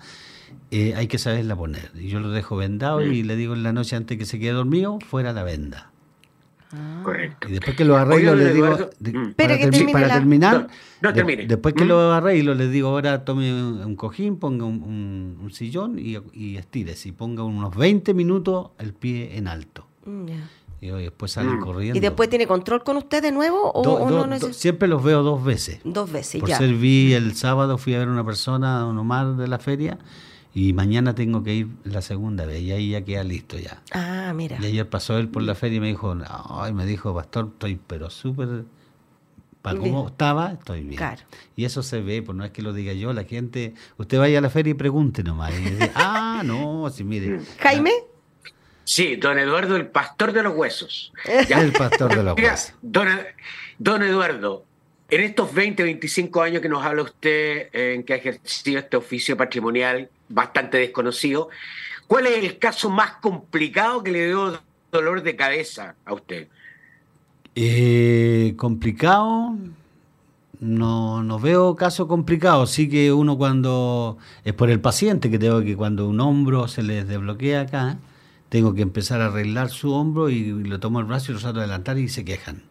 eh, 0.70 0.94
hay 0.96 1.06
que 1.06 1.18
saberla 1.18 1.56
poner. 1.56 1.90
Y 1.94 2.08
yo 2.08 2.20
lo 2.20 2.30
dejo 2.30 2.56
vendado 2.56 3.02
y 3.02 3.22
le 3.22 3.36
digo 3.36 3.54
en 3.54 3.62
la 3.62 3.72
noche 3.72 3.96
antes 3.96 4.18
que 4.18 4.24
se 4.24 4.38
quede 4.38 4.52
dormido, 4.52 4.98
fuera 5.00 5.32
la 5.32 5.42
venda. 5.42 5.90
Ah. 6.72 7.02
Correcto. 7.04 7.48
Y 7.48 7.52
después 7.52 7.76
que 7.76 7.84
lo 7.84 7.96
arreglo, 7.96 8.34
le 8.34 8.52
digo, 8.52 8.66
para, 9.36 9.58
terminar, 9.58 10.68
después 11.46 11.74
que 11.74 11.84
lo 11.84 12.12
arreglo, 12.12 12.54
les 12.54 12.70
digo, 12.70 12.88
ahora 12.88 13.24
tome 13.24 13.52
un, 13.52 13.96
cojín, 13.96 14.38
ponga 14.38 14.64
un, 14.64 15.48
sillón 15.52 15.98
y, 15.98 16.16
y 16.32 16.56
estires 16.56 17.06
y 17.06 17.12
ponga 17.12 17.44
unos 17.44 17.76
20 17.76 18.14
minutos 18.14 18.70
el 18.78 18.92
pie 18.94 19.36
en 19.36 19.46
alto. 19.46 19.86
Mm, 20.04 20.26
y 20.84 20.90
después 20.90 21.32
salen 21.32 21.58
mm. 21.58 21.60
corriendo. 21.60 21.96
¿Y 21.96 22.00
después 22.00 22.28
tiene 22.28 22.46
control 22.46 22.84
con 22.84 22.98
usted 22.98 23.22
de 23.22 23.32
nuevo? 23.32 23.70
O, 23.72 24.10
no 24.10 24.38
siempre 24.52 24.86
los 24.86 25.02
veo 25.02 25.22
dos 25.22 25.42
veces. 25.42 25.80
Dos 25.82 26.12
veces, 26.12 26.40
Por 26.40 26.50
ya. 26.50 26.58
Ser 26.58 26.70
el 26.70 27.34
sábado, 27.34 27.78
fui 27.78 27.94
a 27.94 27.98
ver 27.98 28.08
una 28.08 28.24
persona, 28.24 28.80
don 28.80 28.98
Omar, 28.98 29.36
de 29.36 29.48
la 29.48 29.58
feria, 29.58 29.98
y 30.54 30.72
mañana 30.72 31.16
tengo 31.16 31.42
que 31.42 31.52
ir 31.52 31.68
la 31.82 32.00
segunda 32.00 32.46
vez 32.46 32.62
y 32.62 32.70
ahí 32.70 32.90
ya 32.90 33.02
queda 33.04 33.24
listo 33.24 33.58
ya. 33.58 33.82
Ah, 33.90 34.32
mira. 34.34 34.56
Y 34.60 34.66
ayer 34.66 34.88
pasó 34.88 35.18
él 35.18 35.28
por 35.28 35.42
la 35.42 35.56
feria 35.56 35.78
y 35.78 35.80
me 35.80 35.88
dijo, 35.88 36.16
ay, 36.50 36.72
me 36.72 36.86
dijo, 36.86 37.12
pastor, 37.12 37.50
estoy 37.52 37.80
pero 37.86 38.08
súper, 38.08 38.64
para 39.60 39.78
cómo 39.78 40.08
estaba, 40.08 40.52
estoy 40.52 40.82
bien. 40.82 40.96
Claro. 40.96 41.22
Y 41.56 41.64
eso 41.64 41.82
se 41.82 42.00
ve, 42.02 42.22
pues 42.22 42.36
no 42.36 42.44
es 42.44 42.52
que 42.52 42.62
lo 42.62 42.72
diga 42.72 42.92
yo, 42.92 43.12
la 43.12 43.24
gente, 43.24 43.74
usted 43.96 44.18
vaya 44.18 44.38
a 44.38 44.40
la 44.42 44.50
feria 44.50 44.72
y 44.72 44.74
pregunte 44.74 45.24
nomás. 45.24 45.52
Y 45.58 45.70
dice, 45.70 45.90
ah, 45.94 46.42
no, 46.44 46.88
sí, 46.90 47.02
mire. 47.02 47.40
Jaime. 47.58 47.90
Sí, 48.84 49.16
don 49.16 49.38
Eduardo, 49.38 49.76
el 49.76 49.86
pastor 49.86 50.32
de 50.32 50.42
los 50.42 50.54
huesos. 50.54 51.12
El 51.48 51.72
pastor 51.72 52.14
de 52.14 52.22
los 52.22 52.36
huesos. 52.36 52.74
Don, 52.82 53.08
don 53.78 54.02
Eduardo, 54.02 54.66
En 55.08 55.20
estos 55.20 55.52
20, 55.52 55.82
25 55.82 56.42
años 56.42 56.62
que 56.62 56.68
nos 56.68 56.84
habla 56.84 57.02
usted 57.02 57.68
en 57.72 58.04
que 58.04 58.14
ha 58.14 58.16
ejercido 58.16 58.78
este 58.78 58.96
oficio 58.96 59.36
patrimonial 59.36 60.08
bastante 60.28 60.78
desconocido, 60.78 61.50
¿cuál 62.06 62.26
es 62.26 62.38
el 62.38 62.58
caso 62.58 62.88
más 62.88 63.12
complicado 63.16 64.02
que 64.02 64.12
le 64.12 64.26
dio 64.26 64.60
dolor 64.90 65.22
de 65.22 65.36
cabeza 65.36 65.94
a 66.04 66.14
usted? 66.14 66.48
Eh, 67.54 68.54
complicado, 68.56 69.56
no, 70.60 71.22
no 71.22 71.38
veo 71.38 71.76
caso 71.76 72.08
complicado. 72.08 72.66
Sí 72.66 72.88
que 72.88 73.12
uno 73.12 73.36
cuando 73.36 74.18
es 74.44 74.54
por 74.54 74.70
el 74.70 74.80
paciente 74.80 75.30
que 75.30 75.38
tengo 75.38 75.62
que 75.62 75.76
cuando 75.76 76.08
un 76.08 76.20
hombro 76.20 76.66
se 76.68 76.82
les 76.82 77.06
desbloquea 77.06 77.62
acá, 77.62 77.98
tengo 78.48 78.74
que 78.74 78.82
empezar 78.82 79.20
a 79.20 79.26
arreglar 79.26 79.68
su 79.68 79.92
hombro 79.92 80.30
y, 80.30 80.44
lo 80.64 80.80
tomo 80.80 81.00
el 81.00 81.06
brazo 81.06 81.32
y 81.32 81.34
lo 81.34 81.40
salto 81.40 81.60
a 81.60 81.62
adelantar 81.64 81.98
y 81.98 82.08
se 82.08 82.24
quejan. 82.24 82.62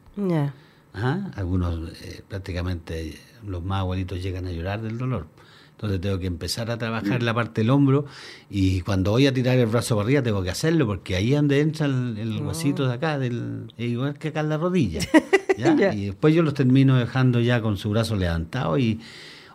Algunos 0.93 1.91
eh, 2.03 2.21
prácticamente 2.27 3.17
los 3.45 3.63
más 3.63 3.79
abuelitos 3.79 4.21
llegan 4.21 4.47
a 4.47 4.51
llorar 4.51 4.82
del 4.82 4.97
dolor. 4.97 5.27
Entonces 5.71 5.99
tengo 5.99 6.19
que 6.19 6.27
empezar 6.27 6.71
a 6.71 6.77
trabajar 6.77 7.23
la 7.23 7.34
parte 7.34 7.62
del 7.62 7.71
hombro 7.71 8.06
y 8.49 8.82
cuando 8.82 9.12
voy 9.12 9.27
a 9.27 9.34
tirar 9.34 9.58
el 9.58 9.65
brazo 9.65 9.95
para 9.95 10.06
arriba 10.06 10.23
tengo 10.23 10.41
que 10.41 10.49
hacerlo 10.49 10.86
porque 10.86 11.15
ahí 11.15 11.34
es 11.34 11.36
donde 11.36 11.60
entra 11.60 11.88
el, 11.88 12.17
el 12.17 12.41
huesito 12.41 12.88
de 12.88 12.93
acá, 12.93 13.19
del, 13.19 13.73
igual 13.77 14.17
que 14.17 14.29
acá 14.29 14.41
en 14.41 14.49
la 14.49 14.58
rodilla. 14.58 15.01
Y 15.58 16.06
después 16.08 16.34
yo 16.34 16.41
los 16.41 16.53
termino 16.53 16.97
dejando 16.97 17.39
ya 17.39 17.62
con 17.62 17.77
su 17.77 17.89
brazo 17.89 18.15
levantado 18.15 18.77
y, 18.77 18.99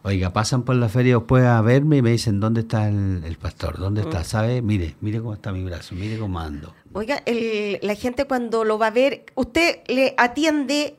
oiga, 0.02 0.32
pasan 0.32 0.62
por 0.62 0.76
la 0.76 0.88
feria 0.88 1.16
después 1.16 1.44
a 1.44 1.60
verme 1.60 1.98
y 1.98 2.02
me 2.02 2.10
dicen, 2.10 2.40
¿dónde 2.40 2.60
está 2.60 2.88
el, 2.88 3.36
pastor? 3.40 3.78
¿Dónde 3.78 4.02
está? 4.02 4.20
Mm. 4.20 4.24
¿Sabe? 4.24 4.62
Mire, 4.62 4.94
mire 5.00 5.18
cómo 5.18 5.34
está 5.34 5.52
mi 5.52 5.64
brazo, 5.64 5.94
mire 5.94 6.18
cómo 6.18 6.38
ando. 6.38 6.74
Oiga, 6.92 7.22
la 7.82 7.94
gente 7.94 8.26
cuando 8.26 8.64
lo 8.64 8.78
va 8.78 8.88
a 8.88 8.90
ver, 8.90 9.26
¿usted 9.34 9.78
le 9.88 10.14
atiende 10.16 10.96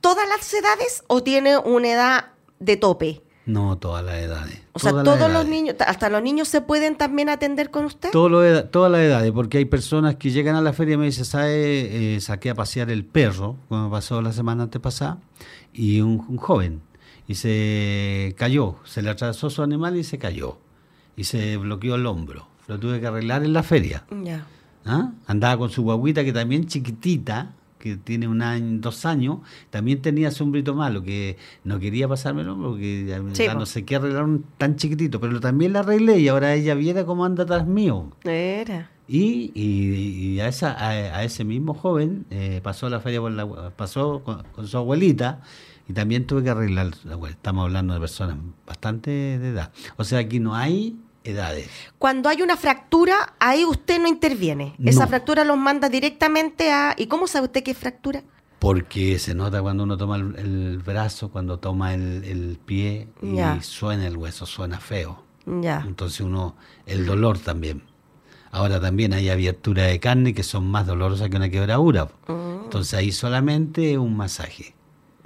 todas 0.00 0.28
las 0.28 0.52
edades 0.52 1.04
o 1.06 1.22
tiene 1.22 1.58
una 1.58 1.88
edad 1.88 2.26
de 2.58 2.76
tope? 2.76 3.22
No, 3.46 3.78
todas 3.78 4.04
las 4.04 4.16
edades. 4.16 4.60
O 4.72 4.80
sea, 4.80 5.04
todos 5.04 5.30
los 5.30 5.46
niños, 5.46 5.76
hasta 5.86 6.10
los 6.10 6.20
niños 6.20 6.48
se 6.48 6.60
pueden 6.60 6.96
también 6.96 7.28
atender 7.28 7.70
con 7.70 7.84
usted. 7.84 8.10
todas 8.10 8.90
las 8.90 9.00
edades, 9.00 9.30
porque 9.30 9.58
hay 9.58 9.64
personas 9.64 10.16
que 10.16 10.30
llegan 10.30 10.56
a 10.56 10.60
la 10.60 10.72
feria 10.72 10.94
y 10.94 10.96
me 10.98 11.04
dicen, 11.06 11.24
¿sabe? 11.24 12.16
Eh, 12.16 12.20
saqué 12.20 12.50
a 12.50 12.56
pasear 12.56 12.90
el 12.90 13.04
perro, 13.04 13.56
como 13.68 13.88
pasó 13.88 14.20
la 14.20 14.32
semana 14.32 14.64
antepasada, 14.64 15.18
y 15.72 16.00
un, 16.00 16.36
joven, 16.38 16.82
y 17.28 17.36
se 17.36 18.34
cayó, 18.36 18.76
se 18.84 19.00
le 19.00 19.10
atrasó 19.10 19.48
su 19.48 19.62
animal 19.62 19.96
y 19.96 20.02
se 20.02 20.18
cayó, 20.18 20.58
y 21.16 21.22
se 21.24 21.56
bloqueó 21.56 21.94
el 21.94 22.06
hombro. 22.06 22.48
Lo 22.66 22.80
tuve 22.80 23.00
que 23.00 23.06
arreglar 23.06 23.44
en 23.44 23.52
la 23.52 23.62
feria. 23.62 24.04
Ya. 24.24 24.44
¿Ah? 24.84 25.12
Andaba 25.28 25.56
con 25.56 25.70
su 25.70 25.84
guaguita 25.84 26.24
que 26.24 26.32
también 26.32 26.66
chiquitita, 26.66 27.52
que 27.86 27.96
tiene 27.96 28.28
un 28.28 28.42
año, 28.42 28.78
dos 28.80 29.04
años, 29.06 29.38
también 29.70 30.02
tenía 30.02 30.30
sombrito 30.30 30.74
malo, 30.74 31.02
que 31.02 31.36
no 31.64 31.78
quería 31.78 32.08
pasármelo 32.08 32.56
porque 32.56 33.06
ya, 33.06 33.54
no 33.54 33.66
sé 33.66 33.84
qué 33.84 33.96
arreglar 33.96 34.26
tan 34.58 34.76
chiquitito, 34.76 35.20
pero 35.20 35.40
también 35.40 35.72
la 35.72 35.80
arreglé 35.80 36.18
y 36.18 36.28
ahora 36.28 36.54
ella 36.54 36.74
viene 36.74 37.04
cómo 37.04 37.24
anda 37.24 37.44
atrás 37.44 37.66
mío. 37.66 38.10
Era. 38.24 38.90
Y, 39.08 39.52
y, 39.54 40.40
a, 40.40 40.48
esa, 40.48 40.76
a, 40.84 41.22
ese 41.22 41.44
mismo 41.44 41.74
joven 41.74 42.26
eh, 42.30 42.60
pasó 42.62 42.88
la 42.88 42.98
feria 42.98 43.20
por 43.20 43.30
la, 43.30 43.70
pasó 43.70 44.24
con, 44.24 44.66
su 44.66 44.76
abuelita 44.76 45.42
y 45.88 45.92
también 45.92 46.26
tuve 46.26 46.42
que 46.42 46.50
arreglar 46.50 46.90
Estamos 47.30 47.64
hablando 47.64 47.94
de 47.94 48.00
personas 48.00 48.38
bastante 48.66 49.10
de 49.10 49.50
edad. 49.50 49.72
O 49.96 50.02
sea, 50.02 50.18
aquí 50.18 50.40
no 50.40 50.56
hay 50.56 50.96
edades. 51.26 51.68
Cuando 51.98 52.28
hay 52.28 52.42
una 52.42 52.56
fractura, 52.56 53.34
ahí 53.38 53.64
usted 53.64 54.00
no 54.00 54.08
interviene. 54.08 54.74
Esa 54.84 55.06
fractura 55.06 55.44
los 55.44 55.56
manda 55.56 55.88
directamente 55.88 56.72
a... 56.72 56.94
¿Y 56.96 57.06
cómo 57.06 57.26
sabe 57.26 57.46
usted 57.46 57.62
qué 57.62 57.72
es 57.72 57.78
fractura? 57.78 58.22
Porque 58.58 59.18
se 59.18 59.34
nota 59.34 59.60
cuando 59.60 59.84
uno 59.84 59.96
toma 59.96 60.16
el, 60.16 60.78
brazo, 60.84 61.30
cuando 61.30 61.58
toma 61.58 61.94
el, 61.94 62.58
pie 62.64 63.08
y 63.22 63.62
suena 63.62 64.06
el 64.06 64.16
hueso, 64.16 64.46
suena 64.46 64.80
feo. 64.80 65.22
Ya. 65.46 65.84
Entonces 65.86 66.20
uno, 66.20 66.56
el 66.86 67.06
dolor 67.06 67.38
también. 67.38 67.82
Ahora 68.50 68.80
también 68.80 69.12
hay 69.12 69.28
abierturas 69.28 69.86
de 69.88 70.00
carne 70.00 70.32
que 70.32 70.42
son 70.42 70.66
más 70.70 70.86
dolorosas 70.86 71.28
que 71.28 71.36
una 71.36 71.50
quebradura. 71.50 72.06
Mm. 72.26 72.64
Entonces 72.64 72.94
ahí 72.94 73.12
solamente 73.12 73.98
un 73.98 74.16
masaje. 74.16 74.75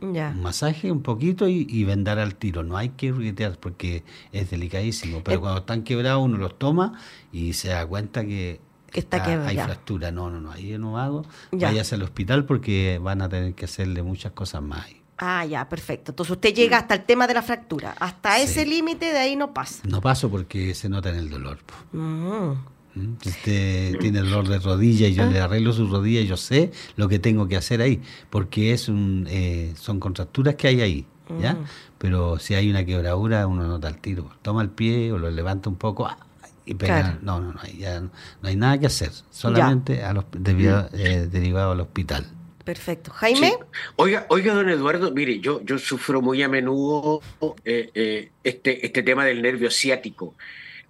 Un 0.01 0.43
masaje 0.43 0.91
un 0.91 1.03
poquito 1.03 1.49
y, 1.49 1.85
vendar 1.85 2.19
al 2.19 2.35
tiro. 2.35 2.63
No 2.63 2.77
hay 2.77 2.91
que 2.91 3.13
riquetear 3.13 3.59
porque 3.59 4.03
es 4.33 4.51
delicadísimo. 4.51 5.23
Pero 5.23 5.39
eh, 5.39 5.41
cuando 5.41 5.61
están 5.61 5.83
quebrados 5.83 6.25
uno 6.25 6.39
los 6.39 6.59
toma 6.59 6.99
y 7.33 7.53
se 7.53 7.69
da 7.69 7.87
cuenta 7.87 8.25
que, 8.25 8.61
está, 8.93 9.25
hay 9.47 9.57
fractura. 9.57 10.11
No, 10.11 10.31
no, 10.31 10.41
no, 10.41 10.53
ahí 10.53 10.77
no 10.79 10.99
hago. 10.99 11.25
Váyase 11.53 11.97
al 11.97 12.03
hospital 12.03 12.45
porque 12.45 12.99
van 13.03 13.23
a 13.23 13.29
tener 13.29 13.55
que 13.55 13.67
hacerle 13.67 14.03
muchas 14.03 14.33
cosas 14.33 14.63
más. 14.63 14.87
Ah, 15.19 15.45
ya, 15.45 15.69
perfecto. 15.69 16.13
Entonces 16.13 16.33
usted 16.33 16.55
llega 16.55 16.79
hasta 16.79 16.95
el 16.95 17.05
tema 17.05 17.27
de 17.27 17.35
la 17.35 17.43
fractura. 17.43 17.95
Hasta 18.01 18.39
ese 18.39 18.65
límite 18.65 19.13
de 19.13 19.19
ahí 19.19 19.37
no 19.37 19.53
pasa. 19.53 19.83
No 19.87 20.01
paso 20.01 20.31
porque 20.31 20.75
se 20.75 20.89
nota 20.89 21.11
en 21.11 21.17
el 21.17 21.29
dolor. 21.29 21.59
Mm. 21.93 22.53
Usted 22.97 23.99
tiene 23.99 24.21
dolor 24.21 24.49
de 24.49 24.59
rodilla 24.59 25.07
y 25.07 25.15
yo 25.15 25.25
le 25.27 25.39
ah. 25.39 25.45
arreglo 25.45 25.73
su 25.73 25.87
rodilla 25.87 26.21
y 26.21 26.27
yo 26.27 26.37
sé 26.37 26.73
lo 26.97 27.09
que 27.09 27.19
tengo 27.19 27.47
que 27.47 27.57
hacer 27.57 27.81
ahí, 27.81 28.03
porque 28.31 28.73
es 28.73 28.89
un, 28.89 29.27
eh, 29.31 29.73
son 29.77 30.01
contracturas 30.01 30.57
que 30.57 30.69
hay 30.69 30.81
ahí, 30.81 31.07
¿ya? 31.41 31.55
Mm. 31.55 31.65
Pero 31.99 32.39
si 32.39 32.55
hay 32.55 32.69
una 32.69 32.85
quebradura, 32.85 33.47
uno 33.47 33.67
nota 33.69 33.89
el 33.89 33.99
tiro. 33.99 34.31
Toma 34.43 34.63
el 34.63 34.71
pie 34.71 35.13
o 35.13 35.19
lo 35.19 35.31
levanta 35.31 35.69
un 35.69 35.77
poco 35.77 36.07
ah, 36.07 36.19
y 36.67 36.75
pega. 36.75 37.19
No, 37.23 37.41
no, 37.41 37.53
no, 37.53 37.61
ya 37.79 38.01
no, 38.01 38.11
hay 38.43 38.57
nada 38.57 38.79
que 38.79 38.87
hacer, 38.87 39.13
solamente 39.31 40.03
a 40.03 40.13
los, 40.13 40.25
eh, 40.35 41.29
derivado 41.31 41.73
al 41.73 41.81
hospital. 41.81 42.27
Perfecto. 42.65 43.13
Jaime. 43.13 43.55
Oiga, 43.97 44.27
oiga, 44.29 44.53
don 44.53 44.69
Eduardo, 44.69 45.13
mire, 45.13 45.39
yo, 45.39 45.63
yo 45.65 45.79
sufro 45.79 46.21
muy 46.21 46.43
a 46.43 46.49
menudo 46.49 47.21
eh, 47.65 48.31
este, 48.45 48.85
este 48.85 49.03
tema 49.03 49.25
del 49.25 49.43
nervio 49.43 49.71
ciático. 49.71 50.35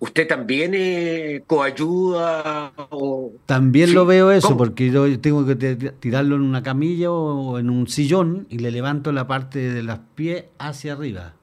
¿Usted 0.01 0.27
también 0.27 0.73
eh, 0.75 1.45
coayuda? 1.47 2.73
O... 2.89 3.33
También 3.45 3.93
lo 3.93 4.07
veo 4.07 4.33
eso, 4.33 4.57
porque 4.57 4.91
yo 4.91 5.21
tengo 5.21 5.45
que 5.45 5.55
tirarlo 6.01 6.37
en 6.37 6.43
una 6.43 6.63
camilla 6.63 7.11
o 7.13 7.59
en 7.59 7.69
un 7.69 7.87
sillón 7.87 8.47
y 8.49 8.59
le 8.59 8.71
levanto 8.71 9.13
la 9.13 9.27
parte 9.27 9.59
de 9.59 9.83
los 9.83 9.99
pies 10.15 10.47
hacia 10.59 10.95
arriba. 10.95 11.35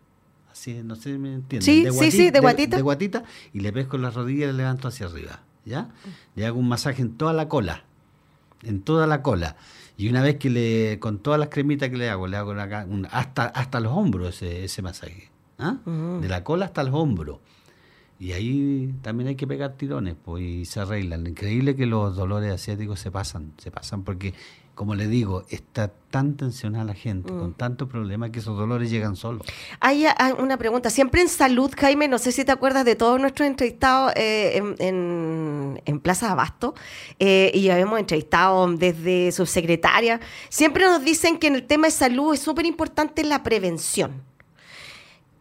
Así, 0.52 0.82
no 0.84 0.96
sé 0.96 1.14
si 1.14 1.18
me 1.20 1.36
entienden. 1.36 1.62
Sí, 1.62 1.86
sí, 1.92 2.10
sí, 2.10 2.32
de 2.32 2.40
guatita. 2.40 2.78
De, 2.78 2.82
guatita 2.82 3.24
y 3.54 3.60
le 3.60 3.72
pesco 3.72 4.00
las 4.00 4.16
rodillas 4.16 4.50
y 4.50 4.52
le 4.54 4.58
levanto 4.58 4.88
hacia 4.88 5.06
arriba. 5.06 5.40
¿Ya? 5.64 5.90
Le 6.34 6.48
hago 6.48 6.58
un 6.58 6.68
masaje 6.68 7.04
en 7.04 7.16
toda 7.16 7.34
la 7.34 7.48
cola. 7.48 7.84
En 8.64 8.82
toda 8.82 9.06
la 9.06 9.22
cola. 9.22 9.56
Y 9.98 10.10
una 10.10 10.24
vez 10.24 10.38
que 10.38 10.50
le, 10.50 10.98
con 11.00 11.20
todas 11.20 11.40
las 11.40 11.50
cremitas 11.50 11.90
que 11.90 11.98
le 11.98 12.10
hago, 12.10 12.26
le 12.26 12.38
hago 12.38 12.56
hasta, 13.12 13.46
hasta 13.46 13.80
los 13.80 13.94
hombros 13.94 14.30
ese, 14.30 14.66
ese 14.66 14.82
masaje. 14.82 15.30
¿ah? 15.60 15.78
De 15.86 16.28
la 16.28 16.44
cola 16.44 16.66
hasta 16.66 16.84
los 16.84 16.96
hombros. 16.96 17.38
Y 18.20 18.32
ahí 18.32 18.94
también 19.02 19.30
hay 19.30 19.36
que 19.36 19.46
pegar 19.46 19.74
tirones 19.74 20.16
pues, 20.24 20.44
y 20.44 20.66
se 20.66 20.80
arreglan. 20.80 21.28
Increíble 21.28 21.76
que 21.76 21.86
los 21.86 22.16
dolores 22.16 22.52
asiáticos 22.52 23.00
se 23.00 23.12
pasan, 23.12 23.54
se 23.60 23.70
pasan 23.70 24.04
porque, 24.04 24.34
como 24.74 24.96
le 24.96 25.08
digo, 25.08 25.44
está 25.50 25.92
tan 26.10 26.36
tensionada 26.36 26.84
la 26.84 26.94
gente, 26.96 27.30
con 27.30 27.52
mm. 27.52 27.54
tantos 27.54 27.88
problemas 27.88 28.32
que 28.32 28.40
esos 28.40 28.58
dolores 28.58 28.90
llegan 28.90 29.16
solos. 29.16 29.46
Hay, 29.80 30.08
una 30.40 30.58
pregunta, 30.58 30.90
siempre 30.90 31.22
en 31.22 31.30
salud, 31.30 31.72
Jaime, 31.78 32.08
no 32.08 32.18
sé 32.18 32.32
si 32.32 32.44
te 32.44 32.52
acuerdas 32.52 32.86
de 32.86 32.96
todos 32.96 33.22
nuestros 33.22 33.48
entrevistados 33.48 34.14
eh, 34.16 34.64
en, 34.80 35.80
en, 35.86 36.00
Plaza 36.00 36.32
Abasto, 36.32 36.74
eh, 37.20 37.52
y 37.54 37.64
ya 37.64 37.78
hemos 37.78 38.00
entrevistado 38.00 38.68
desde 38.74 39.32
subsecretaria, 39.32 40.20
siempre 40.50 40.86
nos 40.86 41.04
dicen 41.04 41.38
que 41.38 41.48
en 41.48 41.56
el 41.56 41.68
tema 41.68 41.86
de 41.86 41.92
salud 41.92 42.34
es 42.34 42.40
súper 42.40 42.66
importante 42.66 43.24
la 43.24 43.44
prevención. 43.44 44.24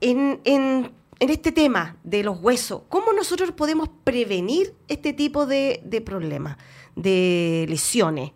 En, 0.02 0.40
en 0.44 0.90
en 1.18 1.30
este 1.30 1.52
tema 1.52 1.96
de 2.04 2.22
los 2.22 2.40
huesos, 2.40 2.82
¿cómo 2.88 3.12
nosotros 3.12 3.52
podemos 3.52 3.88
prevenir 4.04 4.74
este 4.88 5.12
tipo 5.12 5.46
de, 5.46 6.02
problemas, 6.04 6.56
de 6.94 7.66
lesiones? 7.68 8.32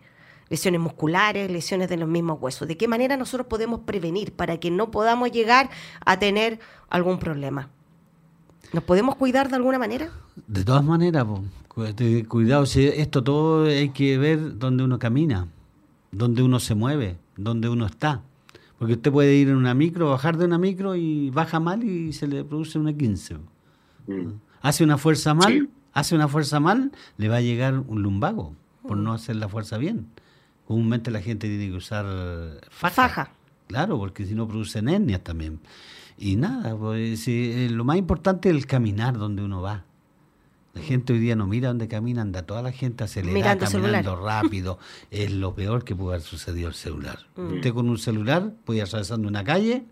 lesiones 0.49 0.81
musculares, 0.81 1.49
lesiones 1.49 1.89
de 1.89 1.97
los 1.97 2.09
mismos 2.09 2.39
huesos. 2.41 2.67
¿De 2.67 2.77
qué 2.77 2.89
manera 2.89 3.17
nosotros 3.17 3.47
podemos 3.47 3.83
prevenir 3.87 4.33
para 4.33 4.59
que 4.59 4.69
no 4.69 4.91
podamos 4.91 5.31
llegar 5.31 5.71
a 6.05 6.19
tener 6.19 6.59
algún 6.89 7.21
problema? 7.21 7.71
¿Nos 8.73 8.83
podemos 8.83 9.15
cuidar 9.15 9.49
de 9.49 9.55
alguna 9.55 9.79
manera? 9.79 10.11
De 10.49 10.65
todas 10.65 10.83
maneras, 10.83 11.25
cuidado, 12.27 12.67
si 12.67 12.85
esto 12.85 13.23
todo 13.23 13.67
hay 13.67 13.91
que 13.91 14.19
ver 14.19 14.59
dónde 14.59 14.83
uno 14.83 14.99
camina, 14.99 15.47
dónde 16.11 16.43
uno 16.43 16.59
se 16.59 16.75
mueve, 16.75 17.17
dónde 17.37 17.69
uno 17.69 17.87
está. 17.87 18.23
Porque 18.81 18.95
usted 18.95 19.13
puede 19.13 19.35
ir 19.35 19.51
en 19.51 19.57
una 19.57 19.75
micro, 19.75 20.09
bajar 20.09 20.39
de 20.39 20.47
una 20.47 20.57
micro 20.57 20.97
y 20.97 21.29
baja 21.29 21.61
mal 21.61 21.85
y 21.85 22.15
se 22.15 22.27
le 22.27 22.45
produce 22.45 22.79
una 22.79 22.95
15. 22.95 23.37
Mm. 24.07 24.29
Hace 24.63 24.85
una 24.85 24.97
fuerza 24.97 25.35
mal, 25.35 25.69
hace 25.93 26.15
una 26.15 26.29
fuerza 26.29 26.61
mal, 26.61 26.91
le 27.19 27.29
va 27.29 27.37
a 27.37 27.41
llegar 27.43 27.79
un 27.79 28.03
lumbago 28.03 28.55
por 28.89 28.97
no 28.97 29.13
hacer 29.13 29.37
la 29.37 29.51
fuerza 29.51 29.77
bien. 29.77 30.07
Comúnmente 30.67 31.11
la 31.11 31.21
gente 31.21 31.47
tiene 31.47 31.69
que 31.69 31.77
usar 31.77 32.07
faja. 32.71 33.33
Claro, 33.67 33.99
porque 33.99 34.25
si 34.25 34.35
no 34.35 34.49
producen 34.49 34.89
hernias 34.89 35.23
también. 35.23 35.61
Y 36.17 36.37
nada, 36.37 36.75
pues, 36.75 37.29
eh, 37.29 37.69
lo 37.71 37.85
más 37.85 37.99
importante 37.99 38.49
es 38.49 38.57
el 38.57 38.65
caminar 38.65 39.19
donde 39.19 39.43
uno 39.43 39.61
va. 39.61 39.85
La 40.73 40.83
gente 40.83 41.13
hoy 41.13 41.19
día 41.19 41.35
no 41.35 41.47
mira 41.47 41.69
dónde 41.69 41.89
camina, 41.89 42.23
anda 42.23 42.43
toda 42.43 42.63
la 42.63 42.71
gente 42.71 43.03
acelerada, 43.03 43.59
caminando 43.59 44.15
rápido. 44.17 44.79
es 45.11 45.33
lo 45.33 45.55
peor 45.55 45.85
que 45.85 45.97
puede 45.97 46.17
haber 46.17 46.27
sucedido 46.27 46.69
el 46.69 46.75
celular. 46.75 47.19
Mm. 47.37 47.55
Usted 47.55 47.75
con 47.75 47.89
un 47.89 47.99
celular 47.99 48.53
puede 48.65 48.79
ir 48.79 48.85
atravesando 48.85 49.27
una 49.27 49.43
calle 49.43 49.85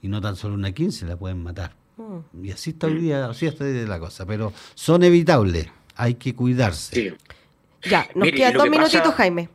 y 0.00 0.08
no 0.08 0.20
tan 0.20 0.36
solo 0.36 0.54
una 0.54 0.72
15 0.72 1.06
la 1.06 1.16
pueden 1.16 1.42
matar. 1.42 1.76
Mm. 1.98 2.44
Y 2.44 2.50
así 2.52 2.70
está 2.70 2.86
hoy 2.86 2.98
día, 2.98 3.26
así 3.26 3.46
está 3.46 3.64
hoy 3.64 3.84
la 3.86 3.98
cosa. 3.98 4.24
Pero 4.24 4.52
son 4.74 5.02
evitables, 5.02 5.68
hay 5.94 6.14
que 6.14 6.34
cuidarse. 6.34 7.16
Ya, 7.82 8.08
nos 8.14 8.30
quedan 8.30 8.54
dos 8.54 8.70
minutitos, 8.70 9.14
Jaime. 9.14 9.50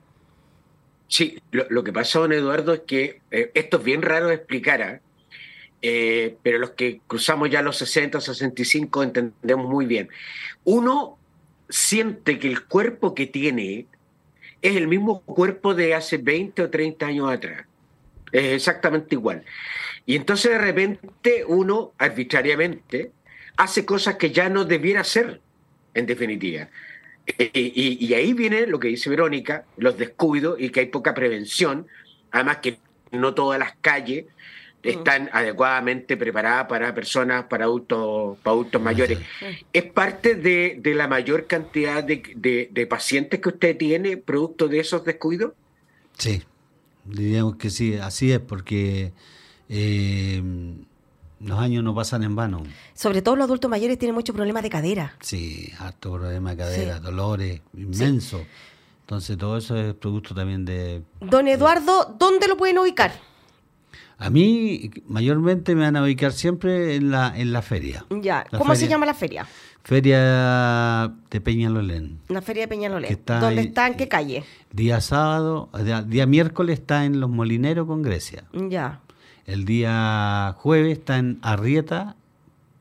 Sí, 1.07 1.41
lo, 1.51 1.83
que 1.83 1.91
pasa, 1.91 2.19
don 2.19 2.31
Eduardo, 2.31 2.73
es 2.73 2.81
que 2.81 3.21
eh, 3.31 3.49
esto 3.55 3.77
es 3.77 3.83
bien 3.83 4.03
raro 4.03 4.27
de 4.27 4.35
explicar, 4.35 4.81
¿ah? 4.83 5.01
Eh, 5.81 6.35
pero 6.43 6.59
los 6.59 6.71
que 6.71 7.01
cruzamos 7.07 7.49
ya 7.49 7.61
los 7.61 7.77
60, 7.77 8.19
65 8.19 9.03
entendemos 9.03 9.69
muy 9.69 9.85
bien. 9.85 10.09
Uno 10.63 11.17
siente 11.69 12.39
que 12.39 12.47
el 12.47 12.65
cuerpo 12.65 13.15
que 13.15 13.27
tiene 13.27 13.85
es 14.61 14.75
el 14.75 14.87
mismo 14.87 15.21
cuerpo 15.21 15.73
de 15.73 15.95
hace 15.95 16.17
20 16.17 16.63
o 16.63 16.69
30 16.69 17.05
años 17.05 17.31
atrás. 17.31 17.65
Es 18.31 18.53
exactamente 18.53 19.15
igual. 19.15 19.43
Y 20.05 20.15
entonces 20.15 20.51
de 20.51 20.57
repente 20.57 21.45
uno 21.47 21.93
arbitrariamente 21.97 23.11
hace 23.57 23.85
cosas 23.85 24.15
que 24.15 24.31
ya 24.31 24.49
no 24.49 24.65
debiera 24.65 25.01
hacer, 25.01 25.41
en 25.93 26.05
definitiva. 26.05 26.69
Y, 27.37 28.13
ahí 28.13 28.33
viene 28.33 28.65
lo 28.65 28.79
que 28.79 28.87
dice 28.87 29.09
Verónica, 29.09 29.65
los 29.77 29.97
descuidos 29.97 30.59
y 30.59 30.69
que 30.69 30.79
hay 30.79 30.85
poca 30.87 31.13
prevención, 31.13 31.87
además 32.31 32.57
que 32.57 32.79
no 33.11 33.33
todas 33.33 33.59
las 33.59 33.73
calles 33.81 34.25
están 34.83 35.29
adecuadamente 35.33 36.17
preparadas 36.17 36.67
para 36.67 36.93
personas, 36.93 37.45
para 37.45 37.65
adultos, 37.65 38.37
para 38.43 38.53
adultos 38.53 38.81
mayores. 38.81 39.19
¿Es 39.73 39.83
parte 39.85 40.35
de, 40.35 40.81
la 40.95 41.07
mayor 41.07 41.47
cantidad 41.47 42.03
de, 42.03 42.87
pacientes 42.89 43.39
que 43.39 43.49
usted 43.49 43.77
tiene 43.77 44.17
producto 44.17 44.67
de 44.67 44.79
esos 44.79 45.03
descuidos? 45.03 45.53
Sí, 46.17 46.43
diríamos 47.05 47.55
que 47.55 47.69
sí, 47.69 47.95
así 47.95 48.31
es, 48.31 48.39
porque 48.39 49.13
eh, 49.69 50.41
los 51.39 51.59
años 51.59 51.83
no 51.83 51.93
pasan 51.95 52.23
en 52.23 52.35
vano. 52.35 52.63
Sobre 52.93 53.21
todo 53.21 53.35
los 53.35 53.45
adultos 53.45 53.69
mayores 53.69 53.97
tienen 53.97 54.15
muchos 54.15 54.35
problemas 54.35 54.63
de 54.63 54.69
cadera. 54.69 55.15
Sí, 55.21 55.71
harto 55.79 56.13
problema 56.13 56.51
de 56.51 56.57
cadera, 56.57 56.99
dolores, 56.99 57.61
inmenso. 57.73 58.45
Entonces 59.01 59.37
todo 59.37 59.57
eso 59.57 59.75
es 59.75 59.93
producto 59.95 60.35
también 60.35 60.65
de... 60.65 61.01
Don 61.19 61.47
Eduardo, 61.47 62.15
¿dónde 62.19 62.47
lo 62.47 62.57
pueden 62.57 62.77
ubicar? 62.77 63.11
A 64.19 64.29
mí 64.29 64.91
mayormente 65.07 65.75
me 65.75 65.83
van 65.83 65.95
a 65.95 66.03
ubicar 66.03 66.33
siempre 66.33 66.95
en 66.95 67.09
la, 67.09 67.33
en 67.35 67.53
la 67.53 67.61
feria. 67.61 68.05
Ya, 68.09 68.45
¿cómo 68.57 68.75
se 68.75 68.89
llama 68.89 69.05
la 69.05 69.13
feria? 69.13 69.47
Feria 69.81 71.13
de 71.31 71.41
Peñalolén. 71.41 72.19
La 72.27 72.41
feria 72.41 72.63
de 72.63 72.67
Peñalolén. 72.67 73.17
¿Dónde 73.25 73.61
está? 73.61 73.87
¿En 73.87 73.95
qué 73.95 74.09
calle? 74.09 74.43
Día 74.73 74.99
sábado, 74.99 75.69
día, 75.83 76.01
día 76.01 76.25
miércoles 76.25 76.79
está 76.79 77.05
en 77.05 77.21
Los 77.21 77.29
Molineros 77.29 77.87
con 77.87 78.01
Grecia. 78.01 78.43
Ya. 78.51 78.99
El 79.45 79.63
día 79.63 80.53
jueves 80.57 80.97
está 80.97 81.17
en 81.17 81.39
Arrieta 81.41 82.17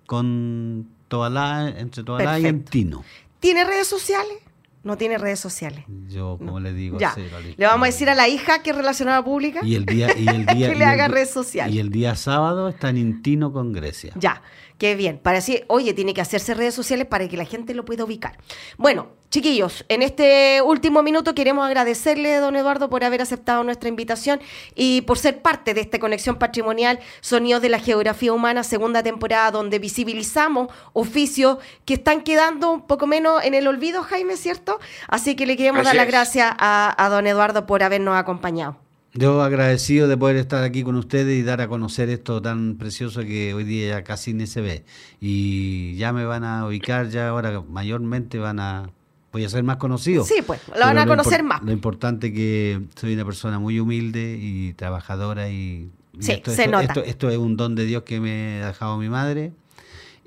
con 0.06 0.88
Tobalá, 1.06 1.68
entre 1.68 2.02
Tobalá 2.02 2.40
y 2.40 2.46
Antino. 2.46 3.04
¿Tiene 3.38 3.64
redes 3.64 3.86
sociales? 3.86 4.38
No 4.82 4.96
tiene 4.96 5.18
redes 5.18 5.40
sociales. 5.40 5.84
Yo, 6.08 6.38
como 6.38 6.60
le 6.60 6.72
digo, 6.72 6.98
ya. 6.98 7.14
le 7.56 7.66
vamos 7.66 7.88
a 7.88 7.90
decir 7.90 8.08
a 8.08 8.14
la 8.14 8.28
hija 8.28 8.62
que 8.62 8.70
es 8.70 8.76
relacionada 8.76 9.22
pública 9.24 9.60
y 9.62 9.74
el 9.74 9.84
día, 9.84 10.08
y 10.16 10.28
el 10.28 10.46
día 10.54 10.68
que 10.70 10.74
le 10.76 10.84
haga 10.84 11.08
redes 11.08 11.30
sociales. 11.30 11.74
Y 11.74 11.80
el 11.80 11.90
día 11.90 12.14
sábado 12.14 12.68
está 12.68 12.90
en 12.90 12.98
Intino 12.98 13.52
con 13.52 13.72
Grecia. 13.72 14.12
Ya. 14.16 14.42
Qué 14.78 14.94
bien. 14.94 15.18
Para 15.18 15.38
decir, 15.38 15.64
oye, 15.66 15.92
tiene 15.92 16.14
que 16.14 16.20
hacerse 16.20 16.54
redes 16.54 16.72
sociales 16.72 17.06
para 17.06 17.26
que 17.28 17.36
la 17.36 17.44
gente 17.44 17.74
lo 17.74 17.84
pueda 17.84 18.04
ubicar. 18.04 18.38
Bueno, 18.76 19.08
chiquillos, 19.28 19.84
en 19.88 20.02
este 20.02 20.62
último 20.62 21.02
minuto 21.02 21.34
queremos 21.34 21.66
agradecerle, 21.66 22.36
don 22.36 22.54
Eduardo, 22.54 22.88
por 22.88 23.02
haber 23.02 23.20
aceptado 23.20 23.64
nuestra 23.64 23.88
invitación 23.88 24.40
y 24.76 25.00
por 25.00 25.18
ser 25.18 25.42
parte 25.42 25.74
de 25.74 25.80
esta 25.80 25.98
conexión 25.98 26.38
patrimonial 26.38 27.00
Sonidos 27.20 27.60
de 27.60 27.70
la 27.70 27.80
Geografía 27.80 28.32
Humana, 28.32 28.62
segunda 28.62 29.02
temporada, 29.02 29.50
donde 29.50 29.80
visibilizamos 29.80 30.68
oficios 30.92 31.58
que 31.84 31.94
están 31.94 32.22
quedando 32.22 32.70
un 32.70 32.86
poco 32.86 33.08
menos 33.08 33.42
en 33.42 33.54
el 33.54 33.66
olvido, 33.66 34.04
Jaime, 34.04 34.36
¿cierto? 34.36 34.67
Así 35.08 35.36
que 35.36 35.46
le 35.46 35.56
queremos 35.56 35.84
dar 35.84 35.96
las 35.96 36.06
gracias 36.06 36.52
a, 36.58 36.94
a 36.96 37.08
don 37.08 37.26
Eduardo 37.26 37.66
por 37.66 37.82
habernos 37.82 38.16
acompañado. 38.16 38.76
Yo 39.14 39.42
agradecido 39.42 40.06
de 40.06 40.16
poder 40.16 40.36
estar 40.36 40.62
aquí 40.62 40.82
con 40.82 40.94
ustedes 40.94 41.38
y 41.38 41.42
dar 41.42 41.60
a 41.60 41.68
conocer 41.68 42.10
esto 42.10 42.42
tan 42.42 42.76
precioso 42.76 43.22
que 43.22 43.54
hoy 43.54 43.64
día 43.64 43.88
ya 43.88 44.04
casi 44.04 44.34
ni 44.34 44.46
se 44.46 44.60
ve. 44.60 44.84
Y 45.20 45.96
ya 45.96 46.12
me 46.12 46.24
van 46.24 46.44
a 46.44 46.66
ubicar, 46.66 47.08
ya 47.08 47.28
ahora 47.28 47.62
mayormente 47.68 48.38
van 48.38 48.60
a... 48.60 48.90
Voy 49.32 49.44
a 49.44 49.48
ser 49.48 49.62
más 49.62 49.76
conocido. 49.76 50.24
Sí, 50.24 50.36
pues, 50.46 50.60
lo 50.68 50.80
van 50.80 50.98
a 50.98 51.06
conocer 51.06 51.42
más. 51.42 51.62
Lo 51.62 51.72
importante 51.72 52.32
que 52.32 52.80
soy 52.96 53.14
una 53.14 53.24
persona 53.24 53.58
muy 53.58 53.80
humilde 53.80 54.38
y 54.40 54.72
trabajadora 54.74 55.48
y... 55.48 55.90
sí, 56.18 56.32
esto, 56.32 56.50
se 56.50 56.66
nota. 56.66 57.00
esto 57.00 57.28
es 57.28 57.38
un 57.38 57.56
don 57.56 57.74
de 57.74 57.86
Dios 57.86 58.02
que 58.04 58.20
me 58.20 58.62
ha 58.62 58.68
dejado 58.68 58.98
mi 58.98 59.08
madre 59.08 59.52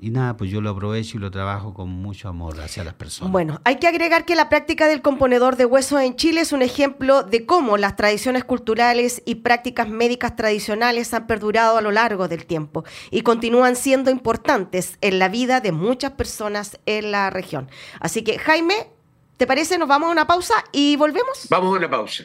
y 0.02 0.10
nada, 0.10 0.36
pues 0.36 0.50
yo 0.50 0.60
lo 0.60 0.70
aprovecho 0.70 1.16
y 1.16 1.20
lo 1.20 1.30
trabajo 1.30 1.74
con 1.74 1.88
mucho 1.88 2.28
amor 2.28 2.60
hacia 2.60 2.82
las 2.82 2.94
personas. 2.94 3.30
Bueno, 3.30 3.60
hay 3.62 3.76
que 3.76 3.86
agregar 3.86 4.24
que 4.24 4.34
la 4.34 4.48
práctica 4.48 4.88
del 4.88 5.00
componedor 5.00 5.54
de 5.54 5.64
huesos 5.64 6.00
en 6.00 6.16
Chile 6.16 6.40
es 6.40 6.52
un 6.52 6.60
ejemplo 6.60 7.22
de 7.22 7.46
cómo 7.46 7.76
las 7.76 7.94
tradiciones 7.94 8.42
culturales 8.42 9.22
y 9.26 9.36
prácticas 9.36 9.88
médicas 9.88 10.34
tradicionales 10.34 11.14
han 11.14 11.28
perdurado 11.28 11.78
a 11.78 11.82
lo 11.82 11.92
largo 11.92 12.26
del 12.26 12.46
tiempo 12.46 12.84
y 13.12 13.20
continúan 13.20 13.76
siendo 13.76 14.10
importantes 14.10 14.98
en 15.02 15.20
la 15.20 15.28
vida 15.28 15.60
de 15.60 15.70
muchas 15.70 16.10
personas 16.10 16.80
en 16.84 17.12
la 17.12 17.30
región. 17.30 17.70
Así 18.00 18.22
que, 18.22 18.40
Jaime, 18.40 18.88
¿te 19.36 19.46
parece? 19.46 19.78
Nos 19.78 19.86
vamos 19.86 20.08
a 20.08 20.12
una 20.12 20.26
pausa 20.26 20.54
y 20.72 20.96
volvemos. 20.96 21.46
Vamos 21.48 21.76
a 21.76 21.78
una 21.78 21.88
pausa. 21.88 22.24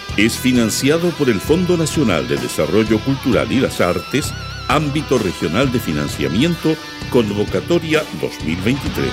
es 0.17 0.37
financiado 0.37 1.09
por 1.11 1.29
el 1.29 1.39
Fondo 1.39 1.77
Nacional 1.77 2.27
de 2.27 2.37
Desarrollo 2.37 2.99
Cultural 2.99 3.51
y 3.51 3.59
las 3.59 3.81
Artes 3.81 4.33
Ámbito 4.67 5.17
Regional 5.17 5.71
de 5.71 5.79
Financiamiento, 5.79 6.75
Convocatoria 7.09 8.03
2023. 8.21 9.11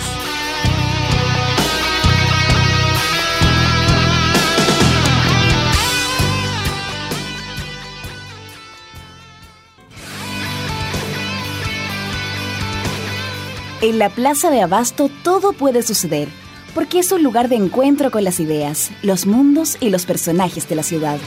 En 13.81 13.99
la 13.99 14.11
Plaza 14.11 14.51
de 14.51 14.61
Abasto 14.61 15.09
todo 15.23 15.53
puede 15.53 15.83
suceder, 15.83 16.29
porque 16.75 17.01
es 17.01 17.13
un 17.13 17.23
lugar 17.23 17.49
de 17.49 17.57
encuentro 17.57 18.11
con 18.11 18.25
las 18.25 18.41
ideas, 18.41 18.91
los 19.03 19.27
mundos 19.27 19.77
y 19.81 19.91
los 19.91 20.07
personajes 20.07 20.69
de 20.69 20.75
la 20.77 20.83
ciudad. 20.83 21.19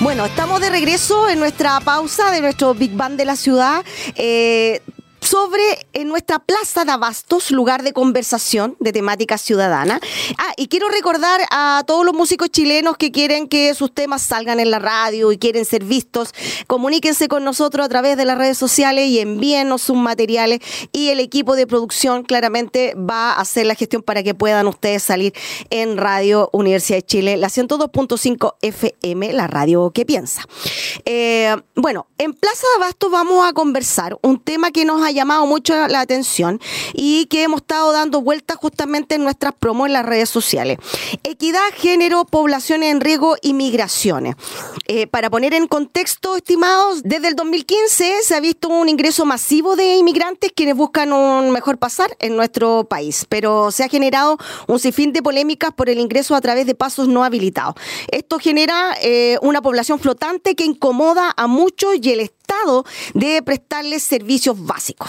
Bueno, 0.00 0.26
estamos 0.26 0.60
de 0.60 0.70
regreso 0.70 1.28
en 1.28 1.40
nuestra 1.40 1.80
pausa 1.80 2.30
de 2.30 2.40
nuestro 2.40 2.72
Big 2.72 2.92
Bang 2.92 3.16
de 3.16 3.24
la 3.24 3.34
ciudad. 3.34 3.84
Eh, 4.14 4.80
sobre 5.28 5.86
en 5.92 6.08
nuestra 6.08 6.38
plaza 6.38 6.86
de 6.86 6.92
abastos, 6.92 7.50
lugar 7.50 7.82
de 7.82 7.92
conversación 7.92 8.76
de 8.80 8.94
temática 8.94 9.36
ciudadana. 9.36 10.00
Ah, 10.38 10.54
y 10.56 10.68
quiero 10.68 10.88
recordar 10.88 11.42
a 11.50 11.84
todos 11.86 12.06
los 12.06 12.14
músicos 12.14 12.48
chilenos 12.48 12.96
que 12.96 13.12
quieren 13.12 13.46
que 13.46 13.74
sus 13.74 13.92
temas 13.92 14.22
salgan 14.22 14.58
en 14.58 14.70
la 14.70 14.78
radio 14.78 15.30
y 15.30 15.36
quieren 15.36 15.66
ser 15.66 15.84
vistos, 15.84 16.32
comuníquense 16.66 17.28
con 17.28 17.44
nosotros 17.44 17.84
a 17.84 17.90
través 17.90 18.16
de 18.16 18.24
las 18.24 18.38
redes 18.38 18.56
sociales 18.56 19.08
y 19.08 19.18
envíennos 19.18 19.82
sus 19.82 19.98
materiales 19.98 20.60
y 20.92 21.10
el 21.10 21.20
equipo 21.20 21.56
de 21.56 21.66
producción 21.66 22.22
claramente 22.22 22.94
va 22.94 23.32
a 23.32 23.40
hacer 23.42 23.66
la 23.66 23.74
gestión 23.74 24.02
para 24.02 24.22
que 24.22 24.32
puedan 24.32 24.66
ustedes 24.66 25.02
salir 25.02 25.34
en 25.68 25.98
Radio 25.98 26.48
Universidad 26.54 26.98
de 26.98 27.04
Chile, 27.04 27.36
la 27.36 27.48
102.5 27.48 28.54
FM, 28.62 29.34
la 29.34 29.46
radio 29.46 29.90
que 29.90 30.06
piensa. 30.06 30.46
Eh, 31.04 31.54
bueno, 31.74 32.06
en 32.16 32.32
Plaza 32.32 32.62
de 32.62 32.82
Abastos 32.82 33.10
vamos 33.10 33.46
a 33.46 33.52
conversar 33.52 34.18
un 34.22 34.40
tema 34.40 34.70
que 34.70 34.86
nos 34.86 35.02
ha 35.02 35.17
llamado 35.18 35.46
mucho 35.46 35.74
la 35.88 36.00
atención 36.00 36.60
y 36.94 37.26
que 37.26 37.42
hemos 37.42 37.62
estado 37.62 37.92
dando 37.92 38.22
vueltas 38.22 38.56
justamente 38.56 39.16
en 39.16 39.24
nuestras 39.24 39.52
promos 39.52 39.88
en 39.88 39.94
las 39.94 40.06
redes 40.06 40.28
sociales. 40.28 40.78
Equidad, 41.24 41.60
género, 41.76 42.24
poblaciones 42.24 42.92
en 42.92 43.00
riesgo 43.00 43.36
y 43.42 43.52
migraciones. 43.54 44.36
Eh, 44.86 45.06
para 45.06 45.28
poner 45.28 45.54
en 45.54 45.66
contexto, 45.66 46.36
estimados, 46.36 47.02
desde 47.02 47.28
el 47.28 47.34
2015 47.34 48.22
se 48.22 48.34
ha 48.34 48.40
visto 48.40 48.68
un 48.68 48.88
ingreso 48.88 49.24
masivo 49.24 49.76
de 49.76 49.96
inmigrantes 49.96 50.52
quienes 50.54 50.76
buscan 50.76 51.12
un 51.12 51.50
mejor 51.50 51.78
pasar 51.78 52.16
en 52.20 52.36
nuestro 52.36 52.84
país, 52.84 53.26
pero 53.28 53.70
se 53.70 53.84
ha 53.84 53.88
generado 53.88 54.38
un 54.66 54.78
sinfín 54.78 55.12
de 55.12 55.22
polémicas 55.22 55.72
por 55.74 55.88
el 55.88 55.98
ingreso 55.98 56.34
a 56.34 56.40
través 56.40 56.66
de 56.66 56.74
pasos 56.74 57.08
no 57.08 57.24
habilitados. 57.24 57.74
Esto 58.10 58.38
genera 58.38 58.94
eh, 59.02 59.36
una 59.42 59.60
población 59.62 59.98
flotante 59.98 60.54
que 60.54 60.64
incomoda 60.64 61.34
a 61.36 61.46
muchos 61.46 61.96
y 62.00 62.12
el 62.12 62.20
Estado 62.20 62.84
debe 63.14 63.42
prestarles 63.42 64.02
servicios 64.02 64.56
básicos. 64.64 65.07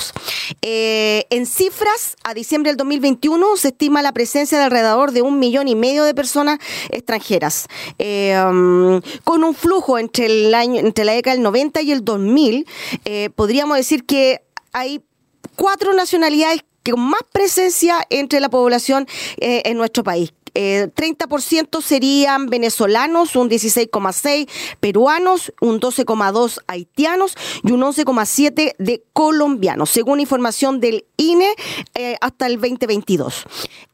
Eh, 0.62 1.26
en 1.30 1.46
cifras, 1.46 2.16
a 2.24 2.34
diciembre 2.34 2.72
del 2.72 2.78
2021 2.78 3.58
se 3.58 3.70
estima 3.70 4.02
la 4.02 4.12
presencia 4.12 4.58
de 4.58 4.66
alrededor 4.66 5.12
de 5.12 5.22
un 5.22 5.40
millón 5.40 5.68
y 5.68 5.76
medio 5.76 6.04
de 6.04 6.14
personas 6.14 6.60
extranjeras, 6.90 7.68
eh, 7.98 8.40
um, 8.50 9.02
con 9.24 9.44
un 9.44 9.54
flujo 9.54 9.98
entre, 9.98 10.26
el 10.26 10.54
año, 10.54 10.80
entre 10.80 11.06
la 11.06 11.14
década 11.14 11.36
del 11.36 11.44
90 11.44 11.82
y 11.82 11.92
el 11.92 12.04
2000. 12.04 12.68
Eh, 13.06 13.30
podríamos 13.36 13.78
decir 13.78 14.06
que 14.06 14.42
hay 14.74 15.02
cuatro 15.56 15.94
nacionalidades 15.94 16.64
con 16.84 17.02
más 17.02 17.22
presencia 17.32 18.06
entre 18.10 18.40
la 18.40 18.50
población 18.50 19.06
en 19.38 19.78
nuestro 19.78 20.04
país. 20.04 20.32
30% 20.54 21.82
serían 21.82 22.48
venezolanos, 22.48 23.36
un 23.36 23.50
16,6 23.50 24.50
peruanos, 24.80 25.54
un 25.62 25.80
12,2 25.80 26.60
haitianos 26.68 27.36
y 27.64 27.72
un 27.72 27.82
11,7 27.82 28.76
de 28.78 29.04
colombianos, 29.14 29.90
según 29.90 30.20
información 30.20 30.80
del 30.80 31.06
INE 31.18 31.54
eh, 31.94 32.16
hasta 32.22 32.48
el 32.48 32.56
2022. 32.56 33.44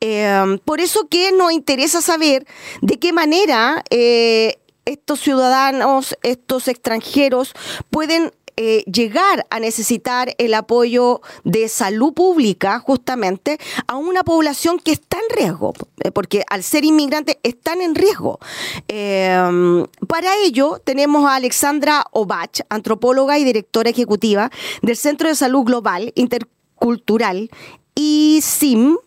Eh, 0.01 0.59
por 0.65 0.81
eso 0.81 1.07
que 1.09 1.31
nos 1.31 1.51
interesa 1.51 2.01
saber 2.01 2.45
de 2.81 2.97
qué 2.99 3.13
manera 3.13 3.83
eh, 3.89 4.59
estos 4.85 5.19
ciudadanos, 5.19 6.15
estos 6.21 6.67
extranjeros 6.67 7.53
pueden 7.89 8.31
eh, 8.57 8.83
llegar 8.85 9.45
a 9.49 9.59
necesitar 9.59 10.33
el 10.37 10.53
apoyo 10.53 11.21
de 11.43 11.67
salud 11.67 12.13
pública 12.13 12.79
justamente 12.79 13.57
a 13.87 13.97
una 13.97 14.23
población 14.23 14.79
que 14.79 14.93
está 14.93 15.17
en 15.17 15.37
riesgo, 15.37 15.73
eh, 16.03 16.11
porque 16.11 16.43
al 16.49 16.63
ser 16.63 16.85
inmigrantes 16.85 17.37
están 17.43 17.81
en 17.81 17.95
riesgo. 17.95 18.39
Em, 18.87 19.85
para 20.07 20.35
ello 20.43 20.79
tenemos 20.83 21.25
a 21.25 21.35
Alexandra 21.35 22.05
Obach, 22.11 22.61
antropóloga 22.69 23.37
y 23.37 23.43
directora 23.43 23.89
ejecutiva 23.89 24.49
del 24.81 24.95
Centro 24.95 25.27
de 25.27 25.35
Salud 25.35 25.63
Global 25.63 26.13
Intercultural 26.15 27.49
y 27.93 28.39
SIM, 28.41 28.97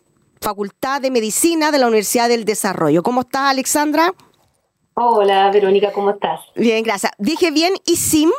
Facultad 0.41 1.01
de 1.01 1.11
Medicina 1.11 1.71
de 1.71 1.79
la 1.79 1.87
Universidad 1.87 2.29
del 2.29 2.45
Desarrollo. 2.45 3.03
¿Cómo 3.03 3.21
estás, 3.21 3.49
Alexandra? 3.49 4.13
Hola, 4.93 5.49
Verónica, 5.51 5.91
¿cómo 5.91 6.11
estás? 6.11 6.41
Bien, 6.55 6.83
gracias. 6.83 7.13
¿Dije 7.17 7.51
bien 7.51 7.73
ISIM? 7.85 8.29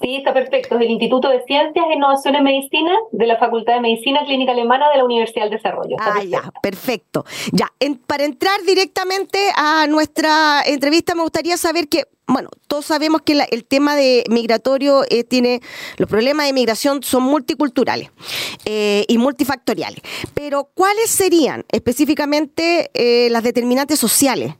Sí, 0.00 0.16
está 0.16 0.32
perfecto. 0.32 0.74
Es 0.74 0.80
del 0.80 0.90
Instituto 0.90 1.28
de 1.28 1.42
Ciencias 1.44 1.84
e 1.90 1.94
Innovación 1.94 2.34
en 2.36 2.44
Medicina 2.44 2.92
de 3.12 3.26
la 3.26 3.36
Facultad 3.38 3.74
de 3.74 3.80
Medicina 3.80 4.24
Clínica 4.24 4.52
Alemana 4.52 4.88
de 4.90 4.98
la 4.98 5.04
Universidad 5.04 5.44
del 5.44 5.52
Desarrollo. 5.52 5.96
ah, 6.00 6.22
ya, 6.24 6.42
perfecto. 6.62 7.24
Ya, 7.52 7.72
para 8.06 8.24
entrar 8.24 8.60
directamente 8.66 9.38
a 9.56 9.86
nuestra 9.88 10.62
entrevista, 10.64 11.14
me 11.14 11.22
gustaría 11.22 11.56
saber 11.56 11.88
que 11.88 12.04
bueno, 12.32 12.48
todos 12.66 12.86
sabemos 12.86 13.22
que 13.22 13.32
el 13.50 13.64
tema 13.64 13.96
de 13.96 14.24
migratorio 14.30 15.04
eh, 15.10 15.24
tiene, 15.24 15.60
los 15.96 16.08
problemas 16.08 16.46
de 16.46 16.52
migración 16.52 17.02
son 17.02 17.24
multiculturales 17.24 18.10
eh, 18.64 19.04
y 19.08 19.18
multifactoriales. 19.18 20.00
Pero, 20.34 20.70
¿cuáles 20.74 21.10
serían 21.10 21.64
específicamente 21.70 22.90
eh, 22.94 23.28
las 23.30 23.42
determinantes 23.42 23.98
sociales 23.98 24.54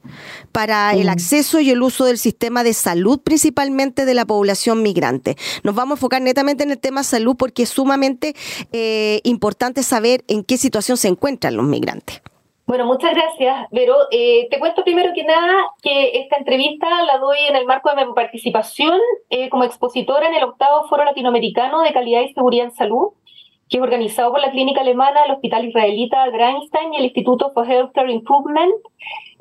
para 0.51 0.93
el 0.93 1.07
mm. 1.07 1.09
acceso 1.09 1.59
y 1.59 1.69
el 1.69 1.81
uso 1.81 2.05
del 2.05 2.17
sistema 2.17 2.63
de 2.63 2.73
salud, 2.73 3.19
principalmente 3.21 4.05
de 4.05 4.13
la 4.13 4.25
población 4.25 4.83
migrante? 4.83 5.37
Nos 5.63 5.75
vamos 5.75 5.95
a 5.95 5.97
enfocar 5.97 6.21
netamente 6.21 6.63
en 6.63 6.71
el 6.71 6.79
tema 6.79 7.03
salud 7.03 7.35
porque 7.37 7.63
es 7.63 7.69
sumamente 7.69 8.35
importante 9.23 9.83
saber 9.83 10.23
en 10.27 10.43
qué 10.43 10.57
situación 10.57 10.97
se 10.97 11.07
encuentran 11.07 11.55
los 11.55 11.65
migrantes. 11.65 12.21
Bueno, 12.71 12.85
muchas 12.85 13.13
gracias, 13.13 13.67
Vero. 13.71 13.97
Eh, 14.11 14.47
te 14.49 14.57
cuento 14.57 14.85
primero 14.85 15.11
que 15.13 15.25
nada 15.25 15.61
que 15.81 16.21
esta 16.21 16.37
entrevista 16.37 16.87
la 17.03 17.17
doy 17.17 17.37
en 17.49 17.57
el 17.57 17.65
marco 17.65 17.93
de 17.93 18.05
mi 18.05 18.13
participación 18.13 18.97
eh, 19.29 19.49
como 19.49 19.65
expositora 19.65 20.29
en 20.29 20.35
el 20.35 20.45
octavo 20.45 20.87
Foro 20.87 21.03
Latinoamericano 21.03 21.81
de 21.81 21.91
Calidad 21.91 22.21
y 22.21 22.33
Seguridad 22.33 22.67
en 22.67 22.71
Salud, 22.71 23.09
que 23.67 23.75
es 23.75 23.83
organizado 23.83 24.31
por 24.31 24.39
la 24.39 24.51
Clínica 24.51 24.79
Alemana, 24.79 25.25
el 25.25 25.33
Hospital 25.33 25.65
Israelita 25.65 26.25
Greinstein 26.29 26.93
y 26.93 26.97
el 26.99 27.03
Instituto 27.03 27.51
for 27.51 27.69
Healthcare 27.69 28.09
Improvement 28.09 28.71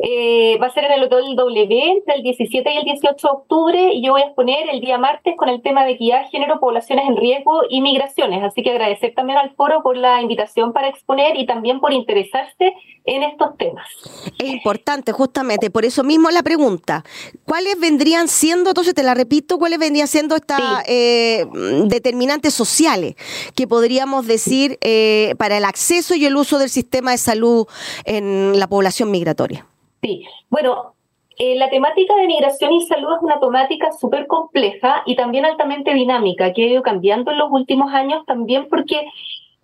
eh, 0.02 0.56
va 0.60 0.68
a 0.68 0.70
ser 0.70 0.84
en 0.84 0.92
el 0.92 1.02
Hotel 1.02 1.36
W 1.36 2.02
del 2.06 2.22
17 2.22 2.72
y 2.72 2.76
el 2.78 2.84
18 2.84 3.14
de 3.26 3.32
octubre 3.32 3.92
y 3.92 4.02
yo 4.02 4.12
voy 4.12 4.22
a 4.22 4.26
exponer 4.26 4.70
el 4.70 4.80
día 4.80 4.96
martes 4.96 5.34
con 5.36 5.50
el 5.50 5.60
tema 5.60 5.84
de 5.84 5.92
equidad, 5.92 6.26
género, 6.30 6.58
poblaciones 6.58 7.06
en 7.06 7.16
riesgo 7.16 7.62
y 7.68 7.82
migraciones. 7.82 8.42
Así 8.42 8.62
que 8.62 8.70
agradecer 8.70 9.12
también 9.14 9.38
al 9.38 9.54
foro 9.54 9.82
por 9.82 9.98
la 9.98 10.22
invitación 10.22 10.72
para 10.72 10.88
exponer 10.88 11.36
y 11.36 11.44
también 11.44 11.80
por 11.80 11.92
interesarse 11.92 12.72
en 13.04 13.22
estos 13.24 13.56
temas. 13.58 13.86
Es 14.38 14.48
importante, 14.48 15.12
justamente, 15.12 15.70
por 15.70 15.84
eso 15.84 16.02
mismo 16.02 16.30
la 16.30 16.42
pregunta. 16.42 17.04
¿Cuáles 17.44 17.78
vendrían 17.78 18.28
siendo, 18.28 18.70
entonces 18.70 18.94
te 18.94 19.02
la 19.02 19.12
repito, 19.12 19.58
cuáles 19.58 19.78
vendrían 19.78 20.08
siendo 20.08 20.34
estas 20.34 20.82
eh, 20.86 21.46
determinantes 21.84 22.54
sociales 22.54 23.16
que 23.54 23.66
podríamos 23.66 24.26
decir 24.26 24.78
eh, 24.80 25.34
para 25.38 25.58
el 25.58 25.64
acceso 25.64 26.14
y 26.14 26.24
el 26.24 26.36
uso 26.36 26.58
del 26.58 26.70
sistema 26.70 27.10
de 27.10 27.18
salud 27.18 27.66
en 28.04 28.58
la 28.58 28.66
población 28.66 29.10
migratoria? 29.10 29.66
Sí, 30.02 30.24
bueno, 30.48 30.94
eh, 31.38 31.56
la 31.56 31.70
temática 31.70 32.14
de 32.16 32.26
migración 32.26 32.72
y 32.72 32.86
salud 32.86 33.16
es 33.16 33.22
una 33.22 33.40
temática 33.40 33.92
súper 33.92 34.26
compleja 34.26 35.02
y 35.06 35.16
también 35.16 35.44
altamente 35.44 35.94
dinámica, 35.94 36.52
que 36.52 36.64
ha 36.64 36.66
ido 36.66 36.82
cambiando 36.82 37.30
en 37.30 37.38
los 37.38 37.50
últimos 37.50 37.92
años 37.92 38.24
también 38.26 38.68
porque 38.68 39.06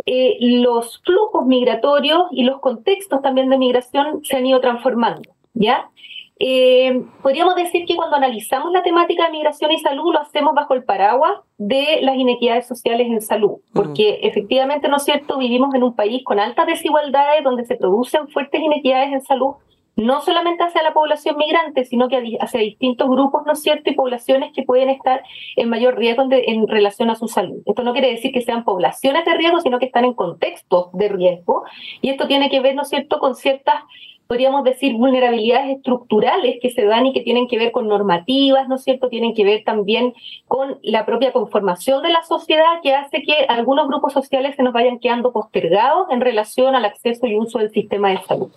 eh, 0.06 0.36
los 0.40 1.02
flujos 1.02 1.46
migratorios 1.46 2.28
y 2.30 2.44
los 2.44 2.60
contextos 2.60 3.22
también 3.22 3.50
de 3.50 3.58
migración 3.58 4.24
se 4.24 4.36
han 4.36 4.46
ido 4.46 4.60
transformando, 4.60 5.30
¿ya? 5.52 5.90
Eh, 6.38 7.02
podríamos 7.22 7.54
decir 7.56 7.86
que 7.86 7.96
cuando 7.96 8.16
analizamos 8.16 8.70
la 8.70 8.82
temática 8.82 9.24
de 9.24 9.32
migración 9.32 9.72
y 9.72 9.78
salud 9.78 10.12
lo 10.12 10.20
hacemos 10.20 10.54
bajo 10.54 10.74
el 10.74 10.84
paraguas 10.84 11.40
de 11.56 12.00
las 12.02 12.16
inequidades 12.16 12.66
sociales 12.66 13.06
en 13.06 13.22
salud, 13.22 13.56
porque 13.72 14.20
efectivamente, 14.22 14.88
¿no 14.88 14.96
es 14.96 15.04
cierto?, 15.04 15.38
vivimos 15.38 15.74
en 15.74 15.82
un 15.82 15.94
país 15.94 16.22
con 16.24 16.38
altas 16.38 16.66
desigualdades 16.66 17.42
donde 17.42 17.64
se 17.64 17.76
producen 17.76 18.28
fuertes 18.28 18.60
inequidades 18.60 19.12
en 19.12 19.22
salud 19.22 19.54
no 19.96 20.20
solamente 20.20 20.62
hacia 20.62 20.82
la 20.82 20.92
población 20.92 21.36
migrante, 21.38 21.84
sino 21.84 22.08
que 22.08 22.36
hacia 22.40 22.60
distintos 22.60 23.08
grupos, 23.08 23.42
¿no 23.46 23.52
es 23.52 23.62
cierto?, 23.62 23.90
y 23.90 23.94
poblaciones 23.94 24.52
que 24.52 24.62
pueden 24.62 24.90
estar 24.90 25.22
en 25.56 25.70
mayor 25.70 25.96
riesgo 25.96 26.24
en 26.30 26.68
relación 26.68 27.10
a 27.10 27.14
su 27.14 27.28
salud. 27.28 27.62
Esto 27.64 27.82
no 27.82 27.92
quiere 27.92 28.10
decir 28.10 28.30
que 28.32 28.42
sean 28.42 28.64
poblaciones 28.64 29.24
de 29.24 29.34
riesgo, 29.34 29.60
sino 29.60 29.78
que 29.78 29.86
están 29.86 30.04
en 30.04 30.12
contextos 30.14 30.92
de 30.92 31.08
riesgo, 31.08 31.64
y 32.02 32.10
esto 32.10 32.26
tiene 32.26 32.50
que 32.50 32.60
ver, 32.60 32.74
¿no 32.74 32.82
es 32.82 32.88
cierto?, 32.88 33.18
con 33.18 33.34
ciertas 33.34 33.82
podríamos 34.26 34.64
decir, 34.64 34.94
vulnerabilidades 34.94 35.76
estructurales 35.76 36.58
que 36.60 36.70
se 36.70 36.84
dan 36.84 37.06
y 37.06 37.12
que 37.12 37.20
tienen 37.20 37.48
que 37.48 37.58
ver 37.58 37.72
con 37.72 37.88
normativas, 37.88 38.68
¿no 38.68 38.76
es 38.76 38.84
cierto? 38.84 39.08
Tienen 39.08 39.34
que 39.34 39.44
ver 39.44 39.62
también 39.64 40.14
con 40.48 40.78
la 40.82 41.06
propia 41.06 41.32
conformación 41.32 42.02
de 42.02 42.10
la 42.10 42.22
sociedad 42.22 42.80
que 42.82 42.94
hace 42.94 43.22
que 43.22 43.46
algunos 43.48 43.88
grupos 43.88 44.12
sociales 44.12 44.56
se 44.56 44.62
nos 44.62 44.72
vayan 44.72 44.98
quedando 44.98 45.32
postergados 45.32 46.08
en 46.10 46.20
relación 46.20 46.74
al 46.74 46.84
acceso 46.84 47.26
y 47.26 47.38
uso 47.38 47.58
del 47.58 47.70
sistema 47.70 48.10
de 48.10 48.22
salud. 48.22 48.50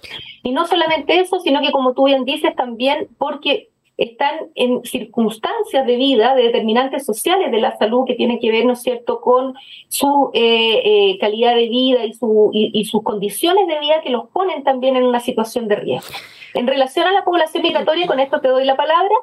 Y 0.44 0.52
no 0.52 0.66
solamente 0.66 1.20
eso, 1.20 1.40
sino 1.40 1.62
que 1.62 1.72
como 1.72 1.94
tú 1.94 2.06
bien 2.06 2.26
dices, 2.26 2.56
también 2.56 3.08
porque 3.18 3.70
están 4.00 4.34
en 4.56 4.84
circunstancias 4.86 5.86
de 5.86 5.96
vida, 5.98 6.34
de 6.34 6.44
determinantes 6.44 7.06
sociales 7.06 7.52
de 7.52 7.60
la 7.60 7.78
salud 7.78 8.06
que 8.08 8.16
tienen 8.16 8.40
que 8.40 8.50
ver, 8.50 8.66
¿no 8.66 8.74
es 8.74 8.82
cierto?, 8.82 9.20
con 9.20 9.54
su 9.90 10.32
eh, 10.34 10.82
eh, 10.86 11.18
calidad 11.20 11.54
de 11.54 11.68
vida 11.68 12.06
y, 12.06 12.14
su, 12.14 12.50
y, 12.54 12.86
sus 12.86 13.04
condiciones 13.04 13.68
de 13.68 13.78
vida 13.80 14.02
que 14.02 14.10
los 14.10 14.30
ponen 14.30 14.64
también 14.64 14.96
en 14.96 15.04
una 15.04 15.20
situación 15.20 15.68
de 15.68 15.76
riesgo. 15.76 16.16
En 16.54 16.66
relación 16.66 17.08
a 17.08 17.12
la 17.12 17.26
población 17.26 17.62
migratoria, 17.62 18.08
con 18.08 18.22
esto 18.22 18.40
te 18.40 18.48
doy 18.48 18.64
la 18.64 18.78
palabra, 18.78 19.14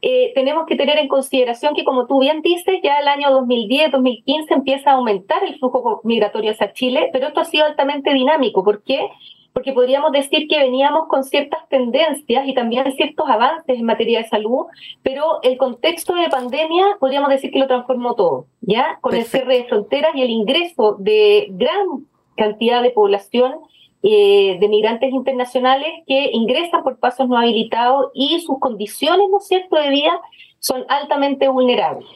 eh, 0.00 0.32
tenemos 0.34 0.64
que 0.66 0.76
tener 0.76 0.98
en 0.98 1.08
consideración 1.08 1.74
que, 1.74 1.84
como 1.84 2.06
tú 2.06 2.18
bien 2.18 2.40
dices, 2.40 2.80
ya 2.82 2.98
el 2.98 3.08
año 3.08 3.28
2010-2015 3.42 4.46
empieza 4.48 4.90
a 4.90 4.94
aumentar 4.94 5.44
el 5.44 5.58
flujo 5.58 6.00
migratorio 6.04 6.52
hacia 6.52 6.72
Chile, 6.72 7.10
pero 7.12 7.28
esto 7.28 7.40
ha 7.40 7.44
sido 7.44 7.66
altamente 7.66 8.12
dinámico. 8.14 8.64
¿Por 8.64 8.82
qué? 8.82 9.10
Porque 9.52 9.72
podríamos 9.72 10.12
decir 10.12 10.48
que 10.48 10.58
veníamos 10.58 11.08
con 11.08 11.24
ciertas 11.24 11.68
tendencias 11.68 12.46
y 12.46 12.54
también 12.54 12.90
ciertos 12.92 13.28
avances 13.28 13.78
en 13.78 13.84
materia 13.84 14.20
de 14.20 14.28
salud, 14.28 14.66
pero 15.02 15.40
el 15.42 15.58
contexto 15.58 16.14
de 16.14 16.28
pandemia 16.28 16.96
podríamos 16.98 17.30
decir 17.30 17.50
que 17.50 17.58
lo 17.58 17.66
transformó 17.66 18.14
todo, 18.14 18.46
¿ya? 18.60 18.98
Con 19.00 19.14
el 19.14 19.24
cierre 19.24 19.58
de 19.58 19.64
fronteras 19.64 20.14
y 20.14 20.22
el 20.22 20.30
ingreso 20.30 20.96
de 20.98 21.48
gran 21.50 22.06
cantidad 22.36 22.82
de 22.82 22.90
población 22.90 23.54
eh, 24.02 24.56
de 24.58 24.68
migrantes 24.68 25.12
internacionales 25.12 25.88
que 26.06 26.30
ingresan 26.32 26.82
por 26.82 26.98
pasos 26.98 27.28
no 27.28 27.38
habilitados 27.38 28.10
y 28.14 28.40
sus 28.40 28.58
condiciones, 28.58 29.28
¿no 29.30 29.38
es 29.38 29.46
cierto?, 29.46 29.76
de 29.76 29.90
vida 29.90 30.20
son 30.58 30.84
altamente 30.88 31.48
vulnerables. 31.48 32.08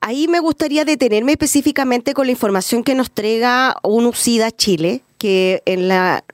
Ahí 0.00 0.28
me 0.28 0.40
gustaría 0.40 0.84
detenerme 0.84 1.32
específicamente 1.32 2.14
con 2.14 2.26
la 2.26 2.32
información 2.32 2.84
que 2.84 2.94
nos 2.94 3.10
traiga 3.10 3.76
UNUCIDA 3.82 4.50
Chile, 4.50 5.02
que 5.18 5.62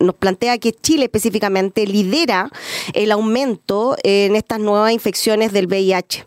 nos 0.00 0.14
plantea 0.16 0.58
que 0.58 0.72
Chile 0.72 1.04
específicamente 1.04 1.86
lidera 1.86 2.50
el 2.92 3.12
aumento 3.12 3.96
en 4.02 4.36
estas 4.36 4.58
nuevas 4.60 4.92
infecciones 4.92 5.52
del 5.52 5.66
VIH, 5.66 6.26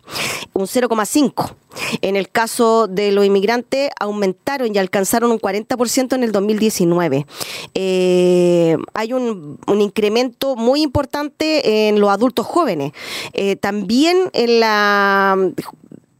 un 0.53 0.65
0,5. 0.65 1.55
En 2.01 2.15
el 2.15 2.29
caso 2.29 2.87
de 2.87 3.11
los 3.11 3.25
inmigrantes, 3.25 3.89
aumentaron 3.99 4.73
y 4.73 4.77
alcanzaron 4.77 5.31
un 5.31 5.39
40% 5.39 6.15
en 6.15 6.23
el 6.23 6.31
2019. 6.31 7.25
Eh, 7.73 8.77
hay 8.93 9.11
un, 9.11 9.59
incremento 9.67 10.55
muy 10.55 10.81
importante 10.81 11.89
en 11.89 11.99
los 11.99 12.09
adultos 12.09 12.45
jóvenes. 12.45 12.93
Eh, 13.33 13.57
también 13.57 14.29
en 14.31 14.61
la 14.61 15.37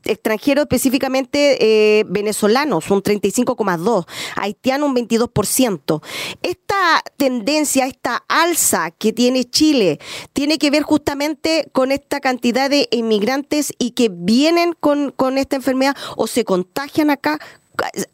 extranjeros, 0.06 0.64
específicamente 0.64 1.58
eh, 2.00 2.06
venezolanos, 2.08 2.90
un 2.92 3.02
35,2%, 3.02 4.06
haitianos 4.36 4.90
un 4.90 4.96
22%. 4.96 6.02
Esta 6.42 7.04
tendencia, 7.18 7.88
esta 7.88 8.24
alza 8.28 8.92
que 8.92 9.14
tiene 9.14 9.44
Chile, 9.44 10.00
tiene 10.34 10.58
que 10.58 10.72
ver 10.72 10.84
justamente 10.84 11.68
con 11.72 11.92
esta 11.92 12.20
cantidad 12.20 12.70
de 12.70 12.88
inmigrantes 12.92 13.74
y 13.78 13.92
que 13.92 14.10
vienen 14.12 14.74
con, 14.80 15.12
con 15.12 15.38
esta 15.38 15.56
enfermedad 15.56 15.96
o 16.16 16.28
se 16.28 16.46
contagian 16.46 17.10
acá. 17.10 17.40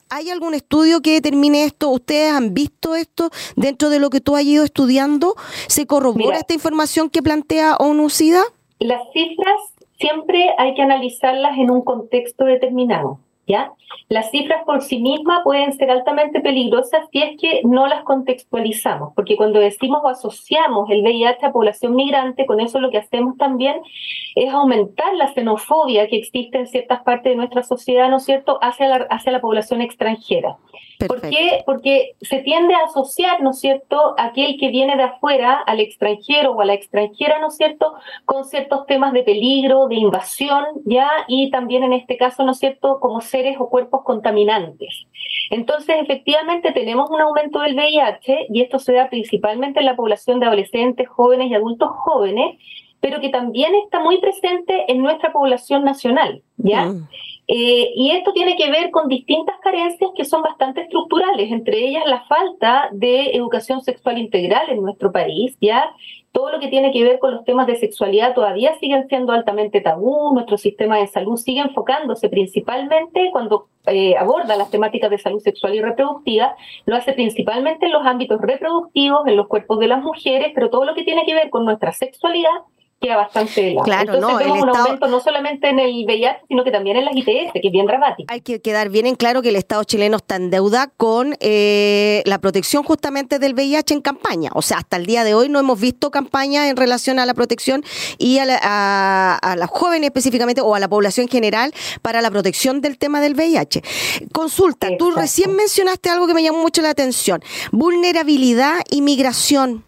¿Hay 0.10 0.30
algún 0.30 0.54
estudio 0.56 1.02
que 1.02 1.14
determine 1.14 1.66
esto? 1.66 1.90
¿Ustedes 1.90 2.34
han 2.34 2.54
visto 2.54 2.96
esto 2.96 3.30
dentro 3.56 3.90
de 3.90 4.00
lo 4.00 4.10
que 4.10 4.20
tú 4.20 4.36
has 4.36 4.44
ido 4.44 4.64
estudiando? 4.64 5.36
¿Se 5.68 5.86
corrobora 5.86 6.40
esta 6.40 6.54
información 6.54 7.10
que 7.10 7.22
plantea 7.22 7.76
ONU-SIDA? 7.78 8.44
Las 8.80 9.02
cifras 9.14 9.71
siempre 10.02 10.50
hay 10.58 10.74
que 10.74 10.82
analizarlas 10.82 11.58
en 11.58 11.70
un 11.70 11.84
contexto 11.84 12.46
determinado. 12.46 13.20
¿Ya? 13.52 13.74
Las 14.08 14.32
cifras 14.32 14.64
por 14.66 14.82
sí 14.82 15.02
mismas 15.02 15.42
pueden 15.44 15.74
ser 15.74 15.92
altamente 15.92 16.40
peligrosas 16.40 17.02
si 17.12 17.22
es 17.22 17.38
que 17.38 17.62
no 17.66 17.86
las 17.86 18.04
contextualizamos, 18.04 19.12
porque 19.14 19.36
cuando 19.36 19.60
decimos 19.60 20.00
o 20.04 20.08
asociamos 20.08 20.90
el 20.90 21.02
VIH 21.02 21.48
a 21.48 21.52
población 21.52 21.96
migrante, 21.96 22.46
con 22.46 22.62
eso 22.62 22.80
lo 22.80 22.92
que 22.92 23.00
hacemos 23.00 23.36
también 23.38 23.82
es 24.36 24.54
aumentar 24.54 25.14
la 25.16 25.34
xenofobia 25.34 26.08
que 26.08 26.16
existe 26.16 26.60
en 26.60 26.68
ciertas 26.68 27.02
partes 27.04 27.34
de 27.34 27.36
nuestra 27.36 27.64
sociedad, 27.64 28.10
¿no 28.10 28.18
es 28.18 28.24
cierto?, 28.24 28.58
hacia 28.62 28.88
la, 28.88 28.96
hacia 29.10 29.34
la 29.34 29.42
población 29.42 29.82
extranjera. 29.82 30.58
¿Por 31.08 31.22
qué? 31.22 31.64
Porque 31.66 32.16
se 32.22 32.40
tiende 32.40 32.76
a 32.76 32.86
asociar, 32.86 33.42
¿no 33.42 33.52
es 33.52 33.60
cierto?, 33.60 34.14
aquel 34.18 34.58
que 34.60 34.70
viene 34.70 34.96
de 34.96 35.04
afuera, 35.04 35.60
al 35.66 35.80
extranjero 35.80 36.52
o 36.52 36.62
a 36.62 36.66
la 36.66 36.74
extranjera, 36.74 37.40
¿no 37.40 37.48
es 37.48 37.58
cierto?, 37.58 37.96
con 38.26 38.46
ciertos 38.46 38.86
temas 38.86 39.12
de 39.14 39.24
peligro, 39.24 39.88
de 39.88 39.96
invasión, 39.96 40.64
¿ya? 40.86 41.10
Y 41.28 41.50
también 41.50 41.84
en 41.84 41.94
este 41.94 42.18
caso, 42.18 42.44
¿no 42.44 42.52
es 42.52 42.60
cierto?, 42.60 43.00
como 43.00 43.22
seres 43.42 43.58
o 43.60 43.70
cuerpos 43.70 44.04
contaminantes. 44.04 45.08
Entonces, 45.50 45.98
efectivamente, 46.02 46.72
tenemos 46.72 47.10
un 47.10 47.22
aumento 47.22 47.60
del 47.60 47.76
VIH 47.76 48.48
y 48.50 48.62
esto 48.62 48.80
se 48.80 48.94
da 48.94 49.10
principalmente 49.10 49.80
en 49.80 49.86
la 49.86 49.96
población 49.96 50.40
de 50.40 50.46
adolescentes, 50.46 51.10
jóvenes 51.10 51.50
y 51.50 51.56
adultos 51.56 51.90
jóvenes, 51.92 52.58
pero 53.00 53.20
que 53.20 53.30
también 53.30 53.74
está 53.84 54.00
muy 54.00 54.20
presente 54.20 54.86
en 54.88 55.02
nuestra 55.02 55.34
población 55.34 55.84
nacional, 55.84 56.44
¿ya? 56.58 56.86
Mm. 56.86 57.08
Eh, 57.48 57.92
y 57.96 58.12
esto 58.12 58.32
tiene 58.32 58.56
que 58.56 58.70
ver 58.70 58.92
con 58.92 59.08
distintas 59.08 59.56
carencias 59.62 60.12
que 60.16 60.24
son 60.24 60.44
bastante 60.44 60.82
estructurales, 60.82 61.52
entre 61.52 61.80
ellas 61.80 62.04
la 62.06 62.24
falta 62.26 62.90
de 62.92 63.32
educación 63.32 63.82
sexual 63.82 64.20
integral 64.20 64.70
en 64.70 64.82
nuestro 64.82 65.12
país, 65.12 65.58
¿ya? 65.60 65.92
Todo 66.32 66.52
lo 66.52 66.60
que 66.60 66.70
tiene 66.70 66.92
que 66.92 67.04
ver 67.04 67.20
con 67.20 67.32
los 67.32 67.44
temas 67.44 67.68
de 67.68 67.76
sexualidad 67.76 68.34
todavía 68.34 68.78
siguen 68.80 69.08
siendo 69.10 69.34
altamente 69.34 69.82
tabú, 69.82 70.34
nuestro 70.34 70.58
sistema 70.58 70.98
de 70.98 71.08
salud 71.08 71.36
sigue 71.36 71.60
enfocándose 71.60 72.30
principalmente 72.30 73.30
cuando 73.32 73.68
eh, 73.88 74.16
aborda 74.16 74.56
las 74.56 74.72
temáticas 74.72 75.10
de 75.10 75.18
salud 75.18 75.40
sexual 75.40 75.76
y 75.76 75.82
reproductiva, 75.82 76.56
lo 76.86 76.96
hace 76.96 77.14
principalmente 77.14 77.88
en 77.88 77.92
los 77.92 78.06
ámbitos 78.06 78.40
reproductivos, 78.40 79.28
en 79.28 79.36
los 79.36 79.48
cuerpos 79.48 79.80
de 79.80 79.88
las 79.88 80.02
mujeres, 80.02 80.52
pero 80.56 80.70
todo 80.70 80.86
lo 80.86 80.94
que 80.94 81.04
tiene 81.04 81.26
que 81.26 81.34
ver 81.34 81.50
con 81.50 81.66
nuestra 81.66 81.92
sexualidad 81.92 82.50
queda 83.02 83.18
bastante 83.18 83.76
Claro, 83.84 84.14
Entonces, 84.14 84.22
no, 84.22 84.38
vemos 84.38 84.58
el 84.58 84.64
un 84.64 84.70
Estado... 84.70 84.86
aumento 84.86 85.08
no 85.08 85.20
solamente 85.20 85.70
en 85.70 85.80
el 85.80 86.06
VIH, 86.06 86.42
sino 86.48 86.64
que 86.64 86.72
también 86.72 86.98
en 86.98 87.06
las 87.06 87.16
ITS, 87.16 87.52
que 87.54 87.68
es 87.68 87.72
bien 87.72 87.88
dramático. 87.88 88.32
Hay 88.32 88.42
que 88.42 88.62
quedar 88.62 88.90
bien 88.90 89.08
en 89.08 89.16
claro 89.16 89.42
que 89.42 89.50
el 89.50 89.56
Estado 89.56 89.84
chileno 89.84 90.18
está 90.18 90.36
en 90.36 90.52
deuda 90.52 90.92
con 90.98 91.36
eh, 91.40 92.22
la 92.26 92.40
protección 92.40 92.84
justamente 92.84 93.40
del 93.40 93.56
VIH 93.56 93.96
en 93.96 94.02
campaña. 94.02 94.52
O 94.54 94.62
sea, 94.62 94.78
hasta 94.78 94.98
el 94.98 95.08
día 95.08 95.24
de 95.24 95.34
hoy 95.34 95.50
no 95.50 95.60
hemos 95.60 95.80
visto 95.80 96.12
campaña 96.12 96.70
en 96.70 96.78
relación 96.78 97.18
a 97.18 97.26
la 97.26 97.34
protección 97.34 97.84
y 98.20 98.38
a, 98.38 98.46
la, 98.46 98.60
a, 99.36 99.56
las 99.56 99.70
jóvenes 99.70 100.08
específicamente 100.10 100.62
o 100.62 100.76
a 100.76 100.80
la 100.80 100.88
población 100.88 101.28
general 101.28 101.74
para 102.04 102.22
la 102.22 102.30
protección 102.30 102.82
del 102.82 103.00
tema 103.00 103.20
del 103.20 103.34
VIH. 103.34 103.82
Consulta, 104.32 104.90
tú 105.00 105.10
recién 105.12 105.56
mencionaste 105.56 106.10
algo 106.10 106.28
que 106.28 106.36
me 106.36 106.44
llamó 106.44 106.60
mucho 106.60 106.84
la 106.84 106.92
atención. 106.92 107.42
Vulnerabilidad 107.72 108.82
y 108.92 109.02
migración. 109.02 109.84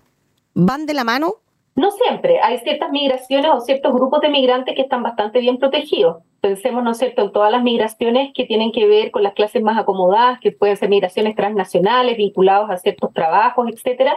¿Van 0.55 0.85
de 0.87 0.93
la 0.95 1.03
mano? 1.03 1.42
No 1.75 1.89
siempre, 1.89 2.39
hay 2.39 2.59
ciertas 2.59 2.91
migraciones 2.91 3.49
o 3.51 3.59
ciertos 3.59 3.93
grupos 3.93 4.21
de 4.21 4.29
migrantes 4.29 4.75
que 4.75 4.83
están 4.83 5.01
bastante 5.01 5.39
bien 5.39 5.57
protegidos. 5.57 6.17
Pensemos, 6.39 6.83
¿no 6.83 6.91
es 6.91 6.99
cierto?, 6.99 7.23
en 7.23 7.31
todas 7.31 7.51
las 7.51 7.63
migraciones 7.63 8.31
que 8.33 8.45
tienen 8.45 8.71
que 8.71 8.85
ver 8.85 9.09
con 9.09 9.23
las 9.23 9.33
clases 9.33 9.63
más 9.63 9.79
acomodadas, 9.79 10.39
que 10.39 10.51
pueden 10.51 10.77
ser 10.77 10.89
migraciones 10.89 11.35
transnacionales 11.35 12.15
vinculados 12.15 12.69
a 12.69 12.77
ciertos 12.77 13.11
trabajos, 13.13 13.69
etcétera. 13.69 14.15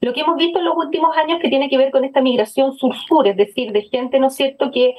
Lo 0.00 0.12
que 0.12 0.20
hemos 0.20 0.36
visto 0.36 0.60
en 0.60 0.64
los 0.64 0.76
últimos 0.76 1.16
años 1.16 1.40
que 1.40 1.48
tiene 1.48 1.68
que 1.68 1.76
ver 1.76 1.90
con 1.90 2.04
esta 2.04 2.20
migración 2.20 2.72
sur-sur, 2.74 3.26
es 3.26 3.36
decir, 3.36 3.72
de 3.72 3.82
gente, 3.82 4.20
¿no 4.20 4.28
es 4.28 4.36
cierto?, 4.36 4.70
que 4.70 4.94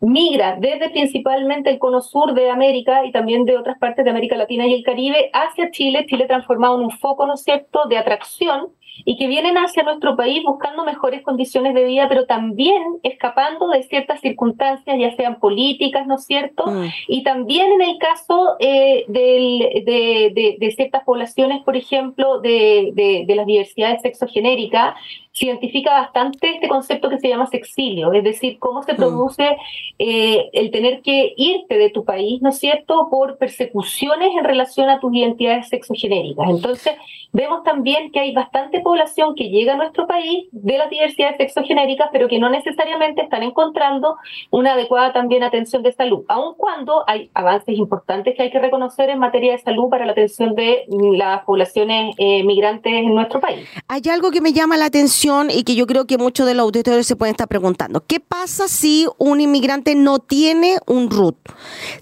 migra 0.00 0.56
desde 0.60 0.90
principalmente 0.90 1.70
el 1.70 1.78
cono 1.78 2.02
sur 2.02 2.34
de 2.34 2.50
América 2.50 3.06
y 3.06 3.12
también 3.12 3.46
de 3.46 3.56
otras 3.56 3.78
partes 3.78 4.04
de 4.04 4.10
América 4.10 4.36
Latina 4.36 4.66
y 4.66 4.74
el 4.74 4.82
Caribe 4.82 5.30
hacia 5.32 5.70
Chile, 5.70 6.04
Chile 6.06 6.26
transformado 6.26 6.76
en 6.76 6.84
un 6.84 6.90
foco, 6.90 7.26
¿no 7.26 7.32
es 7.32 7.42
cierto?, 7.42 7.86
de 7.88 7.96
atracción 7.96 8.68
y 9.04 9.16
que 9.16 9.26
vienen 9.26 9.56
hacia 9.56 9.82
nuestro 9.82 10.16
país 10.16 10.42
buscando 10.44 10.84
mejores 10.84 11.22
condiciones 11.22 11.74
de 11.74 11.84
vida, 11.84 12.08
pero 12.08 12.26
también 12.26 12.82
escapando 13.02 13.68
de 13.68 13.82
ciertas 13.82 14.20
circunstancias, 14.20 14.96
ya 14.98 15.14
sean 15.16 15.38
políticas, 15.38 16.06
¿no 16.06 16.16
es 16.16 16.24
cierto? 16.24 16.66
Mm. 16.66 16.86
Y 17.08 17.22
también 17.22 17.72
en 17.72 17.82
el 17.82 17.98
caso 17.98 18.56
eh, 18.58 19.04
de, 19.08 20.56
de, 20.58 20.70
ciertas 20.70 21.04
poblaciones, 21.04 21.62
por 21.62 21.76
ejemplo, 21.76 22.40
de, 22.40 23.24
las 23.26 23.46
diversidades 23.46 24.02
sexogenéricas, 24.02 24.94
se 25.36 25.44
identifica 25.44 25.92
bastante 25.92 26.48
este 26.48 26.66
concepto 26.66 27.10
que 27.10 27.18
se 27.18 27.28
llama 27.28 27.46
sexilio, 27.46 28.10
es 28.14 28.24
decir, 28.24 28.58
cómo 28.58 28.82
se 28.82 28.94
mm. 28.94 28.96
produce 28.96 29.58
eh, 29.98 30.48
el 30.54 30.70
tener 30.70 31.02
que 31.02 31.34
irte 31.36 31.76
de 31.76 31.90
tu 31.90 32.06
país, 32.06 32.40
¿no 32.40 32.48
es 32.48 32.58
cierto?, 32.58 33.08
por 33.10 33.36
persecuciones 33.36 34.30
en 34.34 34.44
relación 34.44 34.88
a 34.88 34.98
tus 34.98 35.14
identidades 35.14 35.68
sexogenéricas. 35.68 36.48
Entonces, 36.48 36.94
vemos 37.32 37.64
también 37.64 38.10
que 38.12 38.20
hay 38.20 38.32
bastante 38.32 38.80
población 38.80 39.34
que 39.34 39.50
llega 39.50 39.74
a 39.74 39.76
nuestro 39.76 40.06
país 40.06 40.48
de 40.52 40.78
las 40.78 40.88
diversidades 40.88 41.36
sexogenéricas, 41.36 42.08
pero 42.12 42.28
que 42.28 42.38
no 42.38 42.48
necesariamente 42.48 43.20
están 43.20 43.42
encontrando 43.42 44.16
una 44.50 44.72
adecuada 44.72 45.12
también 45.12 45.42
atención 45.42 45.82
de 45.82 45.92
salud, 45.92 46.24
aun 46.28 46.54
cuando 46.56 47.04
hay 47.06 47.28
avances 47.34 47.76
importantes 47.76 48.34
que 48.36 48.44
hay 48.44 48.50
que 48.50 48.58
reconocer 48.58 49.10
en 49.10 49.18
materia 49.18 49.52
de 49.52 49.58
salud 49.58 49.90
para 49.90 50.06
la 50.06 50.12
atención 50.12 50.54
de 50.54 50.86
las 50.88 51.44
poblaciones 51.44 52.14
eh, 52.16 52.42
migrantes 52.42 52.90
en 52.90 53.14
nuestro 53.14 53.38
país. 53.38 53.68
Hay 53.86 54.00
algo 54.10 54.30
que 54.30 54.40
me 54.40 54.54
llama 54.54 54.78
la 54.78 54.86
atención 54.86 55.25
y 55.50 55.64
que 55.64 55.74
yo 55.74 55.86
creo 55.86 56.06
que 56.06 56.18
muchos 56.18 56.46
de 56.46 56.54
los 56.54 56.64
auditores 56.64 57.06
se 57.06 57.16
pueden 57.16 57.32
estar 57.32 57.48
preguntando. 57.48 58.04
¿Qué 58.06 58.20
pasa 58.20 58.68
si 58.68 59.06
un 59.18 59.40
inmigrante 59.40 59.94
no 59.94 60.18
tiene 60.18 60.78
un 60.86 61.10
RUT? 61.10 61.36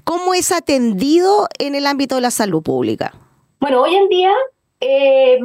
¿Cómo 0.05 0.35
es 0.35 0.53
atendido 0.53 1.49
en 1.59 1.75
el 1.75 1.87
ámbito 1.87 2.17
de 2.17 2.21
la 2.21 2.31
salud 2.31 2.63
pública? 2.63 3.15
Bueno, 3.61 3.83
hoy 3.83 3.95
en 3.95 4.09
día 4.09 4.33
eh, 4.87 5.39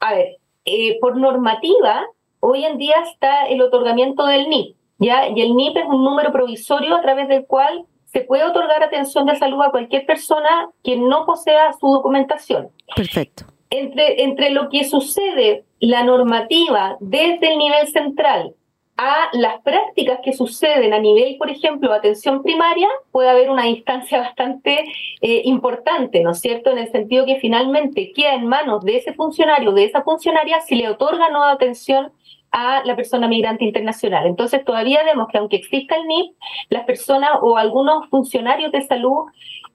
a 0.00 0.14
ver, 0.14 0.36
eh, 0.64 0.98
por 1.00 1.16
normativa, 1.16 2.06
hoy 2.40 2.64
en 2.64 2.78
día 2.78 2.94
está 3.10 3.46
el 3.46 3.60
otorgamiento 3.60 4.26
del 4.26 4.48
NIP, 4.48 4.76
¿ya? 4.98 5.28
Y 5.28 5.40
el 5.40 5.56
NIP 5.56 5.76
es 5.76 5.86
un 5.86 6.04
número 6.04 6.32
provisorio 6.32 6.94
a 6.94 7.02
través 7.02 7.28
del 7.28 7.46
cual 7.46 7.84
se 8.06 8.20
puede 8.20 8.44
otorgar 8.44 8.82
atención 8.82 9.26
de 9.26 9.36
salud 9.36 9.60
a 9.62 9.70
cualquier 9.70 10.06
persona 10.06 10.70
que 10.84 10.96
no 10.96 11.26
posea 11.26 11.72
su 11.72 11.88
documentación. 11.88 12.68
Perfecto. 12.94 13.44
Entre, 13.70 14.22
entre 14.22 14.50
lo 14.50 14.68
que 14.68 14.84
sucede, 14.84 15.64
la 15.80 16.02
normativa 16.02 16.96
desde 17.00 17.52
el 17.52 17.58
nivel 17.58 17.86
central 17.88 18.54
a 18.96 19.28
las 19.32 19.60
prácticas 19.60 20.20
que 20.24 20.32
suceden 20.32 20.94
a 20.94 20.98
nivel, 20.98 21.36
por 21.36 21.50
ejemplo, 21.50 21.92
atención 21.92 22.42
primaria, 22.42 22.88
puede 23.12 23.28
haber 23.28 23.50
una 23.50 23.64
distancia 23.64 24.18
bastante 24.20 24.84
eh, 25.20 25.42
importante, 25.44 26.22
¿no 26.22 26.30
es 26.30 26.40
cierto? 26.40 26.70
En 26.70 26.78
el 26.78 26.90
sentido 26.90 27.26
que 27.26 27.38
finalmente 27.38 28.12
queda 28.14 28.34
en 28.34 28.46
manos 28.46 28.84
de 28.84 28.96
ese 28.96 29.12
funcionario, 29.12 29.72
de 29.72 29.84
esa 29.84 30.02
funcionaria, 30.02 30.60
si 30.60 30.76
le 30.76 30.88
otorga 30.88 31.28
nueva 31.28 31.52
atención 31.52 32.12
a 32.52 32.82
la 32.84 32.96
persona 32.96 33.28
migrante 33.28 33.64
internacional. 33.64 34.26
Entonces 34.26 34.64
todavía 34.64 35.02
vemos 35.04 35.28
que 35.28 35.38
aunque 35.38 35.56
exista 35.56 35.96
el 35.96 36.06
NIP, 36.06 36.36
las 36.70 36.84
personas 36.84 37.30
o 37.42 37.56
algunos 37.56 38.08
funcionarios 38.08 38.72
de 38.72 38.82
salud 38.82 39.26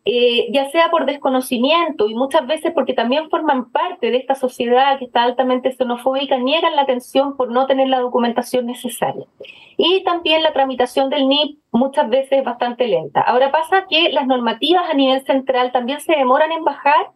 eh, 0.04 0.52
ya 0.52 0.68
sea 0.72 0.90
por 0.90 1.06
desconocimiento 1.06 2.10
y 2.10 2.16
muchas 2.16 2.48
veces 2.48 2.72
porque 2.74 2.94
también 2.94 3.30
forman 3.30 3.72
parte 3.72 4.10
de 4.10 4.18
esta 4.18 4.34
sociedad 4.34 4.98
que 4.98 5.06
está 5.06 5.22
altamente 5.22 5.72
xenofóbica, 5.72 6.40
niegan 6.40 6.76
la 6.76 6.82
atención 6.82 7.38
por 7.38 7.52
no 7.52 7.68
tener 7.68 7.88
la 7.88 8.00
documentación 8.00 8.66
necesaria. 8.66 9.28
Y 9.78 10.04
también 10.04 10.42
la 10.42 10.54
tramitación 10.54 11.12
del 11.12 11.28
NIP 11.28 11.60
muchas 11.72 12.10
veces 12.10 12.40
es 12.40 12.44
bastante 12.44 12.88
lenta. 12.88 13.22
Ahora 13.22 13.52
pasa 13.52 13.86
que 13.88 14.12
las 14.12 14.26
normativas 14.26 14.90
a 14.90 14.96
nivel 14.96 15.24
central 15.24 15.72
también 15.72 16.02
se 16.02 16.16
demoran 16.16 16.52
en 16.52 16.64
bajar 16.64 17.12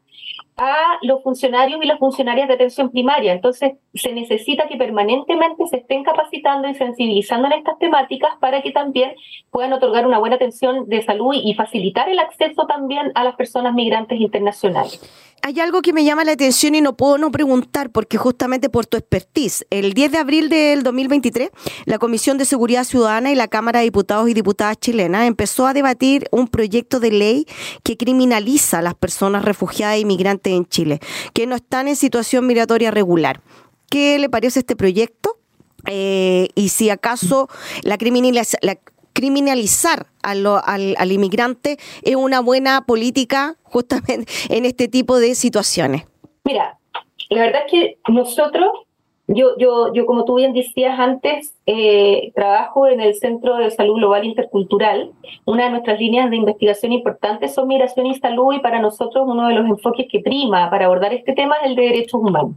a 0.57 0.97
los 1.01 1.21
funcionarios 1.21 1.79
y 1.83 1.87
las 1.87 1.99
funcionarias 1.99 2.47
de 2.47 2.53
atención 2.53 2.89
primaria. 2.89 3.33
Entonces, 3.33 3.73
se 3.93 4.13
necesita 4.13 4.67
que 4.67 4.77
permanentemente 4.77 5.67
se 5.67 5.77
estén 5.77 6.03
capacitando 6.03 6.69
y 6.69 6.75
sensibilizando 6.75 7.47
en 7.47 7.53
estas 7.53 7.77
temáticas 7.77 8.31
para 8.39 8.61
que 8.61 8.71
también 8.71 9.15
puedan 9.51 9.73
otorgar 9.73 10.07
una 10.07 10.19
buena 10.19 10.37
atención 10.37 10.87
de 10.87 11.01
salud 11.01 11.33
y 11.33 11.53
facilitar 11.55 12.07
el 12.09 12.19
acceso 12.19 12.65
también 12.67 13.11
a 13.15 13.23
las 13.23 13.35
personas 13.35 13.73
migrantes 13.73 14.19
internacionales 14.19 15.01
hay 15.45 15.59
algo 15.59 15.83
que 15.83 15.93
me 15.93 16.03
llama 16.03 16.23
la 16.23 16.31
atención 16.31 16.73
y 16.73 16.81
no 16.81 16.97
puedo 16.97 17.19
no 17.19 17.29
preguntar 17.29 17.91
porque 17.91 18.17
justamente 18.17 18.67
por 18.67 18.87
tu 18.87 18.97
expertise. 18.97 19.63
El 19.69 19.93
10 19.93 20.13
de 20.13 20.17
abril 20.17 20.49
del 20.49 20.81
2023, 20.81 21.51
la 21.85 21.99
Comisión 21.99 22.39
de 22.39 22.45
Seguridad 22.45 22.83
Ciudadana 22.83 23.31
y 23.31 23.35
la 23.35 23.47
Cámara 23.47 23.77
de 23.77 23.85
Diputados 23.85 24.27
y 24.27 24.33
Diputadas 24.33 24.79
chilenas 24.79 25.27
empezó 25.27 25.67
a 25.67 25.75
debatir 25.75 26.27
un 26.31 26.47
proyecto 26.47 26.99
de 26.99 27.11
ley 27.11 27.45
que 27.83 27.95
criminaliza 27.95 28.79
a 28.79 28.81
las 28.81 28.95
personas 28.95 29.45
refugiadas 29.45 29.97
e 29.97 29.99
inmigrantes 29.99 30.51
en 30.51 30.65
Chile, 30.65 30.99
que 31.35 31.45
no 31.45 31.57
están 31.57 31.87
en 31.87 31.95
situación 31.95 32.47
migratoria 32.47 32.89
regular. 32.89 33.41
¿Qué 33.91 34.17
le 34.17 34.29
parece 34.29 34.61
este 34.61 34.75
proyecto? 34.75 35.37
Eh, 35.85 36.47
y 36.55 36.69
si 36.69 36.89
acaso 36.89 37.49
la, 37.83 37.99
criminalización 37.99 38.79
criminalizar 39.15 40.07
al, 40.21 41.11
inmigrante 41.11 41.77
es 42.03 42.15
una 42.15 42.41
buena 42.41 42.85
política 42.85 43.55
justamente 43.63 44.31
en 44.49 44.65
este 44.65 44.87
tipo 44.87 45.17
de 45.17 45.33
situaciones? 45.33 46.05
Mira, 46.43 46.77
la 47.29 47.41
verdad 47.41 47.61
es 47.65 47.71
que 47.71 47.97
nosotros, 48.11 48.67
yo, 49.27 49.57
yo, 49.57 49.91
yo 49.93 50.05
como 50.05 50.23
tú 50.23 50.35
bien 50.35 50.53
decías 50.53 50.99
antes, 50.99 51.55
eh, 51.65 52.31
trabajo 52.35 52.87
en 52.87 53.01
el 53.01 53.15
Centro 53.15 53.57
de 53.57 53.71
Salud 53.71 53.95
Global 53.95 54.23
Intercultural. 54.23 55.11
Una 55.45 55.65
de 55.65 55.71
nuestras 55.71 55.99
líneas 55.99 56.29
de 56.29 56.35
investigación 56.35 56.91
importantes 56.91 57.55
son 57.55 57.67
migración 57.67 58.05
y 58.05 58.15
salud 58.15 58.53
y 58.53 58.59
para 58.59 58.79
nosotros 58.79 59.25
uno 59.27 59.47
de 59.47 59.55
los 59.55 59.65
enfoques 59.65 60.07
que 60.11 60.19
prima 60.19 60.69
para 60.69 60.85
abordar 60.85 61.13
este 61.13 61.33
tema 61.33 61.55
es 61.63 61.71
el 61.71 61.75
de 61.75 61.83
derechos 61.83 62.21
humanos. 62.21 62.55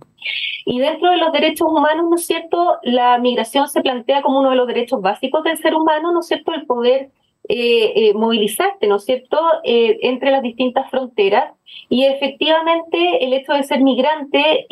Y 0.66 0.78
dentro 0.78 1.10
de 1.10 1.16
los 1.16 1.32
derechos 1.32 1.68
humanos, 1.70 2.06
¿no 2.10 2.16
es 2.16 2.26
cierto? 2.26 2.76
La 2.82 3.16
migración 3.18 3.68
se 3.68 3.80
plantea 3.80 4.20
como 4.20 4.40
uno 4.40 4.50
de 4.50 4.56
los 4.56 4.66
derechos 4.66 5.00
básicos 5.00 5.42
del 5.44 5.56
ser 5.56 5.74
humano, 5.74 6.12
¿no 6.12 6.20
es 6.20 6.26
cierto? 6.26 6.52
El 6.52 6.66
poder 6.66 7.10
eh, 7.48 7.92
eh, 7.96 8.14
movilizarte, 8.14 8.86
¿no 8.86 8.96
es 8.96 9.04
cierto?, 9.04 9.38
eh, 9.64 9.98
entre 10.02 10.30
las 10.30 10.42
distintas 10.42 10.90
fronteras. 10.90 11.54
Y 11.88 12.04
efectivamente 12.04 13.24
el 13.24 13.32
hecho 13.32 13.52
de 13.52 13.62
ser 13.62 13.80
migrante, 13.82 14.66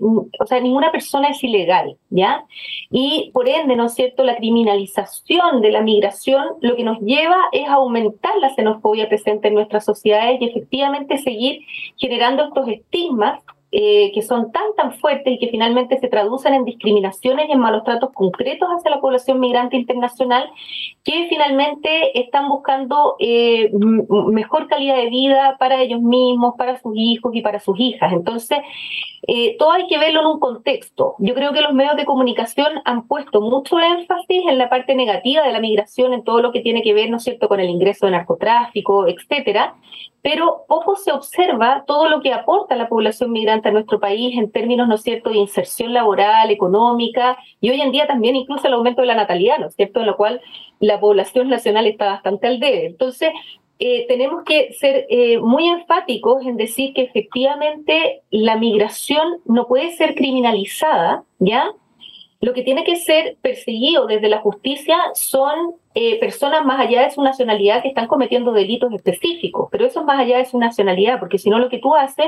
o 0.00 0.46
sea, 0.46 0.60
ninguna 0.60 0.92
persona 0.92 1.28
es 1.28 1.42
ilegal, 1.42 1.96
¿ya? 2.10 2.44
Y 2.90 3.30
por 3.32 3.48
ende, 3.48 3.76
¿no 3.76 3.86
es 3.86 3.94
cierto?, 3.94 4.24
la 4.24 4.36
criminalización 4.36 5.60
de 5.60 5.70
la 5.72 5.82
migración 5.82 6.44
lo 6.60 6.76
que 6.76 6.84
nos 6.84 6.98
lleva 7.00 7.36
es 7.52 7.68
aumentar 7.68 8.36
la 8.38 8.54
xenofobia 8.54 9.08
presente 9.08 9.48
en 9.48 9.54
nuestras 9.54 9.84
sociedades 9.84 10.40
y 10.40 10.46
efectivamente 10.46 11.18
seguir 11.18 11.60
generando 11.96 12.44
estos 12.44 12.68
estigmas 12.68 13.40
eh, 13.74 14.12
que 14.12 14.20
son 14.20 14.52
tan, 14.52 14.74
tan 14.76 14.92
fuertes 14.92 15.32
y 15.32 15.38
que 15.38 15.48
finalmente 15.48 15.98
se 15.98 16.08
traducen 16.08 16.52
en 16.52 16.66
discriminaciones 16.66 17.48
y 17.48 17.52
en 17.52 17.58
malos 17.58 17.84
tratos 17.84 18.10
concretos 18.12 18.68
hacia 18.68 18.90
la 18.90 19.00
población 19.00 19.40
migrante 19.40 19.78
internacional, 19.78 20.50
que 21.04 21.26
finalmente 21.30 22.20
están 22.20 22.50
buscando 22.50 23.16
eh, 23.18 23.70
mejor 23.72 24.68
calidad 24.68 24.96
de 24.96 25.08
vida 25.08 25.56
para 25.58 25.80
ellos 25.80 26.02
mismos, 26.02 26.54
para 26.58 26.78
sus 26.78 26.92
hijos 26.94 27.34
y 27.34 27.40
para 27.40 27.60
sus 27.60 27.80
hijas. 27.80 28.12
Entonces, 28.12 28.58
eh, 29.26 29.56
todo 29.56 29.72
hay 29.72 29.86
que 29.86 29.98
verlo 29.98 30.20
en 30.20 30.26
un 30.26 30.40
contexto. 30.40 31.14
Yo 31.18 31.34
creo 31.34 31.54
que 31.54 31.62
los 31.62 31.72
medios 31.72 31.96
de 31.96 32.04
comunicación 32.04 32.82
han 32.84 33.06
puesto 33.06 33.40
mucho 33.40 33.78
énfasis 33.78 34.42
en 34.48 34.58
la 34.58 34.68
parte 34.68 34.94
negativa 34.94 35.44
de 35.44 35.52
la 35.52 35.60
migración, 35.60 36.12
en 36.12 36.24
todo 36.24 36.42
lo 36.42 36.52
que 36.52 36.60
tiene 36.60 36.82
que 36.82 36.92
ver, 36.92 37.08
¿no 37.08 37.16
es 37.16 37.22
cierto?, 37.22 37.48
con 37.48 37.60
el 37.60 37.70
ingreso 37.70 38.04
de 38.04 38.12
narcotráfico, 38.12 39.06
etcétera, 39.06 39.76
pero 40.22 40.64
poco 40.68 40.96
se 40.96 41.12
observa 41.12 41.84
todo 41.86 42.08
lo 42.08 42.20
que 42.20 42.32
aporta 42.32 42.76
la 42.76 42.88
población 42.88 43.32
migrante 43.32 43.61
a 43.68 43.72
nuestro 43.72 44.00
país 44.00 44.36
en 44.38 44.50
términos, 44.50 44.88
¿no 44.88 44.94
es 44.96 45.02
cierto?, 45.02 45.30
de 45.30 45.38
inserción 45.38 45.92
laboral, 45.92 46.50
económica, 46.50 47.36
y 47.60 47.70
hoy 47.70 47.80
en 47.80 47.92
día 47.92 48.06
también 48.06 48.36
incluso 48.36 48.66
el 48.66 48.74
aumento 48.74 49.00
de 49.00 49.08
la 49.08 49.14
natalidad, 49.14 49.58
¿no 49.58 49.68
es 49.68 49.74
cierto?, 49.74 50.00
en 50.00 50.06
lo 50.06 50.16
cual 50.16 50.40
la 50.80 51.00
población 51.00 51.48
nacional 51.48 51.86
está 51.86 52.06
bastante 52.06 52.46
al 52.46 52.60
debe. 52.60 52.86
Entonces, 52.86 53.30
eh, 53.78 54.06
tenemos 54.06 54.44
que 54.44 54.72
ser 54.74 55.06
eh, 55.08 55.38
muy 55.38 55.66
enfáticos 55.66 56.46
en 56.46 56.56
decir 56.56 56.94
que 56.94 57.02
efectivamente 57.02 58.22
la 58.30 58.56
migración 58.56 59.40
no 59.44 59.66
puede 59.66 59.90
ser 59.92 60.14
criminalizada, 60.14 61.24
¿ya? 61.40 61.72
Lo 62.42 62.52
que 62.54 62.62
tiene 62.62 62.82
que 62.82 62.96
ser 62.96 63.36
perseguido 63.40 64.08
desde 64.08 64.28
la 64.28 64.40
justicia 64.40 64.96
son 65.14 65.76
eh, 65.94 66.18
personas 66.18 66.66
más 66.66 66.80
allá 66.80 67.04
de 67.04 67.12
su 67.12 67.22
nacionalidad 67.22 67.82
que 67.82 67.88
están 67.88 68.08
cometiendo 68.08 68.50
delitos 68.50 68.92
específicos, 68.92 69.68
pero 69.70 69.86
eso 69.86 70.00
es 70.00 70.06
más 70.06 70.18
allá 70.18 70.38
de 70.38 70.44
su 70.44 70.58
nacionalidad, 70.58 71.20
porque 71.20 71.38
si 71.38 71.50
no 71.50 71.60
lo 71.60 71.68
que 71.68 71.78
tú 71.78 71.94
haces 71.94 72.26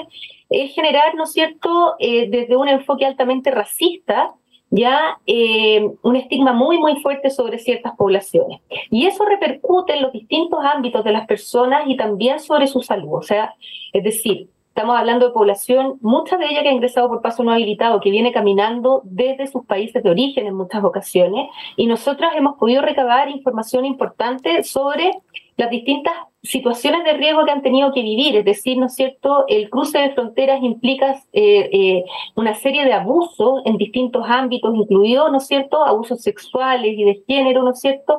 es 0.51 0.73
generar, 0.73 1.17
¿no 1.17 1.25
es 1.25 1.33
cierto?, 1.33 1.97
eh, 1.99 2.29
desde 2.31 2.57
un 2.57 2.69
enfoque 2.69 3.05
altamente 3.05 3.51
racista, 3.51 4.33
ya 4.71 5.19
eh, 5.27 5.85
un 6.03 6.15
estigma 6.15 6.53
muy, 6.53 6.79
muy 6.79 7.01
fuerte 7.01 7.31
sobre 7.31 7.59
ciertas 7.59 7.97
poblaciones. 7.97 8.61
Y 8.91 9.07
eso 9.07 9.25
repercute 9.25 9.95
en 9.95 10.03
los 10.03 10.13
distintos 10.13 10.61
ámbitos 10.65 11.03
de 11.03 11.11
las 11.11 11.27
personas 11.27 11.85
y 11.89 11.97
también 11.97 12.39
sobre 12.39 12.69
su 12.69 12.83
salud. 12.83 13.15
O 13.15 13.23
sea, 13.23 13.55
es 13.93 14.05
decir, 14.05 14.49
Estamos 14.75 14.99
hablando 14.99 15.27
de 15.27 15.33
población, 15.33 15.99
mucha 16.01 16.37
de 16.37 16.47
ella 16.47 16.63
que 16.63 16.69
ha 16.69 16.73
ingresado 16.73 17.07
por 17.07 17.23
paso 17.23 17.45
no 17.45 17.53
habilitado, 17.53 18.01
que 18.01 18.11
viene 18.11 18.33
caminando 18.33 19.03
desde 19.05 19.47
sus 19.47 19.65
países 19.65 20.03
de 20.03 20.11
origen 20.11 20.49
en 20.49 20.57
muchas 20.57 20.83
ocasiones, 20.83 21.49
y 21.77 21.87
nosotros 21.87 22.33
hemos 22.35 22.59
podido 22.59 22.83
recabar 22.83 23.29
información 23.29 23.85
importante 23.85 24.65
sobre 24.65 25.13
las 25.57 25.71
distintas 25.71 26.13
situaciones 26.43 27.05
de 27.05 27.13
riesgo 27.13 27.45
que 27.45 27.53
han 27.53 27.63
tenido 27.63 27.93
que 27.93 28.03
vivir, 28.03 28.35
es 28.35 28.45
decir, 28.45 28.77
¿no 28.77 28.87
es 28.87 28.97
cierto?, 28.97 29.45
el 29.47 29.71
cruce 29.71 29.97
de 29.97 30.11
fronteras 30.11 30.61
implica 30.61 31.23
eh, 31.33 31.71
eh, 31.73 32.05
una 32.35 32.55
serie 32.55 32.85
de 32.85 32.95
abusos 32.95 33.63
en 33.67 33.77
distintos 33.77 34.25
ámbitos, 34.29 34.75
incluidos, 34.75 35.31
¿no 35.31 35.39
es 35.39 35.47
cierto?, 35.47 35.85
abusos 35.85 36.21
sexuales 36.21 36.99
y 36.99 37.05
de 37.05 37.23
género, 37.29 37.63
¿no 37.63 37.71
es 37.71 37.81
cierto?, 37.81 38.19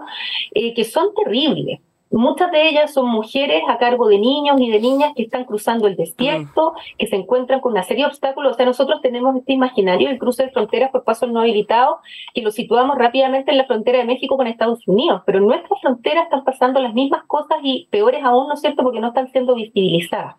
eh, 0.54 0.74
que 0.74 0.86
son 0.86 1.14
terribles. 1.16 1.82
Muchas 2.16 2.50
de 2.50 2.70
ellas 2.70 2.94
son 2.94 3.10
mujeres 3.10 3.62
a 3.68 3.78
cargo 3.78 4.08
de 4.08 4.18
niños 4.18 4.56
y 4.62 4.72
de 4.72 4.80
niñas 4.80 5.12
que 5.18 5.24
están 5.24 5.44
cruzando 5.44 5.86
el 5.86 5.98
desierto, 5.98 6.74
que 6.98 7.08
se 7.08 7.18
encuentran 7.18 7.60
con 7.60 7.74
una 7.74 7.84
serie 7.84 8.06
de 8.06 8.08
obstáculos. 8.08 8.54
O 8.54 8.56
sea, 8.56 8.66
nosotros 8.66 9.02
tenemos 9.02 9.36
este 9.36 9.52
imaginario, 9.52 10.10
el 10.10 10.18
cruce 10.18 10.44
de 10.44 10.50
fronteras 10.50 10.92
por 10.92 11.04
pasos 11.04 11.30
no 11.30 11.42
habilitados, 11.42 11.98
que 12.34 12.42
lo 12.42 12.52
situamos 12.52 12.98
rápidamente 12.98 13.52
en 13.52 13.58
la 13.58 13.66
frontera 13.66 13.98
de 13.98 14.06
México 14.06 14.38
con 14.38 14.48
Estados 14.48 14.88
Unidos. 14.88 15.24
Pero 15.26 15.40
en 15.40 15.48
nuestras 15.48 15.82
fronteras 15.82 16.24
están 16.24 16.46
pasando 16.46 16.80
las 16.80 16.94
mismas 16.94 17.26
cosas 17.26 17.58
y 17.62 17.90
peores 17.92 18.24
aún, 18.24 18.48
¿no 18.48 18.54
es 18.54 18.62
cierto?, 18.62 18.82
porque 18.82 19.02
no 19.02 19.10
están 19.10 19.30
siendo 19.34 19.54
visibilizadas. 19.54 20.38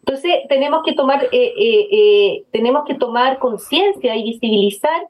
Entonces, 0.00 0.34
tenemos 0.50 0.82
que 0.84 0.92
tomar, 0.92 1.24
eh, 1.24 1.28
eh, 1.32 1.88
eh, 1.90 2.44
tenemos 2.52 2.84
que 2.84 2.96
tomar 2.96 3.38
conciencia 3.38 4.14
y 4.14 4.24
visibilizar 4.24 5.08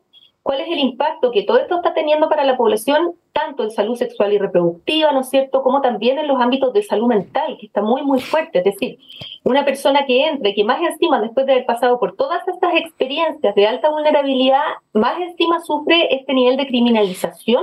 cuál 0.49 0.63
es 0.63 0.69
el 0.69 0.79
impacto 0.79 1.31
que 1.31 1.43
todo 1.43 1.59
esto 1.59 1.77
está 1.77 1.93
teniendo 1.93 2.27
para 2.31 2.43
la 2.43 2.57
población, 2.57 3.13
tanto 3.35 3.65
en 3.65 3.71
salud 3.71 3.97
sexual 3.97 4.33
y 4.33 4.39
reproductiva, 4.39 5.13
¿no 5.13 5.21
es 5.21 5.29
cierto?, 5.29 5.63
como 5.63 5.83
también 5.83 6.19
en 6.19 6.27
los 6.27 6.41
ámbitos 6.41 6.73
de 6.73 6.83
salud 6.83 7.07
mental, 7.07 7.59
que 7.61 7.67
está 7.67 7.83
muy, 7.83 8.01
muy 8.01 8.19
fuerte. 8.19 8.61
Es 8.61 8.65
decir, 8.65 8.99
una 9.45 9.67
persona 9.67 10.07
que 10.07 10.27
entre, 10.27 10.55
que 10.55 10.65
más 10.65 10.81
encima, 10.81 11.21
después 11.21 11.45
de 11.45 11.53
haber 11.53 11.67
pasado 11.67 12.01
por 12.01 12.17
todas 12.17 12.49
estas 12.49 12.75
experiencias 12.77 13.55
de 13.55 13.67
alta 13.67 13.91
vulnerabilidad, 13.91 14.63
más 14.95 15.21
encima 15.21 15.61
sufre 15.61 16.15
este 16.15 16.33
nivel 16.33 16.57
de 16.57 16.67
criminalización 16.67 17.63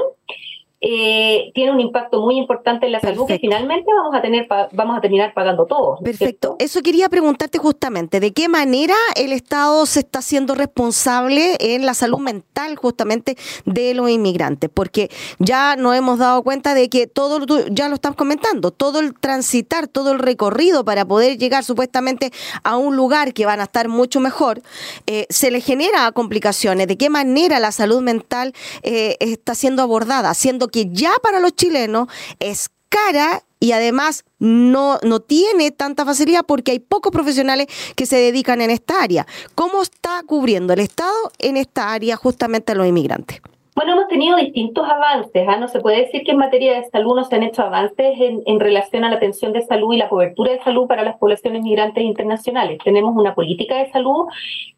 eh, 0.88 1.52
tiene 1.56 1.72
un 1.72 1.80
impacto 1.80 2.22
muy 2.22 2.38
importante 2.38 2.86
en 2.86 2.92
la 2.92 3.00
salud 3.00 3.26
que 3.26 3.40
finalmente 3.40 3.90
vamos 3.92 4.14
a 4.14 4.22
tener 4.22 4.48
vamos 4.72 4.96
a 4.96 5.02
terminar 5.02 5.34
pagando 5.34 5.66
todos. 5.66 6.00
Perfecto. 6.02 6.58
Eso 6.60 6.82
quería 6.84 7.10
preguntarte 7.10 7.58
justamente, 7.58 8.20
¿de 8.20 8.34
qué 8.34 8.48
manera 8.50 8.94
el 9.16 9.32
Estado 9.32 9.88
se 9.88 10.02
está 10.02 10.20
haciendo 10.20 10.54
responsable 10.54 11.58
en 11.60 11.88
la 11.88 11.96
salud 11.96 12.20
mental 12.20 12.76
justamente 12.76 13.36
de 13.66 13.96
los 13.96 14.12
inmigrantes? 14.12 14.70
Porque 14.72 15.10
ya 15.40 15.76
nos 15.76 15.96
hemos 15.96 16.20
dado 16.20 16.44
cuenta 16.44 16.76
de 16.76 16.88
que 16.88 17.08
todo, 17.08 17.44
ya 17.72 17.90
lo 17.90 17.96
estamos 17.96 18.16
comentando, 18.16 18.70
todo 18.70 19.00
el 19.00 19.16
transitar, 19.16 19.88
todo 19.88 20.12
el 20.12 20.20
recorrido 20.20 20.86
para 20.86 21.04
poder 21.04 21.40
llegar 21.40 21.64
supuestamente 21.64 22.32
a 22.64 22.78
un 22.78 22.96
lugar 22.96 23.34
que 23.34 23.48
van 23.48 23.60
a 23.60 23.64
estar 23.64 23.88
mucho 23.88 24.20
mejor, 24.20 24.62
eh, 25.08 25.26
se 25.32 25.50
le 25.50 25.62
genera 25.62 26.12
complicaciones. 26.12 26.88
¿De 26.88 26.96
qué 26.96 27.10
manera 27.10 27.60
la 27.60 27.72
salud 27.72 28.04
mental 28.04 28.54
eh, 28.84 29.18
está 29.20 29.56
siendo 29.56 29.82
abordada? 29.82 30.32
Siendo 30.36 30.68
que 30.76 30.90
ya 30.92 31.14
para 31.24 31.40
los 31.40 31.56
chilenos 31.56 32.10
es 32.42 32.70
cara 32.90 33.46
y 33.62 33.72
además 33.72 34.26
no, 34.40 35.00
no 35.04 35.22
tiene 35.22 35.72
tanta 35.72 36.04
facilidad 36.04 36.46
porque 36.46 36.72
hay 36.72 36.80
pocos 36.80 37.14
profesionales 37.14 37.68
que 37.96 38.06
se 38.06 38.18
dedican 38.18 38.60
en 38.60 38.72
esta 38.72 39.02
área. 39.02 39.26
¿Cómo 39.56 39.82
está 39.82 40.22
cubriendo 40.28 40.74
el 40.74 40.82
Estado 40.82 41.32
en 41.40 41.56
esta 41.56 41.94
área 41.94 42.18
justamente 42.18 42.74
a 42.74 42.76
los 42.76 42.86
inmigrantes? 42.88 43.40
Bueno, 43.76 43.92
hemos 43.92 44.08
tenido 44.08 44.38
distintos 44.38 44.88
avances. 44.88 45.46
¿ah? 45.50 45.58
No 45.58 45.68
se 45.68 45.82
puede 45.82 46.06
decir 46.06 46.24
que 46.24 46.32
en 46.32 46.38
materia 46.38 46.80
de 46.80 46.90
salud 46.90 47.14
no 47.14 47.26
se 47.26 47.36
han 47.36 47.44
hecho 47.44 47.62
avances 47.62 48.16
en, 48.22 48.42
en, 48.46 48.60
relación 48.62 49.04
a 49.04 49.10
la 49.10 49.18
atención 49.18 49.52
de 49.52 49.64
salud 49.64 49.94
y 49.94 49.98
la 49.98 50.08
cobertura 50.08 50.54
de 50.54 50.64
salud 50.64 50.88
para 50.88 51.04
las 51.04 51.18
poblaciones 51.18 51.62
migrantes 51.62 52.02
internacionales. 52.02 52.80
Tenemos 52.86 53.14
una 53.18 53.36
política 53.36 53.78
de 53.78 53.92
salud 53.92 54.28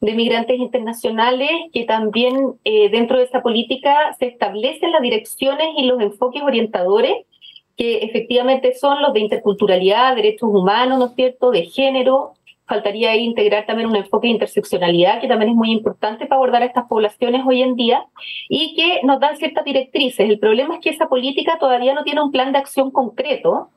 de 0.01 0.13
migrantes 0.13 0.57
internacionales 0.57 1.51
que 1.71 1.83
también 1.83 2.55
eh, 2.63 2.89
dentro 2.89 3.19
de 3.19 3.25
esa 3.25 3.43
política 3.43 4.15
se 4.17 4.25
establecen 4.25 4.91
las 4.91 5.03
direcciones 5.03 5.67
y 5.77 5.85
los 5.85 6.01
enfoques 6.01 6.41
orientadores 6.41 7.17
que 7.77 7.99
efectivamente 7.99 8.73
son 8.73 9.03
los 9.03 9.13
de 9.13 9.19
interculturalidad, 9.19 10.15
derechos 10.15 10.49
humanos, 10.51 10.97
¿no 10.97 11.05
es 11.05 11.13
cierto?, 11.13 11.51
de 11.51 11.65
género, 11.65 12.33
faltaría 12.67 13.15
integrar 13.15 13.65
también 13.65 13.89
un 13.89 13.95
enfoque 13.95 14.27
de 14.27 14.33
interseccionalidad, 14.33 15.21
que 15.21 15.27
también 15.27 15.51
es 15.51 15.55
muy 15.55 15.71
importante 15.71 16.25
para 16.25 16.37
abordar 16.37 16.61
a 16.61 16.65
estas 16.65 16.85
poblaciones 16.85 17.41
hoy 17.47 17.61
en 17.61 17.75
día, 17.75 18.05
y 18.49 18.75
que 18.75 19.01
nos 19.03 19.19
dan 19.19 19.37
ciertas 19.37 19.63
directrices. 19.63 20.29
El 20.29 20.39
problema 20.39 20.75
es 20.75 20.81
que 20.81 20.89
esa 20.89 21.07
política 21.07 21.57
todavía 21.59 21.93
no 21.93 22.03
tiene 22.03 22.21
un 22.21 22.31
plan 22.31 22.51
de 22.51 22.59
acción 22.59 22.91
concreto 22.91 23.69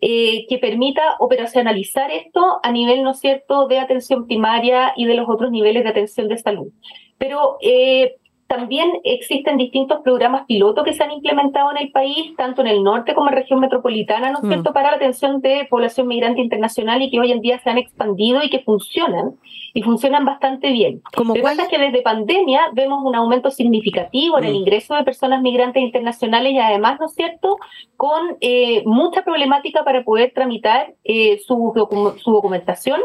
eh, 0.00 0.46
que 0.48 0.58
permita 0.58 1.16
operacionalizar 1.18 2.10
esto 2.10 2.60
a 2.62 2.70
nivel, 2.70 3.02
¿no 3.02 3.12
es 3.12 3.20
cierto?, 3.20 3.66
de 3.66 3.78
atención 3.78 4.26
primaria 4.26 4.92
y 4.96 5.06
de 5.06 5.14
los 5.14 5.28
otros 5.28 5.50
niveles 5.50 5.84
de 5.84 5.90
atención 5.90 6.28
de 6.28 6.36
salud. 6.36 6.68
Pero 7.16 7.56
eh, 7.62 8.16
también 8.46 9.00
existen 9.04 9.56
distintos 9.56 10.00
programas 10.02 10.44
piloto 10.46 10.84
que 10.84 10.92
se 10.92 11.02
han 11.02 11.10
implementado 11.10 11.70
en 11.70 11.78
el 11.78 11.90
país, 11.90 12.34
tanto 12.36 12.60
en 12.60 12.68
el 12.68 12.82
norte 12.82 13.14
como 13.14 13.28
en 13.28 13.36
región 13.36 13.60
metropolitana, 13.60 14.30
¿no 14.30 14.38
es 14.38 14.44
mm. 14.44 14.48
cierto?, 14.48 14.72
para 14.72 14.90
la 14.90 14.96
atención 14.96 15.40
de 15.40 15.66
población 15.70 16.06
migrante 16.06 16.40
internacional 16.40 17.00
y 17.02 17.10
que 17.10 17.20
hoy 17.20 17.32
en 17.32 17.40
día 17.40 17.58
se 17.60 17.70
han 17.70 17.78
expandido 17.78 18.42
y 18.42 18.50
que 18.50 18.60
funcionan, 18.60 19.32
y 19.72 19.82
funcionan 19.82 20.24
bastante 20.24 20.70
bien. 20.72 21.02
Lo 21.16 21.32
que 21.32 21.42
pasa 21.42 21.62
es 21.62 21.68
que 21.68 21.78
desde 21.78 22.02
pandemia 22.02 22.60
vemos 22.74 23.02
un 23.02 23.14
aumento 23.14 23.50
significativo 23.50 24.38
en 24.38 24.44
el 24.44 24.52
mm. 24.52 24.56
ingreso 24.56 24.94
de 24.94 25.04
personas 25.04 25.40
migrantes 25.40 25.82
internacionales 25.82 26.52
y 26.52 26.58
además, 26.58 27.00
¿no 27.00 27.06
es 27.06 27.14
cierto?, 27.14 27.56
con 27.96 28.36
eh, 28.40 28.82
mucha 28.84 29.22
problemática 29.22 29.84
para 29.84 30.04
poder 30.04 30.32
tramitar 30.34 30.94
eh, 31.04 31.38
su, 31.38 31.72
su 32.18 32.30
documentación 32.32 33.00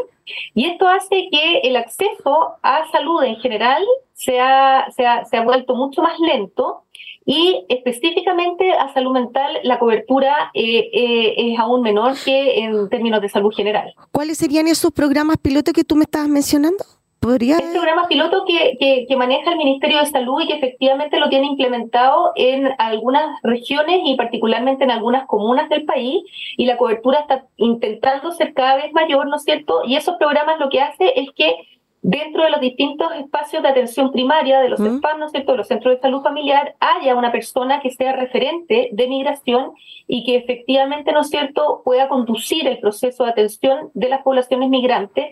y 0.54 0.66
esto 0.66 0.88
hace 0.88 1.28
que 1.30 1.58
el 1.64 1.76
acceso 1.76 2.54
a 2.62 2.86
salud 2.90 3.22
en 3.22 3.36
general 3.36 3.82
se 4.20 4.38
ha, 4.38 4.90
se 4.94 5.06
ha, 5.06 5.24
se 5.24 5.38
ha 5.38 5.42
vuelto 5.42 5.74
mucho 5.74 6.02
más 6.02 6.20
lento 6.20 6.84
y 7.24 7.64
específicamente 7.70 8.70
a 8.72 8.92
salud 8.92 9.12
mental 9.12 9.58
la 9.62 9.78
cobertura 9.78 10.50
eh, 10.52 10.90
eh, 10.92 11.34
es 11.36 11.58
aún 11.58 11.80
menor 11.80 12.12
que 12.22 12.58
en 12.58 12.90
términos 12.90 13.22
de 13.22 13.30
salud 13.30 13.50
general. 13.50 13.94
¿Cuáles 14.12 14.36
serían 14.36 14.68
esos 14.68 14.92
programas 14.92 15.38
pilotos 15.38 15.72
que 15.72 15.84
tú 15.84 15.96
me 15.96 16.02
estabas 16.02 16.28
mencionando? 16.28 16.84
¿Podría... 17.18 17.56
Es 17.56 17.64
programa 17.72 18.08
piloto 18.08 18.44
que, 18.46 19.06
que, 19.06 19.16
maneja 19.16 19.52
el 19.52 19.58
Ministerio 19.58 20.00
de 20.00 20.06
Salud 20.06 20.40
y 20.42 20.48
que 20.48 20.54
efectivamente 20.54 21.18
lo 21.18 21.28
tiene 21.30 21.46
implementado 21.46 22.32
en 22.34 22.68
algunas 22.78 23.24
regiones 23.42 24.00
y 24.04 24.16
particularmente 24.16 24.84
en 24.84 24.90
algunas 24.90 25.26
comunas 25.26 25.68
del 25.70 25.84
país 25.84 26.22
y 26.58 26.66
la 26.66 26.76
cobertura 26.76 27.20
está 27.20 27.46
intentando 27.56 28.32
ser 28.32 28.52
cada 28.52 28.76
vez 28.76 28.92
mayor, 28.92 29.26
¿no 29.28 29.36
es 29.36 29.44
cierto? 29.44 29.82
Y 29.86 29.96
esos 29.96 30.16
programas 30.16 30.58
lo 30.58 30.68
que 30.68 30.80
hace 30.80 31.12
es 31.16 31.28
que 31.34 31.54
dentro 32.02 32.44
de 32.44 32.50
los 32.50 32.60
distintos 32.60 33.12
espacios 33.14 33.62
de 33.62 33.68
atención 33.68 34.10
primaria, 34.10 34.60
de 34.60 34.70
los 34.70 34.80
¿no 34.80 35.26
es 35.26 35.32
cierto?, 35.32 35.52
de 35.52 35.58
los 35.58 35.68
centros 35.68 35.94
de 35.94 36.00
salud 36.00 36.22
familiar, 36.22 36.74
haya 36.80 37.14
una 37.14 37.30
persona 37.30 37.80
que 37.80 37.90
sea 37.90 38.12
referente 38.12 38.88
de 38.92 39.08
migración 39.08 39.72
y 40.06 40.24
que 40.24 40.36
efectivamente, 40.36 41.12
¿no 41.12 41.20
es 41.20 41.28
cierto?, 41.28 41.82
pueda 41.84 42.08
conducir 42.08 42.66
el 42.66 42.78
proceso 42.78 43.24
de 43.24 43.30
atención 43.30 43.90
de 43.94 44.08
las 44.08 44.22
poblaciones 44.22 44.70
migrantes 44.70 45.26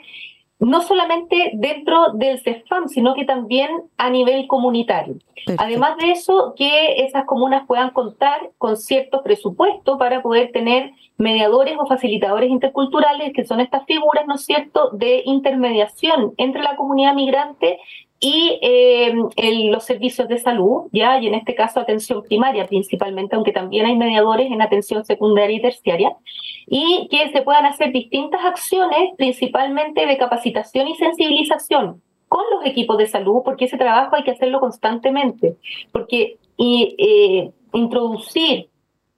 no 0.59 0.83
solamente 0.83 1.53
dentro 1.55 2.13
del 2.15 2.41
CEFAM, 2.41 2.89
sino 2.89 3.15
que 3.15 3.25
también 3.25 3.71
a 3.97 4.11
nivel 4.11 4.47
comunitario. 4.49 5.17
Además 5.57 5.97
de 5.99 6.11
eso, 6.11 6.55
que 6.57 7.05
esas 7.05 7.25
comunas 7.27 7.67
puedan 7.67 7.91
contar 7.91 8.51
con 8.59 8.77
cierto 8.77 9.23
presupuesto 9.23 9.99
para 9.99 10.21
poder 10.21 10.51
tener 10.53 10.91
mediadores 11.17 11.77
o 11.79 11.87
facilitadores 11.87 12.51
interculturales, 12.51 13.33
que 13.33 13.45
son 13.45 13.61
estas 13.61 13.85
figuras, 13.87 14.27
¿no 14.27 14.35
es 14.35 14.45
cierto?, 14.45 14.91
de 14.91 15.23
intermediación 15.25 16.35
entre 16.37 16.63
la 16.63 16.77
comunidad 16.77 17.15
migrante 17.15 17.79
y 18.21 18.59
eh, 18.62 19.12
los 19.71 19.85
servicios 19.85 20.29
de 20.29 20.39
salud, 20.39 20.89
ya, 20.93 21.21
y 21.21 21.29
en 21.29 21.35
este 21.35 21.55
caso 21.55 21.79
atención 21.79 22.23
primaria 22.23 22.66
principalmente, 22.66 23.37
aunque 23.37 23.53
también 23.53 23.87
hay 23.87 23.97
mediadores 23.97 24.51
en 24.51 24.61
atención 24.61 25.05
secundaria 25.05 25.57
y 25.57 25.62
terciaria, 25.62 26.16
y 26.66 27.09
que 27.11 27.31
se 27.31 27.43
puedan 27.43 27.66
hacer 27.66 27.93
distintas 27.93 28.45
acciones, 28.45 29.11
principalmente 29.16 30.05
de 30.05 30.19
capacitación 30.19 30.89
y 30.89 30.97
sensibilización 30.97 32.03
con 32.29 32.45
los 32.53 32.66
equipos 32.66 32.99
de 32.99 33.07
salud, 33.07 33.43
porque 33.45 33.66
ese 33.66 33.79
trabajo 33.79 34.16
hay 34.16 34.25
que 34.25 34.33
hacerlo 34.33 34.61
constantemente, 34.61 35.57
porque 35.93 36.39
y, 36.57 36.97
eh, 36.99 37.53
introducir 37.73 38.69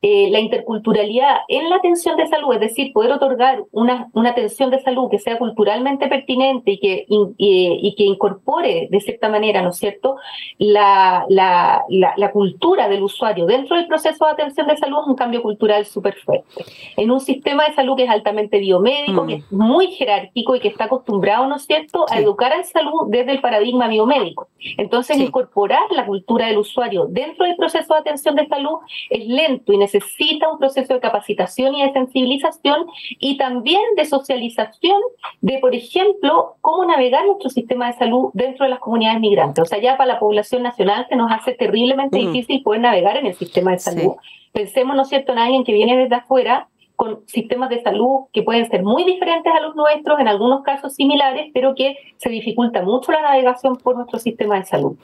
eh, 0.03 0.31
la 0.31 0.41
interculturalidad 0.41 1.41
en 1.49 1.69
la 1.69 1.77
atención 1.77 2.17
de 2.17 2.27
salud, 2.27 2.55
es 2.55 2.61
decir, 2.61 2.91
poder 2.95 3.13
otorgar 3.13 3.65
una, 3.71 4.09
una 4.15 4.31
atención 4.31 4.71
de 4.71 4.81
salud 4.81 5.11
que 5.11 5.19
sea 5.19 5.37
culturalmente 5.37 6.09
pertinente 6.09 6.71
y 6.71 6.79
que, 6.79 7.05
y, 7.07 7.95
que 7.99 8.05
incorpore 8.05 8.89
de 8.91 9.01
cierta 9.01 9.29
manera, 9.29 9.61
¿no 9.61 9.69
es 9.69 9.77
cierto?, 9.77 10.17
la, 10.57 11.27
la, 11.29 11.85
la, 11.89 12.33
cultura 12.33 12.89
del 12.89 13.03
usuario 13.03 13.45
dentro 13.45 13.77
del 13.77 13.89
proceso 13.89 14.25
de 14.25 14.33
atención 14.33 14.69
de 14.69 14.79
salud 14.79 15.01
es 15.03 15.09
un 15.09 15.17
cambio 15.17 15.43
cultural 15.43 15.85
súper 15.85 16.15
fuerte. 16.15 16.65
En 16.97 17.11
un 17.11 17.21
sistema 17.21 17.67
de 17.67 17.75
salud 17.75 17.95
que 17.95 18.05
es 18.05 18.11
altamente 18.11 18.59
biomédico, 18.59 19.27
que 19.27 19.35
es 19.35 19.53
mm. 19.53 19.63
muy 19.63 19.89
jerárquico 19.89 20.57
y 20.57 20.61
que 20.61 20.69
está 20.69 20.85
acostumbrado, 20.85 21.47
¿no 21.47 21.57
es 21.57 21.67
cierto?, 21.67 22.07
a 22.09 22.19
educar 22.19 22.55
en 22.55 22.65
salud 22.65 23.09
desde 23.09 23.33
el 23.33 23.43
paradigma 23.43 23.87
biomédico. 23.87 24.49
Entonces, 24.79 25.19
incorporar 25.19 25.91
la 25.91 26.07
cultura 26.07 26.47
del 26.47 26.57
usuario 26.57 27.05
dentro 27.07 27.45
del 27.45 27.57
proceso 27.57 27.93
de 27.93 28.01
atención 28.01 28.35
de 28.37 28.47
salud 28.47 28.79
es 29.11 29.27
lento 29.27 29.75
y 29.75 29.77
necesario 29.77 29.90
necesita 29.93 30.51
un 30.51 30.59
proceso 30.59 30.95
de 30.95 31.01
capacitación 31.01 31.75
y 31.75 31.83
de 31.83 31.93
sensibilización 31.93 32.87
y 33.19 33.37
también 33.37 33.81
de 33.97 34.05
socialización 34.05 35.01
de, 35.41 35.59
por 35.59 35.75
ejemplo, 35.75 36.57
cómo 36.61 36.85
navegar 36.85 37.27
nuestro 37.27 37.51
sistema 37.51 37.89
de 37.89 37.99
salud 37.99 38.31
dentro 38.35 38.65
de 38.65 38.71
las 38.71 38.79
comunidades 38.79 39.21
migrantes. 39.21 39.63
O 39.63 39.67
sea, 39.67 39.81
ya 39.81 39.97
para 39.97 40.15
la 40.15 40.19
población 40.21 40.63
nacional 40.63 41.07
se 41.09 41.17
nos 41.17 41.31
hace 41.33 41.53
terriblemente 41.53 42.19
mm. 42.19 42.33
difícil 42.33 42.63
poder 42.63 42.83
navegar 42.83 43.17
en 43.17 43.27
el 43.27 43.35
sistema 43.35 43.73
de 43.73 43.79
salud. 43.79 44.15
Pensemos, 44.53 44.97
¿no 44.97 45.03
es 45.03 45.09
cierto?, 45.09 45.33
en 45.33 45.39
alguien 45.39 45.65
que 45.65 45.73
viene 45.73 45.97
desde 45.97 46.17
afuera 46.17 46.69
con 47.01 47.23
sistemas 47.27 47.71
de 47.71 47.83
salud 47.83 48.27
que 48.31 48.43
pueden 48.43 48.69
ser 48.69 48.83
muy 48.83 49.05
diferentes 49.05 49.51
a 49.51 49.63
los 49.63 49.75
nuestros, 49.75 50.21
en 50.21 50.29
algunos 50.29 50.63
casos 50.63 50.93
similares, 50.93 51.51
pero 51.55 51.75
que 51.75 51.97
se 52.19 52.29
dificulta 52.29 52.83
mucho 52.83 53.11
la 53.11 53.23
navegación 53.23 53.77
por 53.77 53.97
nuestro 53.97 54.19
sistema 54.19 54.57
de 54.61 54.67
salud. 54.67 54.99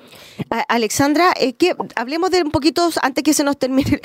Alexandra, 0.68 1.32
eh, 1.40 1.54
que 1.54 1.74
hablemos 1.94 2.30
de 2.30 2.42
un 2.42 2.50
poquito, 2.50 2.86
antes 3.00 3.24
que 3.24 3.32
se 3.32 3.44
nos 3.44 3.56
termine 3.56 3.98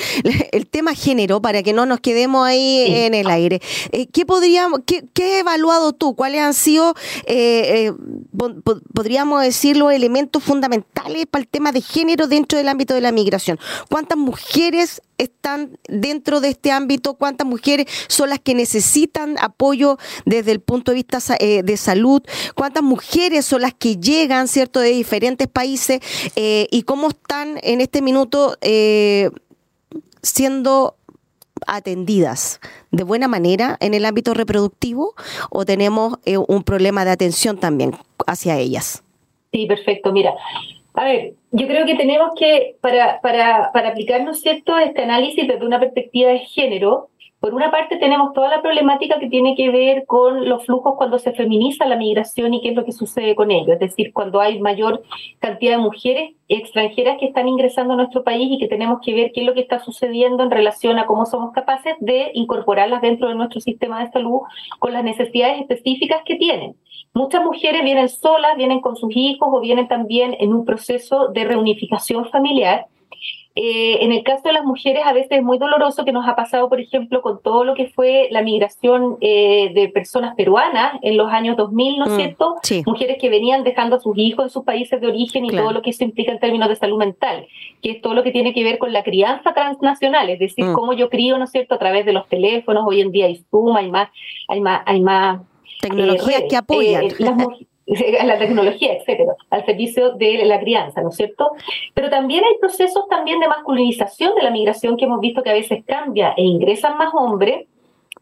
el, 0.54 0.68
tema 0.68 0.96
género, 0.96 1.42
para 1.42 1.64
que 1.64 1.74
no 1.74 1.86
nos 1.86 2.00
quedemos 2.00 2.48
ahí 2.48 2.86
en 2.88 3.14
el 3.14 3.30
aire. 3.30 3.60
Eh, 3.92 4.08
¿Qué 4.08 4.26
podríamos, 4.26 4.80
qué, 4.86 5.04
qué, 5.14 5.34
has 5.34 5.40
evaluado 5.42 5.92
tú? 5.92 6.16
¿Cuáles 6.16 6.40
han 6.40 6.54
sido, 6.54 6.94
eh, 7.26 7.92
podríamos 8.94 9.42
decir, 9.42 9.76
los 9.76 9.92
elementos 9.92 10.42
fundamentales 10.42 11.26
para 11.26 11.42
el 11.42 11.50
tema 11.50 11.74
de 11.74 11.82
género 11.82 12.28
dentro 12.28 12.58
del 12.58 12.70
ámbito 12.70 12.94
de 12.94 13.02
la 13.02 13.12
migración? 13.12 13.60
¿Cuántas 13.90 14.18
mujeres 14.18 15.02
están 15.22 15.78
dentro 15.88 16.42
de 16.42 16.50
este 16.50 16.72
ámbito, 16.72 17.16
cuántas 17.16 17.48
mujeres 17.48 17.88
son 18.08 18.30
las 18.30 18.40
que 18.40 18.56
necesitan 18.56 19.38
apoyo 19.40 19.98
desde 20.26 20.52
el 20.52 20.60
punto 20.60 20.92
de 20.92 20.96
vista 20.96 21.20
eh, 21.40 21.64
de 21.64 21.78
salud, 21.78 22.22
cuántas 22.56 22.84
mujeres 22.84 23.46
son 23.46 23.62
las 23.62 23.74
que 23.74 23.98
llegan, 23.98 24.48
¿cierto?, 24.48 24.80
de 24.80 24.90
diferentes 24.90 25.48
países 25.48 26.00
eh, 26.36 26.68
y 26.72 26.84
cómo 26.84 27.10
están 27.10 27.60
en 27.64 27.82
este 27.82 28.02
minuto 28.02 28.58
eh, 28.62 29.30
siendo 30.22 30.96
atendidas 31.68 32.60
de 32.90 33.04
buena 33.04 33.28
manera 33.28 33.78
en 33.80 33.94
el 33.94 34.06
ámbito 34.06 34.34
reproductivo 34.34 35.14
o 35.52 35.64
tenemos 35.64 36.18
un 36.26 36.64
problema 36.64 37.06
de 37.06 37.12
atención 37.12 37.60
también 37.60 37.96
hacia 38.26 38.58
ellas. 38.58 39.04
Sí, 39.52 39.68
perfecto. 39.68 40.12
Mira, 40.12 40.34
a 40.96 41.04
ver, 41.04 41.36
yo 41.52 41.68
creo 41.68 41.86
que 41.86 41.96
tenemos 41.96 42.32
que, 42.38 42.78
para, 42.82 43.22
para, 43.22 43.72
para 43.72 43.90
aplicarnos 43.90 44.42
cierto 44.42 44.78
este 44.78 45.04
análisis 45.04 45.48
desde 45.48 45.66
una 45.66 45.80
perspectiva 45.80 46.32
de 46.32 46.40
género, 46.40 47.10
por 47.42 47.56
una 47.56 47.72
parte 47.72 47.98
tenemos 47.98 48.34
toda 48.34 48.50
la 48.50 48.62
problemática 48.62 49.18
que 49.18 49.28
tiene 49.28 49.56
que 49.56 49.72
ver 49.72 50.06
con 50.06 50.48
los 50.48 50.64
flujos 50.64 50.94
cuando 50.96 51.18
se 51.18 51.34
feminiza 51.34 51.88
la 51.88 51.96
migración 51.96 52.54
y 52.54 52.62
qué 52.62 52.70
es 52.70 52.76
lo 52.76 52.86
que 52.86 52.92
sucede 52.92 53.34
con 53.34 53.50
ello, 53.50 53.74
es 53.74 53.80
decir, 53.80 54.14
cuando 54.14 54.40
hay 54.40 54.60
mayor 54.60 55.02
cantidad 55.40 55.72
de 55.72 55.82
mujeres 55.82 56.36
extranjeras 56.48 57.18
que 57.20 57.26
están 57.26 57.48
ingresando 57.48 57.94
a 57.94 57.98
nuestro 57.98 58.24
país 58.24 58.48
y 58.52 58.60
que 58.60 58.68
tenemos 58.68 59.00
que 59.04 59.16
ver 59.16 59.32
qué 59.34 59.40
es 59.40 59.48
lo 59.48 59.56
que 59.56 59.62
está 59.62 59.80
sucediendo 59.80 60.44
en 60.44 60.52
relación 60.52 61.00
a 61.00 61.08
cómo 61.08 61.26
somos 61.26 61.52
capaces 61.52 61.96
de 62.00 62.30
incorporarlas 62.36 63.02
dentro 63.02 63.28
de 63.28 63.34
nuestro 63.34 63.60
sistema 63.60 64.06
de 64.06 64.12
salud 64.12 64.42
con 64.78 64.94
las 64.94 65.04
necesidades 65.04 65.62
específicas 65.62 66.22
que 66.24 66.36
tienen. 66.36 66.76
Muchas 67.12 67.44
mujeres 67.44 67.84
vienen 67.84 68.08
solas, 68.08 68.56
vienen 68.56 68.82
con 68.82 68.96
sus 68.96 69.10
hijos 69.16 69.50
o 69.52 69.60
vienen 69.62 69.88
también 69.88 70.36
en 70.40 70.54
un 70.54 70.64
proceso 70.64 71.30
de 71.30 71.44
reunificación 71.46 72.30
familiar 72.30 72.86
Eh, 73.54 73.98
en 74.02 74.14
el 74.14 74.24
caso 74.24 74.44
de 74.46 74.54
las 74.54 74.64
mujeres, 74.64 75.04
a 75.06 75.12
veces 75.12 75.32
es 75.32 75.44
muy 75.44 75.58
doloroso 75.58 76.06
que 76.06 76.14
nos 76.14 76.26
ha 76.28 76.36
pasado, 76.36 76.70
por 76.70 76.80
ejemplo, 76.80 77.22
con 77.22 77.42
todo 77.42 77.66
lo 77.66 77.76
que 77.76 77.88
fue 77.90 78.30
la 78.32 78.42
migración 78.42 79.18
eh, 79.20 79.72
de 79.74 79.90
personas 79.90 80.36
peruanas 80.36 80.94
en 81.02 81.18
los 81.18 81.30
años 81.32 81.58
2000, 81.58 82.00
¿no 82.00 82.06
es 82.06 82.12
mm, 82.12 82.16
cierto? 82.16 82.56
Mujeres 82.86 83.18
que 83.20 83.30
venían 83.30 83.64
dejando 83.64 83.98
a 83.98 84.00
sus 84.00 84.18
hijos 84.18 84.46
en 84.46 84.50
sus 84.50 84.64
países 84.64 85.02
de 85.02 85.08
origen 85.08 85.44
y 85.46 85.50
todo 85.50 85.74
lo 85.74 85.82
que 85.82 85.90
eso 85.90 86.06
implica 86.06 86.32
en 86.32 86.40
términos 86.40 86.70
de 86.70 86.78
salud 86.78 86.98
mental, 86.98 87.46
que 87.82 87.92
es 87.92 88.02
todo 88.02 88.14
lo 88.14 88.24
que 88.24 88.32
tiene 88.32 88.54
que 88.54 88.64
ver 88.64 88.78
con 88.78 88.94
la 88.94 89.04
crianza 89.04 89.54
transnacional, 89.54 90.30
es 90.30 90.40
decir, 90.40 90.64
mm. 90.64 90.74
cómo 90.74 90.94
yo 90.94 91.10
crío, 91.10 91.38
¿no 91.38 91.44
es 91.44 91.52
cierto?, 91.52 91.76
a 91.76 91.80
través 91.80 92.06
de 92.06 92.14
los 92.14 92.30
teléfonos, 92.30 92.86
hoy 92.88 93.02
en 93.02 93.12
día 93.12 93.26
hay 93.26 93.44
Zoom, 93.52 93.76
hay 93.76 93.92
más, 93.92 94.10
hay 94.48 94.62
más, 94.62 94.82
hay 94.86 95.02
más 95.02 95.42
tecnologías 95.82 96.44
que 96.50 96.56
apoyan. 96.56 97.08
la 98.24 98.38
tecnología, 98.38 98.94
etcétera, 98.94 99.36
al 99.50 99.66
servicio 99.66 100.14
de 100.14 100.46
la 100.46 100.60
crianza, 100.60 101.02
¿no 101.02 101.10
es 101.10 101.16
cierto? 101.16 101.52
Pero 101.94 102.10
también 102.10 102.44
hay 102.44 102.58
procesos 102.60 103.08
también 103.10 103.40
de 103.40 103.48
masculinización 103.48 104.34
de 104.36 104.44
la 104.44 104.52
migración 104.52 104.98
que 104.98 105.06
hemos 105.06 105.20
visto 105.20 105.44
que 105.44 105.50
a 105.50 105.54
veces 105.54 105.84
cambia 105.86 106.34
e 106.38 106.44
ingresan 106.44 106.98
más 106.98 107.14
hombres. 107.14 107.68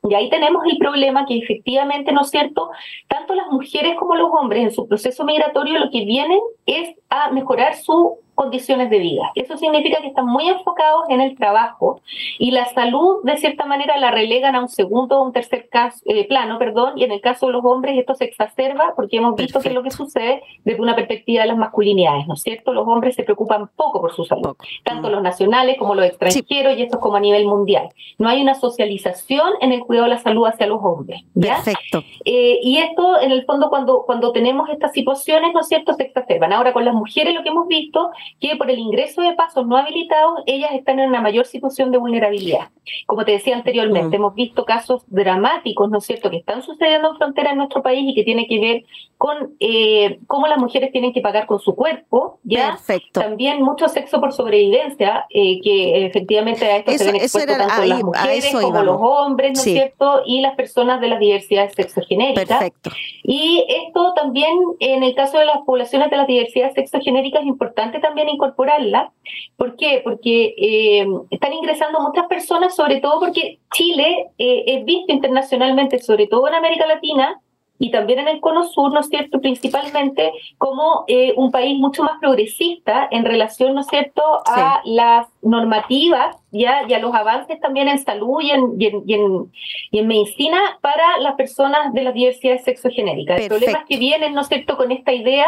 Y 0.04 0.14
ahí 0.14 0.30
tenemos 0.30 0.64
el 0.66 0.78
problema 0.78 1.26
que 1.26 1.38
efectivamente, 1.38 2.12
¿no 2.14 2.22
es 2.22 2.30
cierto? 2.30 2.70
Tanto 3.08 3.36
las 3.36 3.48
mujeres 3.48 3.96
como 4.00 4.16
los 4.16 4.30
hombres 4.32 4.64
en 4.64 4.72
su 4.72 4.88
proceso 4.88 5.26
migratorio 5.26 5.78
lo 5.78 5.92
que 5.92 6.06
vienen 6.06 6.40
es 6.66 6.96
a 7.10 7.32
mejorar 7.32 7.76
su 7.76 8.18
condiciones 8.40 8.90
de 8.90 9.00
vida. 9.00 9.32
Eso 9.36 9.58
significa 9.58 10.00
que 10.00 10.08
están 10.08 10.26
muy 10.26 10.48
enfocados 10.48 11.10
en 11.10 11.20
el 11.20 11.36
trabajo 11.36 12.00
y 12.38 12.52
la 12.52 12.64
salud, 12.68 13.18
de 13.24 13.36
cierta 13.36 13.66
manera, 13.66 13.98
la 13.98 14.12
relegan 14.12 14.56
a 14.56 14.62
un 14.62 14.70
segundo 14.70 15.20
o 15.20 15.26
un 15.26 15.34
tercer 15.34 15.68
caso, 15.68 16.00
eh, 16.06 16.26
plano, 16.26 16.58
perdón, 16.58 16.94
y 16.96 17.04
en 17.04 17.12
el 17.12 17.20
caso 17.20 17.48
de 17.48 17.52
los 17.52 17.66
hombres 17.66 17.98
esto 17.98 18.16
se 18.16 18.24
exacerba 18.24 18.94
porque 18.96 19.18
hemos 19.18 19.36
visto 19.36 19.60
que 19.60 19.68
es 19.68 19.74
lo 19.74 19.84
que 19.84 19.92
sucede 19.92 20.42
desde 20.64 20.82
una 20.82 20.96
perspectiva 20.96 21.42
de 21.42 21.50
las 21.50 21.58
masculinidades, 21.58 22.28
¿no 22.28 22.36
es 22.36 22.42
cierto? 22.42 22.74
Los 22.74 22.88
hombres 22.88 23.14
se 23.16 23.24
preocupan 23.24 23.72
poco 23.76 24.00
por 24.00 24.14
su 24.14 24.24
salud, 24.24 24.56
tanto 24.86 25.10
los 25.10 25.22
nacionales 25.22 25.78
como 25.78 25.94
los 25.94 26.06
extranjeros 26.06 26.78
y 26.78 26.84
esto 26.84 26.96
es 26.96 27.02
como 27.02 27.18
a 27.18 27.20
nivel 27.20 27.46
mundial. 27.46 27.90
No 28.20 28.30
hay 28.30 28.42
una 28.42 28.56
socialización 28.56 29.52
en 29.60 29.74
el 29.74 29.82
cuidado 29.82 30.06
de 30.06 30.16
la 30.16 30.22
salud 30.22 30.48
hacia 30.48 30.66
los 30.66 30.80
hombres. 30.82 31.24
Perfecto. 31.38 32.04
Eh, 32.24 32.60
y 32.64 32.78
esto, 32.78 33.20
en 33.20 33.34
el 33.34 33.44
fondo, 33.44 33.70
cuando, 33.70 34.04
cuando 34.06 34.32
tenemos 34.32 34.70
estas 34.70 34.94
situaciones, 34.94 35.54
¿no 35.54 35.60
es 35.60 35.68
cierto?, 35.68 35.92
se 35.92 36.04
exacerban. 36.04 36.54
Ahora, 36.54 36.72
con 36.72 36.86
las 36.86 36.94
mujeres 36.94 37.36
lo 37.36 37.44
que 37.44 37.50
hemos 37.50 37.68
visto 37.68 38.12
que 38.40 38.56
por 38.56 38.70
el 38.70 38.80
ingreso 38.80 39.22
de 39.22 39.34
pasos 39.34 39.66
no 39.68 39.78
habilitados, 39.78 40.42
ellas 40.46 40.72
están 40.74 41.00
en 41.00 41.10
una 41.10 41.22
mayor 41.22 41.46
situación 41.46 41.92
de 41.92 41.98
vulnerabilidad. 41.98 42.70
Como 43.06 43.26
te 43.26 43.34
decía 43.34 43.56
anteriormente, 43.56 44.18
mm. 44.18 44.22
hemos 44.22 44.36
visto 44.36 44.66
casos 44.66 45.04
dramáticos, 45.08 45.90
¿no 45.90 46.00
es 46.00 46.06
cierto?, 46.06 46.30
que 46.30 46.38
están 46.38 46.62
sucediendo 46.62 47.10
en 47.12 47.18
frontera 47.18 47.52
en 47.52 47.58
nuestro 47.58 47.84
país 47.84 48.10
y 48.10 48.16
que 48.16 48.24
tiene 48.24 48.48
que 48.48 48.60
ver 48.60 48.84
con 49.18 49.56
eh, 49.60 50.20
cómo 50.28 50.48
las 50.48 50.58
mujeres 50.58 50.92
tienen 50.92 51.12
que 51.12 51.22
pagar 51.22 51.46
con 51.46 51.60
su 51.60 51.76
cuerpo, 51.76 52.40
¿ya? 52.44 52.72
Perfecto. 52.72 53.20
También 53.20 53.62
mucho 53.62 53.90
sexo 53.90 54.20
por 54.22 54.32
sobrevivencia, 54.32 55.26
eh, 55.30 55.60
que 55.62 56.06
efectivamente 56.06 56.66
a 56.66 56.78
esto 56.78 56.92
se 56.94 57.06
ven 57.06 57.16
expuestos 57.18 57.58
tanto 57.58 57.86
las 57.86 58.04
mujeres 58.04 58.50
como 58.54 58.82
los 58.82 58.98
hombres, 59.00 59.54
¿no 59.54 59.60
es 59.60 59.64
cierto?, 59.64 60.22
y 60.26 60.42
las 60.42 60.56
personas 60.56 61.02
de 61.02 61.08
las 61.08 61.20
diversidades 61.20 61.74
sexogenéricas. 61.74 62.46
Perfecto. 62.46 62.92
Y 63.24 63.66
esto 63.68 64.14
también, 64.16 64.58
en 64.80 65.04
el 65.04 65.14
caso 65.16 65.38
de 65.38 65.46
las 65.46 65.60
poblaciones 65.66 66.10
de 66.10 66.18
las 66.18 66.28
diversidades 66.28 66.74
sexogenéricas, 66.74 67.42
es 67.42 67.48
importante 67.48 68.00
también 68.00 68.19
incorporarla. 68.28 69.12
¿Por 69.56 69.76
qué? 69.76 70.02
Porque 70.04 70.56
eh, 70.58 71.08
están 71.30 71.54
ingresando 71.54 72.02
muchas 72.02 72.26
personas, 72.28 72.76
sobre 72.76 73.00
todo 73.00 73.20
porque 73.20 73.60
Chile 73.74 74.28
eh, 74.38 74.64
es 74.68 74.86
visto 74.86 75.14
internacionalmente, 75.14 76.00
sobre 76.00 76.28
todo 76.28 76.48
en 76.48 76.56
América 76.56 76.86
Latina, 76.86 77.40
y 77.80 77.92
también 77.92 78.20
en 78.20 78.28
el 78.28 78.42
Cono 78.42 78.66
Sur, 78.66 78.92
¿no 78.92 79.00
es 79.00 79.08
cierto?, 79.08 79.40
principalmente 79.40 80.32
como 80.58 81.06
eh, 81.08 81.34
un 81.38 81.50
país 81.50 81.80
mucho 81.80 82.04
más 82.04 82.20
progresista 82.20 83.08
en 83.10 83.24
relación, 83.24 83.74
¿no 83.74 83.82
es 83.82 83.88
cierto?, 83.88 84.22
a 84.46 84.82
las 84.84 85.28
normativas 85.42 86.36
¿ya? 86.52 86.84
y 86.88 86.94
a 86.94 87.00
los 87.00 87.16
avances 87.16 87.60
también 87.62 87.88
en 87.88 87.98
salud 88.00 88.42
y 88.42 88.52
en, 88.52 88.74
y 88.78 88.86
en, 88.86 89.52
y 89.92 90.00
en, 90.00 90.08
medicina 90.08 90.60
para 90.82 91.20
las 91.20 91.36
personas 91.36 91.94
de 91.94 92.04
las 92.04 92.14
diversidades 92.14 92.66
sexogenéricas. 92.66 93.40
El 93.40 93.48
problema 93.48 93.80
es 93.80 93.86
que 93.86 93.98
vienen, 93.98 94.34
¿no 94.34 94.42
es 94.42 94.48
cierto?, 94.48 94.76
con 94.76 94.92
esta 94.92 95.14
idea 95.14 95.48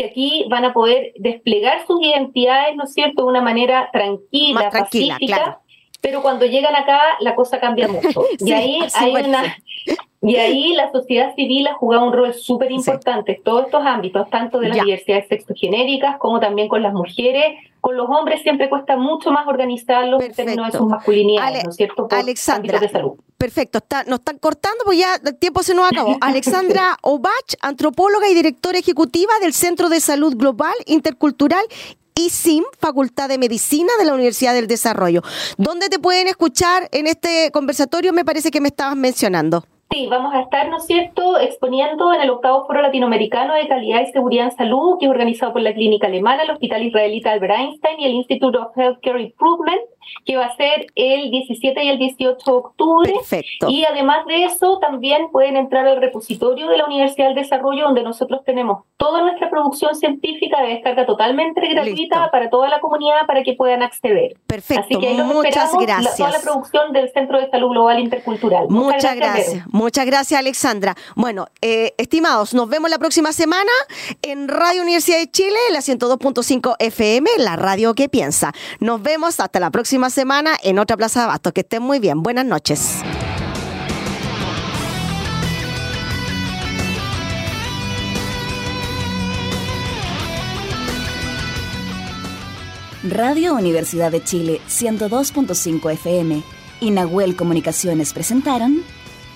que 0.00 0.06
aquí 0.06 0.46
van 0.48 0.64
a 0.64 0.72
poder 0.72 1.12
desplegar 1.16 1.86
sus 1.86 2.00
identidades, 2.02 2.74
¿no 2.74 2.84
es 2.84 2.94
cierto?, 2.94 3.24
de 3.24 3.28
una 3.28 3.42
manera 3.42 3.90
tranquila, 3.92 4.70
pacífica, 4.70 5.60
pero 6.00 6.22
cuando 6.22 6.46
llegan 6.46 6.74
acá 6.74 6.98
la 7.20 7.34
cosa 7.34 7.60
cambia 7.60 7.86
mucho. 7.88 8.24
y 8.38 8.52
ahí 8.52 8.78
hay 8.94 9.14
una... 9.14 9.56
Y 10.22 10.36
ahí 10.36 10.74
la 10.74 10.92
sociedad 10.92 11.34
civil 11.34 11.66
ha 11.66 11.72
jugado 11.76 12.04
un 12.04 12.12
rol 12.12 12.34
súper 12.34 12.70
importante 12.70 13.36
en 13.36 13.42
todos 13.42 13.64
estos 13.64 13.82
ámbitos, 13.86 14.28
tanto 14.28 14.60
de 14.60 14.68
las 14.68 14.84
diversidades 14.84 15.28
sexogenéricas 15.28 16.18
como 16.18 16.40
también 16.40 16.68
con 16.68 16.82
las 16.82 16.92
mujeres. 16.92 17.54
Con 17.80 17.96
los 17.96 18.08
hombres 18.08 18.42
siempre 18.42 18.68
cuesta 18.68 18.96
mucho 18.96 19.30
más 19.30 19.46
organizarlos 19.46 20.22
en 20.22 20.32
términos 20.32 20.72
de 20.72 20.78
sus 20.78 20.86
masculinidades, 20.86 21.64
¿no 21.64 21.70
es 21.70 21.76
cierto? 21.76 22.08
Alexandra, 22.10 22.78
de 22.78 22.88
salud. 22.88 23.12
Perfecto, 23.38 23.78
está, 23.78 24.04
nos 24.04 24.18
están 24.18 24.38
cortando 24.38 24.84
porque 24.84 24.98
ya 24.98 25.14
el 25.24 25.36
tiempo 25.36 25.62
se 25.62 25.74
nos 25.74 25.90
acabó. 25.90 26.16
Alexandra 26.20 26.98
Obach, 27.02 27.54
antropóloga 27.62 28.28
y 28.28 28.34
directora 28.34 28.78
ejecutiva 28.78 29.32
del 29.40 29.54
Centro 29.54 29.88
de 29.88 30.00
Salud 30.00 30.36
Global 30.36 30.74
Intercultural 30.86 31.64
ISIM, 32.14 32.64
Facultad 32.78 33.28
de 33.28 33.38
Medicina 33.38 33.92
de 33.98 34.04
la 34.04 34.14
Universidad 34.14 34.52
del 34.52 34.66
Desarrollo. 34.66 35.22
¿Dónde 35.56 35.88
te 35.88 35.98
pueden 35.98 36.28
escuchar 36.28 36.88
en 36.92 37.06
este 37.06 37.50
conversatorio? 37.50 38.12
Me 38.12 38.24
parece 38.24 38.50
que 38.50 38.60
me 38.60 38.68
estabas 38.68 38.96
mencionando. 38.96 39.64
Sí, 39.92 40.06
vamos 40.06 40.32
a 40.34 40.42
estar, 40.42 40.68
¿no 40.68 40.76
es 40.76 40.86
cierto?, 40.86 41.36
exponiendo 41.38 42.14
en 42.14 42.20
el 42.20 42.30
octavo 42.30 42.64
Foro 42.64 42.80
Latinoamericano 42.80 43.54
de 43.54 43.66
Calidad 43.66 44.02
y 44.02 44.12
Seguridad 44.12 44.44
en 44.44 44.52
Salud, 44.52 44.98
que 45.00 45.06
es 45.06 45.10
organizado 45.10 45.52
por 45.52 45.62
la 45.62 45.74
Clínica 45.74 46.06
Alemana, 46.06 46.44
el 46.44 46.50
Hospital 46.50 46.84
Israelita 46.84 47.32
Albert 47.32 47.54
Einstein 47.58 47.98
y 47.98 48.04
el 48.06 48.12
Institute 48.12 48.56
of 48.56 48.68
Healthcare 48.76 49.20
Improvement, 49.20 49.80
que 50.24 50.36
va 50.36 50.46
a 50.46 50.56
ser 50.56 50.86
el 50.94 51.30
17 51.30 51.84
y 51.84 51.88
el 51.88 51.98
18 51.98 52.50
de 52.50 52.56
octubre. 52.56 53.12
Perfecto. 53.12 53.68
Y 53.68 53.84
además 53.84 54.26
de 54.26 54.44
eso, 54.44 54.78
también 54.78 55.30
pueden 55.30 55.56
entrar 55.56 55.86
al 55.86 56.00
repositorio 56.00 56.68
de 56.68 56.78
la 56.78 56.86
Universidad 56.86 57.26
del 57.26 57.34
Desarrollo, 57.34 57.84
donde 57.84 58.02
nosotros 58.02 58.42
tenemos 58.44 58.84
toda 58.96 59.22
nuestra 59.22 59.50
producción 59.50 59.94
científica 59.94 60.62
de 60.62 60.68
descarga 60.68 61.06
totalmente 61.06 61.66
gratuita 61.68 62.30
para 62.30 62.48
toda 62.48 62.68
la 62.68 62.80
comunidad 62.80 63.26
para 63.26 63.42
que 63.42 63.54
puedan 63.54 63.82
acceder. 63.82 64.34
Perfecto. 64.46 64.84
Así 64.84 64.96
que 64.98 65.22
muchas 65.22 65.72
gracias. 65.76 66.16
toda 66.16 66.30
la 66.30 66.40
producción 66.40 66.92
del 66.92 67.10
Centro 67.10 67.40
de 67.40 67.50
Salud 67.50 67.70
Global 67.70 67.98
Intercultural. 67.98 68.68
Muchas, 68.68 69.16
gracias. 69.16 69.66
Muchas 69.80 70.04
gracias, 70.04 70.38
Alexandra. 70.38 70.94
Bueno, 71.16 71.46
eh, 71.62 71.94
estimados, 71.96 72.52
nos 72.52 72.68
vemos 72.68 72.90
la 72.90 72.98
próxima 72.98 73.32
semana 73.32 73.72
en 74.20 74.46
Radio 74.46 74.82
Universidad 74.82 75.16
de 75.16 75.30
Chile, 75.30 75.56
la 75.72 75.80
102.5 75.80 76.76
FM, 76.78 77.30
la 77.38 77.56
radio 77.56 77.94
que 77.94 78.10
piensa. 78.10 78.52
Nos 78.78 79.02
vemos 79.02 79.40
hasta 79.40 79.58
la 79.58 79.70
próxima 79.70 80.10
semana 80.10 80.54
en 80.62 80.78
otra 80.78 80.98
Plaza 80.98 81.20
de 81.20 81.24
Abasto. 81.24 81.54
Que 81.54 81.62
estén 81.62 81.82
muy 81.82 81.98
bien. 81.98 82.22
Buenas 82.22 82.44
noches. 82.44 82.96
Radio 93.02 93.54
Universidad 93.54 94.12
de 94.12 94.22
Chile 94.22 94.60
102.5 94.68 95.90
FM 95.92 96.42
y 96.80 97.34
Comunicaciones 97.34 98.12
presentaron 98.12 98.99